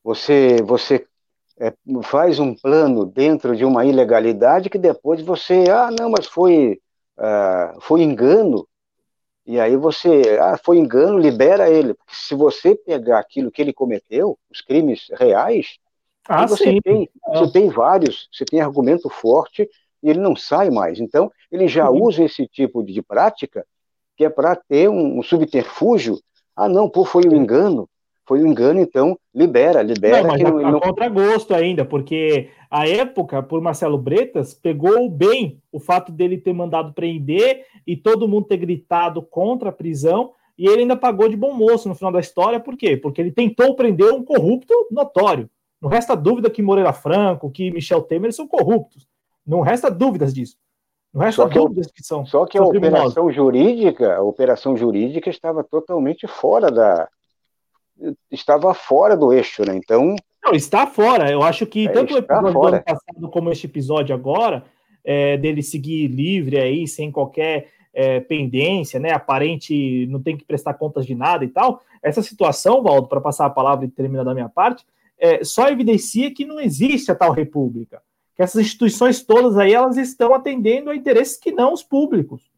Você, 0.02 0.56
você 0.62 1.06
é, 1.60 1.72
faz 2.02 2.40
um 2.40 2.56
plano 2.56 3.06
dentro 3.06 3.54
de 3.54 3.64
uma 3.64 3.84
ilegalidade 3.84 4.68
que 4.68 4.78
depois 4.78 5.22
você, 5.22 5.66
ah, 5.70 5.90
não, 5.96 6.10
mas 6.10 6.26
foi, 6.26 6.80
ah, 7.16 7.76
foi 7.80 8.02
engano. 8.02 8.66
E 9.46 9.60
aí 9.60 9.76
você, 9.76 10.38
ah, 10.40 10.58
foi 10.60 10.78
engano, 10.78 11.18
libera 11.18 11.70
ele. 11.70 11.94
Porque 11.94 12.16
se 12.16 12.34
você 12.34 12.74
pegar 12.74 13.20
aquilo 13.20 13.52
que 13.52 13.62
ele 13.62 13.72
cometeu, 13.72 14.36
os 14.50 14.60
crimes 14.60 15.06
reais, 15.12 15.78
ah, 16.28 16.46
você 16.46 16.64
sim. 16.64 16.80
tem, 16.80 17.08
você 17.26 17.52
tem 17.52 17.68
vários, 17.68 18.28
você 18.32 18.44
tem 18.44 18.60
argumento 18.60 19.08
forte 19.08 19.68
e 20.02 20.10
ele 20.10 20.20
não 20.20 20.36
sai 20.36 20.70
mais. 20.70 21.00
Então, 21.00 21.30
ele 21.50 21.68
já 21.68 21.90
sim. 21.90 22.00
usa 22.00 22.24
esse 22.24 22.46
tipo 22.46 22.82
de 22.84 23.02
prática 23.02 23.64
que 24.16 24.24
é 24.24 24.30
para 24.30 24.54
ter 24.54 24.88
um, 24.88 25.18
um, 25.18 25.22
subterfúgio. 25.22 26.18
Ah, 26.56 26.68
não, 26.68 26.88
pô, 26.88 27.04
foi 27.04 27.26
um 27.26 27.34
engano. 27.34 27.88
Foi 28.24 28.40
um 28.42 28.46
engano, 28.46 28.80
então 28.80 29.18
libera, 29.34 29.82
libera. 29.82 30.22
Não, 30.22 30.28
mas 30.28 30.36
que 30.36 30.44
não, 30.44 30.58
a, 30.58 30.70
não... 30.70 30.80
contragosto 30.80 31.52
ainda, 31.54 31.84
porque 31.84 32.50
a 32.70 32.88
época, 32.88 33.42
por 33.42 33.60
Marcelo 33.60 33.98
Bretas, 33.98 34.54
pegou 34.54 35.10
bem 35.10 35.60
o 35.72 35.80
fato 35.80 36.12
dele 36.12 36.38
ter 36.38 36.52
mandado 36.52 36.92
prender 36.92 37.66
e 37.84 37.96
todo 37.96 38.28
mundo 38.28 38.46
ter 38.46 38.58
gritado 38.58 39.22
contra 39.22 39.70
a 39.70 39.72
prisão, 39.72 40.32
e 40.56 40.68
ele 40.68 40.82
ainda 40.82 40.96
pagou 40.96 41.28
de 41.28 41.36
bom 41.36 41.52
moço 41.52 41.88
no 41.88 41.96
final 41.96 42.12
da 42.12 42.20
história, 42.20 42.60
por 42.60 42.76
quê? 42.76 42.96
Porque 42.96 43.20
ele 43.20 43.32
tentou 43.32 43.74
prender 43.74 44.12
um 44.12 44.24
corrupto 44.24 44.72
notório. 44.88 45.50
Não 45.82 45.90
resta 45.90 46.14
dúvida 46.14 46.48
que 46.48 46.62
Moreira 46.62 46.92
Franco, 46.92 47.50
que 47.50 47.72
Michel 47.72 48.02
Temer 48.02 48.32
são 48.32 48.46
corruptos. 48.46 49.04
Não 49.44 49.60
resta 49.62 49.90
dúvidas 49.90 50.32
disso. 50.32 50.56
Não 51.12 51.20
resta 51.20 51.42
só 51.42 51.48
que, 51.48 51.58
dúvidas 51.58 51.90
que 51.90 52.04
são. 52.04 52.24
Só 52.24 52.46
que 52.46 52.56
são 52.56 52.68
a 52.68 52.70
operação 52.70 53.32
jurídica, 53.32 54.14
a 54.14 54.22
operação 54.22 54.76
jurídica 54.76 55.28
estava 55.28 55.64
totalmente 55.64 56.28
fora 56.28 56.70
da. 56.70 57.08
Estava 58.30 58.72
fora 58.72 59.16
do 59.16 59.32
eixo, 59.32 59.64
né? 59.64 59.74
Então. 59.74 60.14
Não, 60.44 60.52
está 60.52 60.86
fora. 60.86 61.30
Eu 61.30 61.42
acho 61.42 61.66
que 61.66 61.88
é, 61.88 61.90
tanto 61.90 62.14
o 62.14 62.18
episódio 62.18 62.52
fora. 62.52 62.70
do 62.70 62.76
ano 62.76 62.84
passado 62.84 63.28
como 63.28 63.50
este 63.50 63.66
episódio 63.66 64.14
agora, 64.14 64.64
é, 65.04 65.36
dele 65.36 65.62
seguir 65.62 66.06
livre 66.06 66.58
aí, 66.58 66.86
sem 66.86 67.10
qualquer 67.10 67.70
é, 67.92 68.20
pendência, 68.20 69.00
né? 69.00 69.10
Aparente, 69.10 70.06
não 70.06 70.22
tem 70.22 70.36
que 70.36 70.44
prestar 70.44 70.74
contas 70.74 71.04
de 71.04 71.14
nada 71.14 71.44
e 71.44 71.48
tal. 71.48 71.82
Essa 72.00 72.22
situação, 72.22 72.82
Valdo, 72.82 73.08
para 73.08 73.20
passar 73.20 73.46
a 73.46 73.50
palavra 73.50 73.84
e 73.84 73.88
terminar 73.88 74.24
da 74.24 74.32
minha 74.32 74.48
parte, 74.48 74.84
é, 75.22 75.44
só 75.44 75.68
evidencia 75.68 76.34
que 76.34 76.44
não 76.44 76.58
existe 76.58 77.12
a 77.12 77.14
tal 77.14 77.30
república, 77.30 78.02
que 78.34 78.42
essas 78.42 78.60
instituições 78.60 79.22
todas 79.22 79.56
aí 79.56 79.72
elas 79.72 79.96
estão 79.96 80.34
atendendo 80.34 80.90
a 80.90 80.96
interesses 80.96 81.38
que 81.38 81.52
não 81.52 81.72
os 81.72 81.84
públicos. 81.84 82.50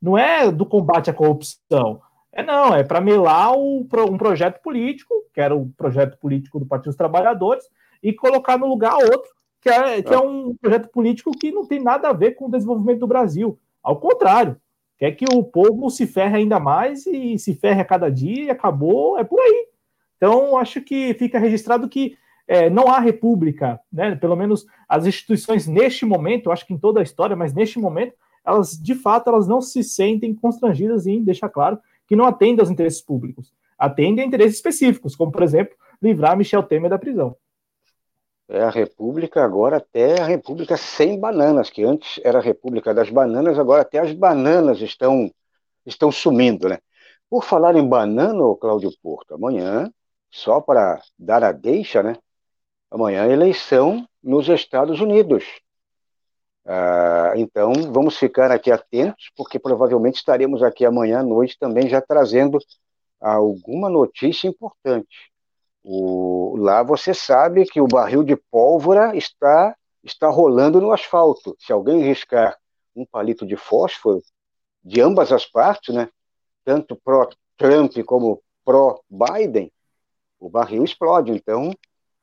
Não 0.00 0.16
é 0.16 0.48
do 0.52 0.64
combate 0.64 1.10
à 1.10 1.12
corrupção. 1.12 2.00
É 2.30 2.40
não, 2.40 2.72
é 2.72 2.84
para 2.84 3.00
melar 3.00 3.58
o, 3.58 3.80
um 3.80 4.16
projeto 4.16 4.62
político, 4.62 5.12
que 5.34 5.40
era 5.40 5.56
o 5.56 5.70
projeto 5.76 6.16
político 6.18 6.60
do 6.60 6.66
Partido 6.66 6.90
dos 6.90 6.96
Trabalhadores, 6.96 7.64
e 8.00 8.12
colocar 8.12 8.56
no 8.56 8.68
lugar 8.68 8.94
outro, 8.94 9.30
que 9.60 9.68
é, 9.68 10.00
que 10.00 10.14
é 10.14 10.18
um 10.20 10.54
projeto 10.54 10.88
político 10.90 11.32
que 11.32 11.50
não 11.50 11.66
tem 11.66 11.82
nada 11.82 12.10
a 12.10 12.12
ver 12.12 12.36
com 12.36 12.46
o 12.46 12.50
desenvolvimento 12.50 13.00
do 13.00 13.08
Brasil. 13.08 13.58
Ao 13.82 13.98
contrário, 13.98 14.56
quer 14.96 15.10
que 15.12 15.24
o 15.24 15.42
povo 15.42 15.90
se 15.90 16.06
ferre 16.06 16.36
ainda 16.36 16.60
mais 16.60 17.06
e 17.08 17.36
se 17.40 17.56
ferre 17.56 17.80
a 17.80 17.84
cada 17.84 18.08
dia 18.08 18.44
e 18.44 18.50
acabou, 18.50 19.18
é 19.18 19.24
por 19.24 19.40
aí. 19.40 19.67
Então, 20.18 20.58
acho 20.58 20.82
que 20.82 21.14
fica 21.14 21.38
registrado 21.38 21.88
que 21.88 22.18
é, 22.46 22.68
não 22.68 22.88
há 22.88 22.98
república, 22.98 23.78
né? 23.92 24.16
pelo 24.16 24.34
menos 24.34 24.66
as 24.88 25.06
instituições 25.06 25.66
neste 25.66 26.04
momento, 26.04 26.50
acho 26.50 26.66
que 26.66 26.74
em 26.74 26.78
toda 26.78 26.98
a 27.00 27.02
história, 27.02 27.36
mas 27.36 27.54
neste 27.54 27.78
momento, 27.78 28.14
elas 28.44 28.72
de 28.72 28.94
fato 28.94 29.28
elas 29.28 29.46
não 29.46 29.60
se 29.60 29.84
sentem 29.84 30.34
constrangidas 30.34 31.06
em 31.06 31.22
deixar 31.22 31.50
claro 31.50 31.78
que 32.06 32.16
não 32.16 32.24
atendem 32.24 32.60
aos 32.60 32.70
interesses 32.70 33.02
públicos, 33.02 33.52
atendem 33.78 34.24
a 34.24 34.26
interesses 34.26 34.56
específicos, 34.56 35.14
como 35.14 35.30
por 35.30 35.42
exemplo, 35.42 35.76
livrar 36.02 36.36
Michel 36.36 36.62
Temer 36.62 36.90
da 36.90 36.98
prisão. 36.98 37.36
É 38.48 38.62
a 38.62 38.70
república 38.70 39.44
agora 39.44 39.76
até 39.76 40.18
a 40.18 40.24
república 40.24 40.74
sem 40.78 41.20
bananas, 41.20 41.68
que 41.68 41.84
antes 41.84 42.18
era 42.24 42.38
a 42.38 42.42
república 42.42 42.94
das 42.94 43.10
bananas, 43.10 43.58
agora 43.58 43.82
até 43.82 43.98
as 43.98 44.12
bananas 44.12 44.80
estão 44.80 45.30
estão 45.84 46.10
sumindo, 46.10 46.68
né? 46.68 46.78
Por 47.28 47.44
falar 47.44 47.76
em 47.76 47.86
banana, 47.86 48.42
Cláudio 48.58 48.90
Porto, 49.02 49.34
amanhã 49.34 49.90
só 50.30 50.60
para 50.60 51.00
dar 51.18 51.42
a 51.42 51.52
deixa, 51.52 52.02
né? 52.02 52.16
Amanhã 52.90 53.26
é 53.26 53.32
eleição 53.32 54.06
nos 54.22 54.48
Estados 54.48 55.00
Unidos. 55.00 55.44
Ah, 56.64 57.32
então, 57.36 57.72
vamos 57.92 58.18
ficar 58.18 58.50
aqui 58.50 58.70
atentos, 58.70 59.30
porque 59.36 59.58
provavelmente 59.58 60.16
estaremos 60.16 60.62
aqui 60.62 60.84
amanhã 60.84 61.20
à 61.20 61.22
noite 61.22 61.58
também 61.58 61.88
já 61.88 62.00
trazendo 62.00 62.58
alguma 63.20 63.88
notícia 63.88 64.48
importante. 64.48 65.30
O, 65.82 66.56
lá 66.58 66.82
você 66.82 67.14
sabe 67.14 67.64
que 67.64 67.80
o 67.80 67.88
barril 67.88 68.22
de 68.22 68.36
pólvora 68.36 69.16
está, 69.16 69.74
está 70.04 70.28
rolando 70.28 70.80
no 70.80 70.92
asfalto. 70.92 71.56
Se 71.58 71.72
alguém 71.72 72.02
riscar 72.02 72.56
um 72.94 73.06
palito 73.06 73.46
de 73.46 73.56
fósforo, 73.56 74.22
de 74.84 75.00
ambas 75.00 75.32
as 75.32 75.46
partes, 75.46 75.94
né, 75.94 76.08
tanto 76.64 76.96
pró-Trump 76.96 77.96
como 78.04 78.42
pró-Biden, 78.64 79.72
o 80.38 80.48
barril 80.48 80.84
explode. 80.84 81.32
Então, 81.32 81.72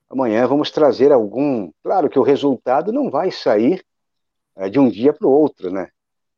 amanhã 0.10 0.48
vamos 0.48 0.72
trazer 0.72 1.12
algum. 1.12 1.72
Claro 1.84 2.10
que 2.10 2.20
o 2.20 2.24
resultado 2.24 2.92
não 2.92 3.10
vai 3.10 3.32
sair 3.32 3.84
é, 4.56 4.70
de 4.70 4.80
um 4.80 4.90
dia 4.90 5.14
para 5.14 5.28
o 5.28 5.32
outro, 5.32 5.72
né? 5.72 5.90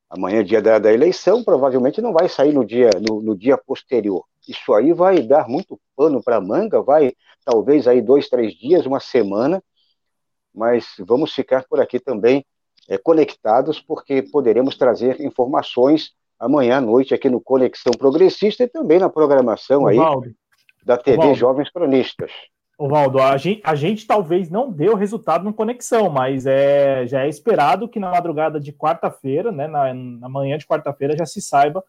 Amanhã, 0.10 0.44
dia 0.44 0.62
da, 0.62 0.80
da, 0.80 0.94
eleição, 0.94 1.44
provavelmente 1.44 2.02
não 2.02 2.14
vai 2.14 2.30
sair 2.30 2.54
no 2.54 2.64
dia, 2.64 2.90
no, 3.08 3.22
no 3.22 3.36
dia 3.36 3.58
posterior. 3.58 4.24
Isso 4.48 4.74
aí 4.74 4.94
vai 4.94 5.22
dar 5.22 5.50
muito 5.50 5.78
pano 5.96 6.24
para 6.24 6.40
manga, 6.40 6.82
vai 6.82 7.14
talvez 7.44 7.88
aí 7.88 8.02
dois, 8.02 8.30
três 8.30 8.54
dias, 8.54 8.86
uma 8.86 9.02
semana, 9.02 9.62
mas 10.56 10.96
vamos 11.00 11.34
ficar 11.34 11.66
por 11.68 11.82
aqui 11.82 12.00
também 12.00 12.46
é, 12.88 12.98
conectados, 12.98 13.82
porque 13.82 14.22
poderemos 14.22 14.78
trazer 14.78 15.20
informações 15.20 16.14
amanhã 16.40 16.78
à 16.78 16.82
noite 16.82 17.14
aqui 17.14 17.30
no 17.30 17.42
Conexão 17.42 17.92
Progressista 17.92 18.64
e 18.64 18.68
também 18.68 19.00
na 19.00 19.10
programação 19.10 19.88
aí 19.88 19.98
da 20.88 20.98
TV. 20.98 21.36
Jovens 21.36 21.70
Cronistas. 21.70 22.32
Valdo, 22.80 23.20
a 23.20 23.36
gente, 23.38 23.62
a 23.64 23.76
gente 23.76 24.06
talvez 24.06 24.50
não 24.50 24.72
dê 24.72 24.88
o 24.88 24.96
resultado 24.96 25.44
no 25.44 25.54
Conexão, 25.54 26.10
mas 26.10 26.46
é, 26.46 27.06
já 27.08 27.26
é 27.26 27.30
esperado 27.30 27.90
que 27.90 28.00
na 28.00 28.12
madrugada 28.12 28.60
de 28.60 28.72
quarta-feira, 28.72 29.52
né, 29.52 29.68
na, 29.68 29.94
na 29.94 30.30
manhã 30.30 30.58
de 30.58 30.68
quarta-feira, 30.68 31.18
já 31.18 31.26
se 31.26 31.42
saiba 31.42 31.84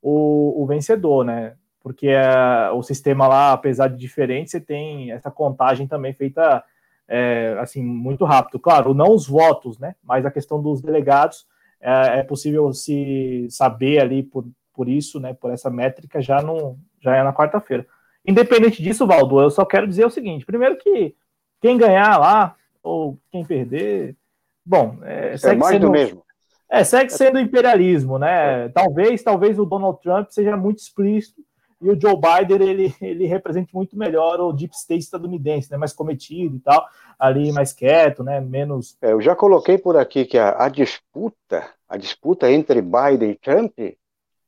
o, 0.00 0.62
o 0.62 0.66
vencedor, 0.66 1.24
né? 1.24 1.54
Porque 1.80 2.08
é, 2.08 2.70
o 2.70 2.82
sistema 2.82 3.26
lá, 3.26 3.52
apesar 3.52 3.88
de 3.88 3.96
diferente, 3.96 4.50
você 4.50 4.60
tem 4.60 5.10
essa 5.10 5.30
contagem 5.30 5.86
também 5.86 6.12
feita 6.12 6.62
é, 7.08 7.56
assim 7.58 7.82
muito 7.82 8.24
rápido. 8.24 8.58
Claro, 8.58 8.92
não 8.92 9.14
os 9.14 9.26
votos, 9.26 9.78
né? 9.78 9.94
Mas 10.04 10.26
a 10.26 10.30
questão 10.30 10.60
dos 10.60 10.82
delegados 10.82 11.46
é, 11.80 12.18
é 12.18 12.22
possível 12.22 12.72
se 12.74 13.46
saber 13.48 14.00
ali 14.00 14.22
por, 14.22 14.44
por 14.74 14.86
isso, 14.86 15.18
né? 15.18 15.32
Por 15.32 15.50
essa 15.50 15.70
métrica 15.70 16.20
já 16.20 16.42
no 16.42 16.78
já 17.00 17.16
é 17.16 17.22
na 17.22 17.32
quarta-feira. 17.32 17.86
Independente 18.26 18.82
disso, 18.82 19.06
Valdo, 19.06 19.40
eu 19.40 19.50
só 19.50 19.64
quero 19.64 19.86
dizer 19.86 20.04
o 20.04 20.10
seguinte: 20.10 20.44
primeiro 20.44 20.76
que 20.76 21.14
quem 21.60 21.78
ganhar 21.78 22.18
lá, 22.18 22.56
ou 22.82 23.18
quem 23.30 23.44
perder, 23.44 24.16
bom, 24.64 24.98
é, 25.02 25.34
é 25.34 25.36
segue 25.36 25.54
é 25.54 25.58
mais 25.58 25.72
sendo, 25.72 25.86
do 25.86 25.92
mesmo. 25.92 26.22
É, 26.68 26.84
segue 26.84 27.12
sendo 27.12 27.38
imperialismo, 27.38 28.18
né? 28.18 28.66
É. 28.66 28.68
Talvez, 28.68 29.22
talvez 29.22 29.58
o 29.58 29.64
Donald 29.64 30.00
Trump 30.00 30.28
seja 30.30 30.56
muito 30.56 30.78
explícito 30.78 31.40
e 31.80 31.90
o 31.90 32.00
Joe 32.00 32.16
Biden 32.16 32.68
ele, 32.68 32.94
ele 33.00 33.26
represente 33.26 33.74
muito 33.74 33.96
melhor 33.96 34.40
o 34.40 34.52
deep 34.52 34.74
state 34.74 35.04
estadunidense, 35.04 35.70
né? 35.70 35.76
Mais 35.76 35.92
cometido 35.92 36.56
e 36.56 36.60
tal, 36.60 36.84
ali 37.18 37.52
mais 37.52 37.72
quieto, 37.72 38.24
né? 38.24 38.40
Menos. 38.40 38.96
É, 39.00 39.12
eu 39.12 39.20
já 39.20 39.36
coloquei 39.36 39.78
por 39.78 39.96
aqui 39.96 40.24
que 40.24 40.38
a, 40.38 40.64
a 40.64 40.68
disputa, 40.68 41.68
a 41.88 41.96
disputa 41.96 42.50
entre 42.50 42.82
Biden 42.82 43.30
e 43.30 43.36
Trump 43.36 43.72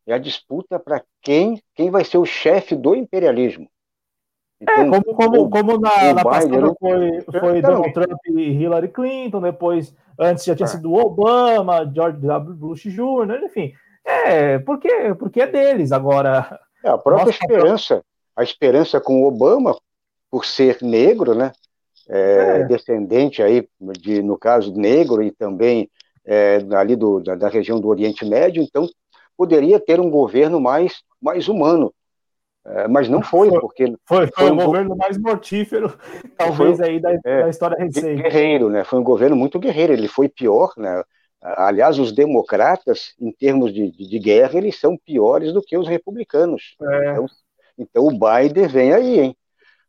é 0.08 0.14
a 0.14 0.18
disputa 0.18 0.78
para 0.78 1.02
quem, 1.22 1.62
quem 1.74 1.90
vai 1.90 2.04
ser 2.04 2.18
o 2.18 2.24
chefe 2.24 2.74
do 2.74 2.94
imperialismo. 2.94 3.68
É, 4.60 4.64
então, 4.64 4.82
é, 4.82 5.02
como, 5.02 5.14
como, 5.14 5.50
como 5.50 5.78
na, 5.78 6.14
na 6.14 6.24
passada 6.24 6.74
foi, 6.80 7.20
foi 7.22 7.62
Donald 7.62 7.92
Trump 7.92 8.18
e 8.26 8.42
Hillary 8.50 8.88
Clinton, 8.88 9.40
depois, 9.40 9.94
antes 10.18 10.44
já 10.44 10.56
tinha 10.56 10.66
é. 10.66 10.68
sido 10.68 10.94
Obama, 10.94 11.90
George 11.94 12.18
W. 12.18 12.54
Bush 12.54 12.82
Jr., 12.84 13.40
enfim. 13.44 13.72
É, 14.04 14.58
porque, 14.60 15.14
porque 15.18 15.42
é 15.42 15.46
deles 15.46 15.92
agora. 15.92 16.58
É, 16.82 16.88
a 16.88 16.98
própria 16.98 17.26
Nossa, 17.26 17.38
esperança, 17.38 18.04
a 18.34 18.42
esperança 18.42 19.00
com 19.00 19.22
o 19.22 19.28
Obama, 19.28 19.76
por 20.30 20.44
ser 20.44 20.78
negro, 20.82 21.34
né? 21.34 21.52
É, 22.08 22.60
é. 22.60 22.64
descendente 22.64 23.42
aí, 23.42 23.68
de, 24.00 24.22
no 24.22 24.38
caso, 24.38 24.74
negro 24.74 25.22
e 25.22 25.30
também 25.30 25.90
é, 26.24 26.58
ali 26.74 26.96
do, 26.96 27.20
da, 27.20 27.34
da, 27.34 27.48
região 27.48 27.78
do 27.78 27.88
Oriente 27.88 28.24
Médio, 28.24 28.62
então 28.62 28.88
poderia 29.38 29.78
ter 29.78 30.00
um 30.00 30.10
governo 30.10 30.60
mais, 30.60 31.00
mais 31.22 31.46
humano. 31.46 31.94
É, 32.66 32.88
mas 32.88 33.08
não 33.08 33.22
foi, 33.22 33.48
porque. 33.50 33.94
Foi, 34.04 34.26
foi, 34.26 34.30
foi 34.32 34.50
um 34.50 34.56
governo 34.56 34.96
mais 34.96 35.16
mortífero, 35.16 35.96
talvez, 36.36 36.76
foi, 36.76 36.88
aí 36.88 37.00
da, 37.00 37.12
é, 37.24 37.42
da, 37.42 37.48
história 37.48 37.78
recente. 37.78 38.20
Guerreiro, 38.20 38.68
né? 38.68 38.84
Foi 38.84 38.98
um 38.98 39.04
governo 39.04 39.36
muito 39.36 39.58
guerreiro, 39.58 39.92
ele 39.92 40.08
foi 40.08 40.28
pior, 40.28 40.72
né? 40.76 41.02
Aliás, 41.40 42.00
os 42.00 42.10
democratas, 42.10 43.14
em 43.18 43.30
termos 43.30 43.72
de, 43.72 43.92
de, 43.92 44.08
de 44.08 44.18
guerra, 44.18 44.58
eles 44.58 44.78
são 44.78 44.98
piores 44.98 45.52
do 45.52 45.62
que 45.62 45.78
os 45.78 45.86
republicanos. 45.86 46.76
É. 46.82 47.12
Então, 47.12 47.26
então, 47.78 48.06
o 48.06 48.10
Biden 48.10 48.66
vem 48.66 48.92
aí, 48.92 49.20
hein? 49.20 49.36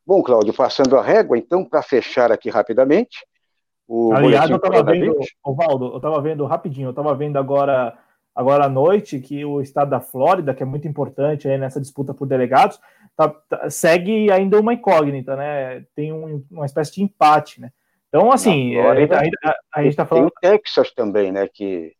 Bom, 0.06 0.22
Cláudio, 0.22 0.54
passando 0.54 0.96
a 0.96 1.02
régua, 1.02 1.38
então, 1.38 1.66
para 1.66 1.82
fechar 1.82 2.32
aqui 2.32 2.52
rapidamente. 2.52 3.26
O 3.88 4.14
Aliás, 4.14 4.48
eu 4.48 4.58
estava 4.58 4.84
vendo, 4.84 5.16
Valdo, 5.44 5.86
eu 5.88 5.98
estava 5.98 6.22
vendo 6.22 6.46
rapidinho, 6.46 6.88
eu 6.88 6.92
estava 6.92 7.16
vendo 7.16 7.38
agora 7.38 7.98
agora 8.40 8.68
à 8.68 8.70
noite 8.70 9.20
que 9.20 9.44
o 9.44 9.60
estado 9.60 9.90
da 9.91 9.99
Flórida, 9.99 10.53
que 10.53 10.64
é 10.64 10.66
muito 10.66 10.88
importante 10.88 11.45
aí 11.45 11.57
nessa 11.57 11.82
disputa 11.82 12.14
por 12.14 12.26
delegados, 12.26 12.80
tá, 13.14 13.28
tá, 13.28 13.70
segue 13.70 14.32
ainda 14.32 14.57
uma 14.57 14.74
incógnita, 14.74 15.36
né? 15.36 15.84
Tem 15.94 16.14
um, 16.14 16.41
uma 16.49 16.66
espécie 16.66 16.94
de 16.94 17.03
empate, 17.03 17.60
né? 17.60 17.70
Então, 18.07 18.32
assim, 18.32 18.76
Flórida, 18.76 19.18
a, 19.18 19.53
a, 19.76 19.84
gente 19.84 19.91
está 19.91 20.06
falando. 20.06 20.32
Tem 20.41 20.52
o 20.52 20.53
Texas 20.53 20.94
também, 20.94 21.34
né? 21.34 21.49
Que 21.53 21.91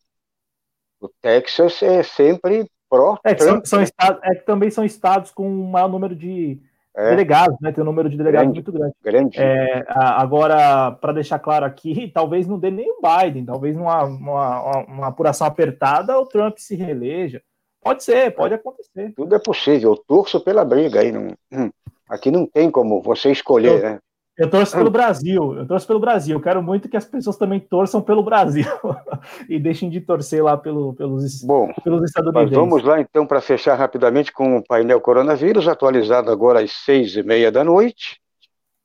o 1.02 1.10
Texas 1.22 1.84
é 1.84 2.03
sempre 2.03 2.72
pró. 2.90 3.18
É, 3.22 3.36
que 3.36 3.44
são, 3.44 3.61
são 3.66 3.84
estados, 3.84 4.22
é 4.24 4.34
que 4.34 4.45
também 4.45 4.72
são 4.72 4.86
estados 4.86 5.32
com 5.32 5.45
um 5.45 5.70
maior 5.70 5.90
número 5.90 6.16
de 6.16 6.57
é. 6.95 7.10
delegados, 7.11 7.57
né? 7.61 7.72
Tem 7.72 7.82
um 7.82 7.86
número 7.86 8.10
de 8.10 8.18
delegados 8.18 8.52
grande, 8.52 8.57
muito 8.57 8.72
grande. 8.72 8.95
grande. 9.03 9.40
É, 9.40 9.86
agora, 9.88 10.91
para 10.91 11.14
deixar 11.14 11.40
claro 11.40 11.66
aqui, 11.66 12.10
talvez 12.14 12.48
não 12.48 12.60
dê 12.60 12.72
nem 12.72 12.91
o 12.91 12.99
Biden, 13.02 13.45
talvez 13.45 13.76
numa 13.76 14.03
uma, 14.03 14.84
uma 14.86 15.07
apuração 15.07 15.48
apertada 15.48 16.20
o 16.20 16.26
Trump 16.26 16.57
se 16.57 16.76
reeleja. 16.76 17.41
Pode 17.82 18.03
ser, 18.03 18.36
pode 18.36 18.53
acontecer. 18.53 19.14
Tudo 19.16 19.36
é 19.36 19.40
possível. 19.40 19.91
Eu 19.91 19.95
torço 19.95 20.40
pela 20.41 20.66
briga 20.66 20.99
aí. 20.99 21.11
Não, 21.11 21.30
hum, 21.52 21.70
aqui 22.10 22.30
não 22.30 22.45
tem 22.45 22.70
como 22.70 23.02
você 23.02 23.32
escolher, 23.32 23.78
eu, 23.78 23.82
né? 23.82 23.99
Eu 24.40 24.49
torço 24.49 24.74
pelo 24.74 24.90
Brasil, 24.90 25.57
eu 25.57 25.68
torço 25.68 25.86
pelo 25.86 25.99
Brasil. 25.99 26.38
Eu 26.38 26.41
quero 26.41 26.64
muito 26.64 26.88
que 26.88 26.95
as 26.95 27.03
pessoas 27.03 27.36
também 27.36 27.60
torçam 27.60 28.02
pelo 28.02 28.24
Brasil 28.24 28.66
e 29.49 29.60
deixem 29.60 29.90
de 29.90 29.99
torcer 29.99 30.41
lá 30.41 30.56
pelo, 30.56 30.94
pelos, 30.94 31.44
Bom, 31.44 31.74
pelos 31.84 32.02
estadunidenses. 32.03 32.56
vamos 32.56 32.82
lá 32.82 33.02
então 33.02 33.28
para 33.28 33.41
fechar 33.41 33.76
rapidamente 33.76 34.32
com 34.32 34.56
o 34.56 34.64
painel 34.64 35.02
coronavírus, 35.02 35.68
atualizado 35.68 36.32
agora 36.32 36.61
às 36.61 36.72
seis 36.72 37.18
e 37.18 37.22
meia 37.22 37.52
da 37.52 37.66
noite. 37.66 38.22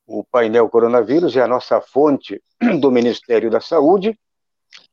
O 0.05 0.25
painel 0.25 0.67
coronavírus 0.67 1.37
é 1.37 1.41
a 1.41 1.47
nossa 1.47 1.79
fonte 1.79 2.43
do 2.81 2.91
Ministério 2.91 3.49
da 3.49 3.61
Saúde. 3.61 4.19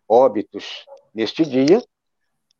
óbitos 0.06 0.84
neste 1.14 1.46
dia, 1.46 1.82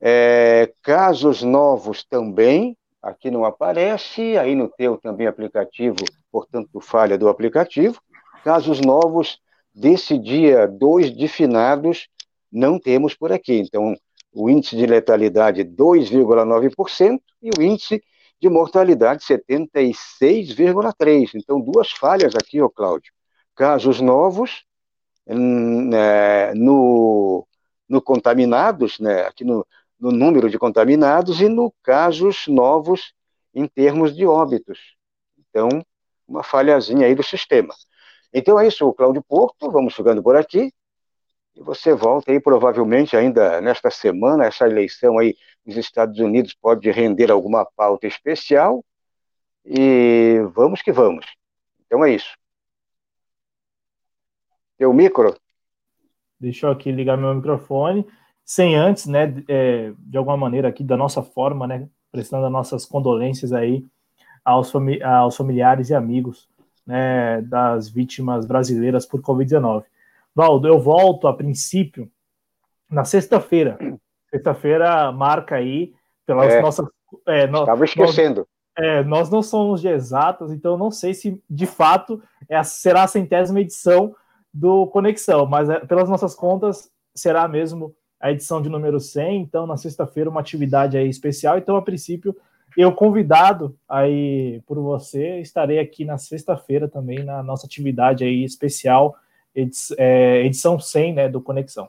é, 0.01 0.73
casos 0.83 1.43
novos 1.43 2.03
também, 2.03 2.75
aqui 3.07 3.31
não 3.31 3.45
aparece, 3.45 4.37
aí 4.37 4.55
no 4.55 4.69
teu 4.69 4.99
também 4.99 5.27
aplicativo, 5.27 5.97
portanto, 6.31 6.81
falha 6.81 7.17
do 7.17 7.29
aplicativo. 7.29 8.01
Casos 8.45 8.81
novos 8.81 9.39
desse 9.75 10.19
dia 10.19 10.67
2 10.67 11.17
de 11.17 11.29
finados 11.29 12.09
não 12.51 12.79
temos 12.79 13.15
por 13.15 13.33
aqui. 13.33 13.55
Então, 13.55 13.95
o 14.33 14.51
índice 14.51 14.77
de 14.77 14.87
letalidade 14.87 15.65
2,9% 15.65 17.21
e 17.43 17.51
o 17.57 17.63
índice 17.63 18.03
de 18.41 18.49
mortalidade 18.49 19.25
76,3%. 19.25 21.31
Então, 21.35 21.61
duas 21.61 21.91
falhas 21.91 22.35
aqui, 22.35 22.61
ó, 22.61 22.69
Cláudio. 22.69 23.13
Casos 23.55 24.01
novos 24.01 24.65
hum, 25.27 25.91
é, 25.95 26.53
no, 26.55 27.47
no 27.89 28.03
contaminados, 28.03 28.99
né, 28.99 29.23
aqui 29.23 29.45
no, 29.45 29.67
no 29.99 30.11
número 30.11 30.51
de 30.51 30.59
contaminados 30.59 31.41
e 31.41 31.49
no 31.49 31.73
casos 31.83 32.47
novos 32.47 33.15
em 33.55 33.67
termos 33.67 34.15
de 34.15 34.27
óbitos. 34.27 34.97
Então, 35.39 35.69
uma 36.29 36.43
falhazinha 36.43 37.07
aí 37.07 37.15
do 37.15 37.23
sistema. 37.23 37.75
Então 38.33 38.59
é 38.61 38.67
isso, 38.67 38.93
Cláudio 38.93 39.23
Porto, 39.23 39.71
vamos 39.71 39.95
ficando 39.95 40.23
por 40.23 40.37
aqui. 40.37 40.73
E 41.55 41.63
você 41.63 41.95
volta 41.95 42.33
aí 42.33 42.39
provavelmente 42.39 43.17
ainda 43.17 43.61
nesta 43.63 43.91
semana, 43.91 44.45
essa 44.45 44.67
eleição 44.67 45.19
aí 45.19 45.35
nos 45.65 45.77
Estados 45.77 46.19
Unidos 46.19 46.55
pode 46.55 46.91
render 46.91 47.31
alguma 47.31 47.65
pauta 47.65 48.07
especial. 48.07 48.85
E 49.65 50.39
vamos 50.55 50.83
que 50.83 50.93
vamos. 50.93 51.25
Então 51.87 52.05
é 52.05 52.13
isso. 52.13 52.37
Teu 54.77 54.93
micro? 54.93 55.35
Deixa 56.39 56.67
eu 56.67 56.71
aqui 56.71 56.93
ligar 56.93 57.17
meu 57.17 57.35
microfone, 57.35 58.07
sem 58.47 58.77
antes, 58.77 59.07
né, 59.07 59.35
é, 59.49 59.93
de 59.99 60.17
alguma 60.17 60.37
maneira 60.37 60.69
aqui, 60.69 60.85
da 60.85 60.97
nossa 60.97 61.21
forma, 61.21 61.67
né, 61.67 61.89
prestando 62.13 62.47
as 62.47 62.53
nossas 62.53 62.87
condolências 62.87 63.53
aí 63.53 63.85
aos, 64.45 64.71
fami 64.71 65.03
aos 65.03 65.37
familiares 65.37 65.91
e 65.91 65.95
amigos, 65.95 66.49
né, 66.87 67.43
das 67.43 67.89
vítimas 67.89 68.47
brasileiras 68.47 69.05
por 69.05 69.21
Covid-19. 69.21 69.83
Valdo, 70.33 70.69
eu 70.69 70.79
volto 70.79 71.27
a 71.27 71.35
princípio 71.35 72.09
na 72.89 73.05
sexta-feira. 73.05 73.77
Sexta-feira 74.31 75.11
marca 75.11 75.57
aí 75.57 75.93
pelas 76.25 76.55
é, 76.55 76.63
nossas. 76.63 76.87
É, 77.27 77.47
nós, 77.49 77.63
Estava 77.63 77.85
esquecendo. 77.85 78.47
Nós, 78.79 78.87
é, 78.87 79.03
nós 79.03 79.29
não 79.29 79.43
somos 79.43 79.81
de 79.81 79.89
exatas, 79.89 80.53
então 80.53 80.77
não 80.77 80.93
sei 80.93 81.15
se 81.15 81.43
de 81.51 81.67
fato 81.67 82.23
é 82.49 82.63
será 82.63 83.03
a 83.03 83.09
centésima 83.09 83.61
edição 83.61 84.15
do 84.55 84.87
Conexão, 84.87 85.47
mas 85.47 85.69
é, 85.69 85.81
pelas 85.81 86.09
nossas 86.09 86.35
contas 86.35 86.91
será 87.15 87.49
mesmo 87.49 87.95
a 88.21 88.33
edição 88.33 88.61
de 88.61 88.69
número 88.69 88.99
100. 88.99 89.43
Então, 89.43 89.67
na 89.67 89.77
sexta-feira, 89.77 90.31
uma 90.31 90.41
atividade 90.41 90.97
aí 90.97 91.09
especial. 91.09 91.59
Então, 91.59 91.77
a 91.77 91.83
princípio, 91.83 92.35
eu 92.77 92.93
convidado 92.93 93.75
aí 93.89 94.61
por 94.67 94.79
você, 94.79 95.41
estarei 95.41 95.79
aqui 95.79 96.05
na 96.05 96.19
sexta-feira 96.19 96.87
também 96.87 97.25
na 97.25 97.43
nossa 97.43 97.67
atividade 97.67 98.23
aí 98.23 98.45
especial, 98.45 99.17
é, 99.97 100.43
edição 100.45 100.79
100 100.79 101.15
né, 101.15 101.29
do 101.29 101.41
Conexão. 101.41 101.89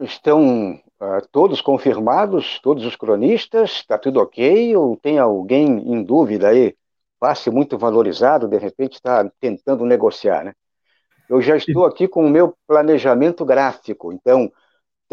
Estão 0.00 0.72
uh, 1.00 1.28
todos 1.30 1.60
confirmados, 1.60 2.58
todos 2.60 2.84
os 2.84 2.96
cronistas, 2.96 3.70
está 3.70 3.96
tudo 3.96 4.20
ok? 4.20 4.76
Ou 4.76 4.96
tem 4.96 5.20
alguém 5.20 5.66
em 5.66 6.02
dúvida 6.02 6.48
aí? 6.48 6.74
Passe 7.20 7.48
muito 7.48 7.78
valorizado, 7.78 8.48
de 8.48 8.58
repente 8.58 8.94
está 8.94 9.30
tentando 9.40 9.86
negociar, 9.86 10.44
né? 10.44 10.52
Eu 11.30 11.40
já 11.40 11.56
estou 11.56 11.86
aqui 11.86 12.08
com 12.08 12.26
o 12.26 12.28
meu 12.28 12.54
planejamento 12.66 13.44
gráfico, 13.44 14.12
então, 14.12 14.52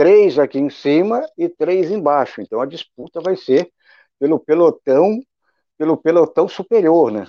três 0.02 0.40
aqui 0.40 0.58
em 0.58 0.72
cima 0.72 1.24
e 1.38 1.48
três 1.48 1.92
embaixo. 1.92 2.42
Então, 2.42 2.60
a 2.60 2.66
disputa 2.66 3.22
vai 3.22 3.36
ser 3.36 3.72
pelo 4.20 4.40
pelotão, 4.40 5.22
pelo 5.78 5.96
pelotão 5.96 6.48
superior, 6.48 7.12
né? 7.12 7.28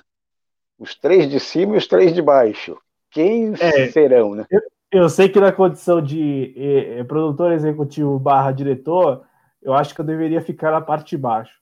Os 0.79 0.95
três 0.95 1.29
de 1.29 1.39
cima 1.39 1.75
e 1.75 1.77
os 1.77 1.85
três 1.85 2.11
de 2.15 2.19
baixo. 2.19 2.75
Quem 3.11 3.53
é, 3.59 3.91
serão, 3.91 4.33
né? 4.33 4.47
Eu, 4.49 4.61
eu 4.91 5.07
sei 5.07 5.29
que 5.29 5.39
na 5.39 5.51
condição 5.51 6.01
de 6.01 6.51
eh, 6.57 7.03
produtor 7.03 7.51
executivo 7.51 8.17
barra 8.17 8.51
diretor, 8.51 9.23
eu 9.61 9.75
acho 9.75 9.93
que 9.93 10.01
eu 10.01 10.05
deveria 10.05 10.41
ficar 10.41 10.71
na 10.71 10.81
parte 10.81 11.11
de 11.11 11.17
baixo, 11.19 11.53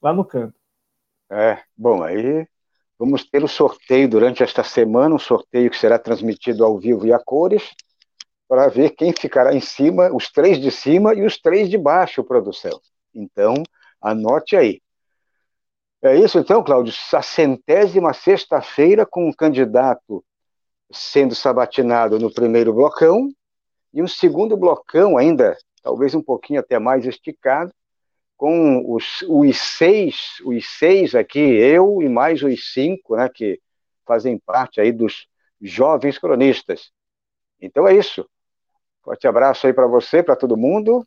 lá 0.00 0.12
no 0.12 0.24
canto. 0.24 0.54
É, 1.32 1.58
bom, 1.76 2.00
aí 2.00 2.46
vamos 2.96 3.24
ter 3.24 3.42
o 3.42 3.48
sorteio 3.48 4.08
durante 4.08 4.44
esta 4.44 4.62
semana, 4.62 5.16
um 5.16 5.18
sorteio 5.18 5.68
que 5.68 5.76
será 5.76 5.98
transmitido 5.98 6.64
ao 6.64 6.78
vivo 6.78 7.04
e 7.08 7.12
a 7.12 7.18
cores, 7.18 7.74
para 8.50 8.66
ver 8.66 8.90
quem 8.96 9.12
ficará 9.12 9.54
em 9.54 9.60
cima, 9.60 10.12
os 10.12 10.28
três 10.28 10.60
de 10.60 10.72
cima 10.72 11.14
e 11.14 11.24
os 11.24 11.38
três 11.38 11.70
de 11.70 11.78
baixo, 11.78 12.24
produção. 12.24 12.80
Então, 13.14 13.54
anote 14.02 14.56
aí. 14.56 14.82
É 16.02 16.16
isso 16.16 16.36
então, 16.36 16.60
Cláudio, 16.60 16.92
a 17.12 17.22
centésima 17.22 18.12
sexta-feira 18.12 19.06
com 19.06 19.28
um 19.28 19.32
candidato 19.32 20.24
sendo 20.90 21.32
sabatinado 21.32 22.18
no 22.18 22.34
primeiro 22.34 22.72
blocão, 22.72 23.30
e 23.94 24.02
um 24.02 24.08
segundo 24.08 24.56
blocão 24.56 25.16
ainda, 25.16 25.56
talvez 25.80 26.12
um 26.16 26.22
pouquinho 26.22 26.58
até 26.58 26.76
mais 26.76 27.06
esticado, 27.06 27.72
com 28.36 28.82
os, 28.92 29.22
os 29.28 29.58
seis, 29.58 30.40
os 30.44 30.66
seis 30.76 31.14
aqui, 31.14 31.38
eu 31.38 32.02
e 32.02 32.08
mais 32.08 32.42
os 32.42 32.72
cinco, 32.72 33.14
né, 33.14 33.30
que 33.32 33.60
fazem 34.04 34.40
parte 34.40 34.80
aí 34.80 34.90
dos 34.90 35.28
jovens 35.62 36.18
cronistas. 36.18 36.90
Então 37.60 37.86
é 37.86 37.94
isso. 37.94 38.28
Forte 39.02 39.26
abraço 39.26 39.66
aí 39.66 39.72
para 39.72 39.86
você, 39.86 40.22
para 40.22 40.36
todo 40.36 40.56
mundo. 40.56 41.06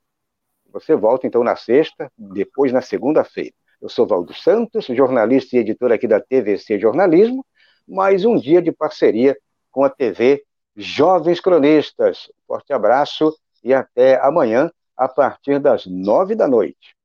Você 0.72 0.96
volta 0.96 1.28
então 1.28 1.44
na 1.44 1.56
sexta, 1.56 2.12
depois 2.18 2.72
na 2.72 2.82
segunda-feira. 2.82 3.54
Eu 3.80 3.88
sou 3.88 4.08
Valdo 4.08 4.34
Santos, 4.34 4.86
jornalista 4.86 5.56
e 5.56 5.60
editor 5.60 5.92
aqui 5.92 6.08
da 6.08 6.20
TVC 6.20 6.80
Jornalismo, 6.80 7.46
mais 7.88 8.26
um 8.26 8.36
dia 8.36 8.62
de 8.62 8.72
parceria 8.72 9.38
com 9.72 9.84
a 9.84 9.90
TV 9.90 10.44
Jovens 10.76 11.40
Cronistas. 11.40 12.32
Forte 12.48 12.74
abraço 12.74 13.36
e 13.64 13.74
até 13.74 14.20
amanhã, 14.20 14.72
a 14.98 15.08
partir 15.08 15.60
das 15.60 15.86
nove 15.86 16.34
da 16.34 16.48
noite. 16.48 16.96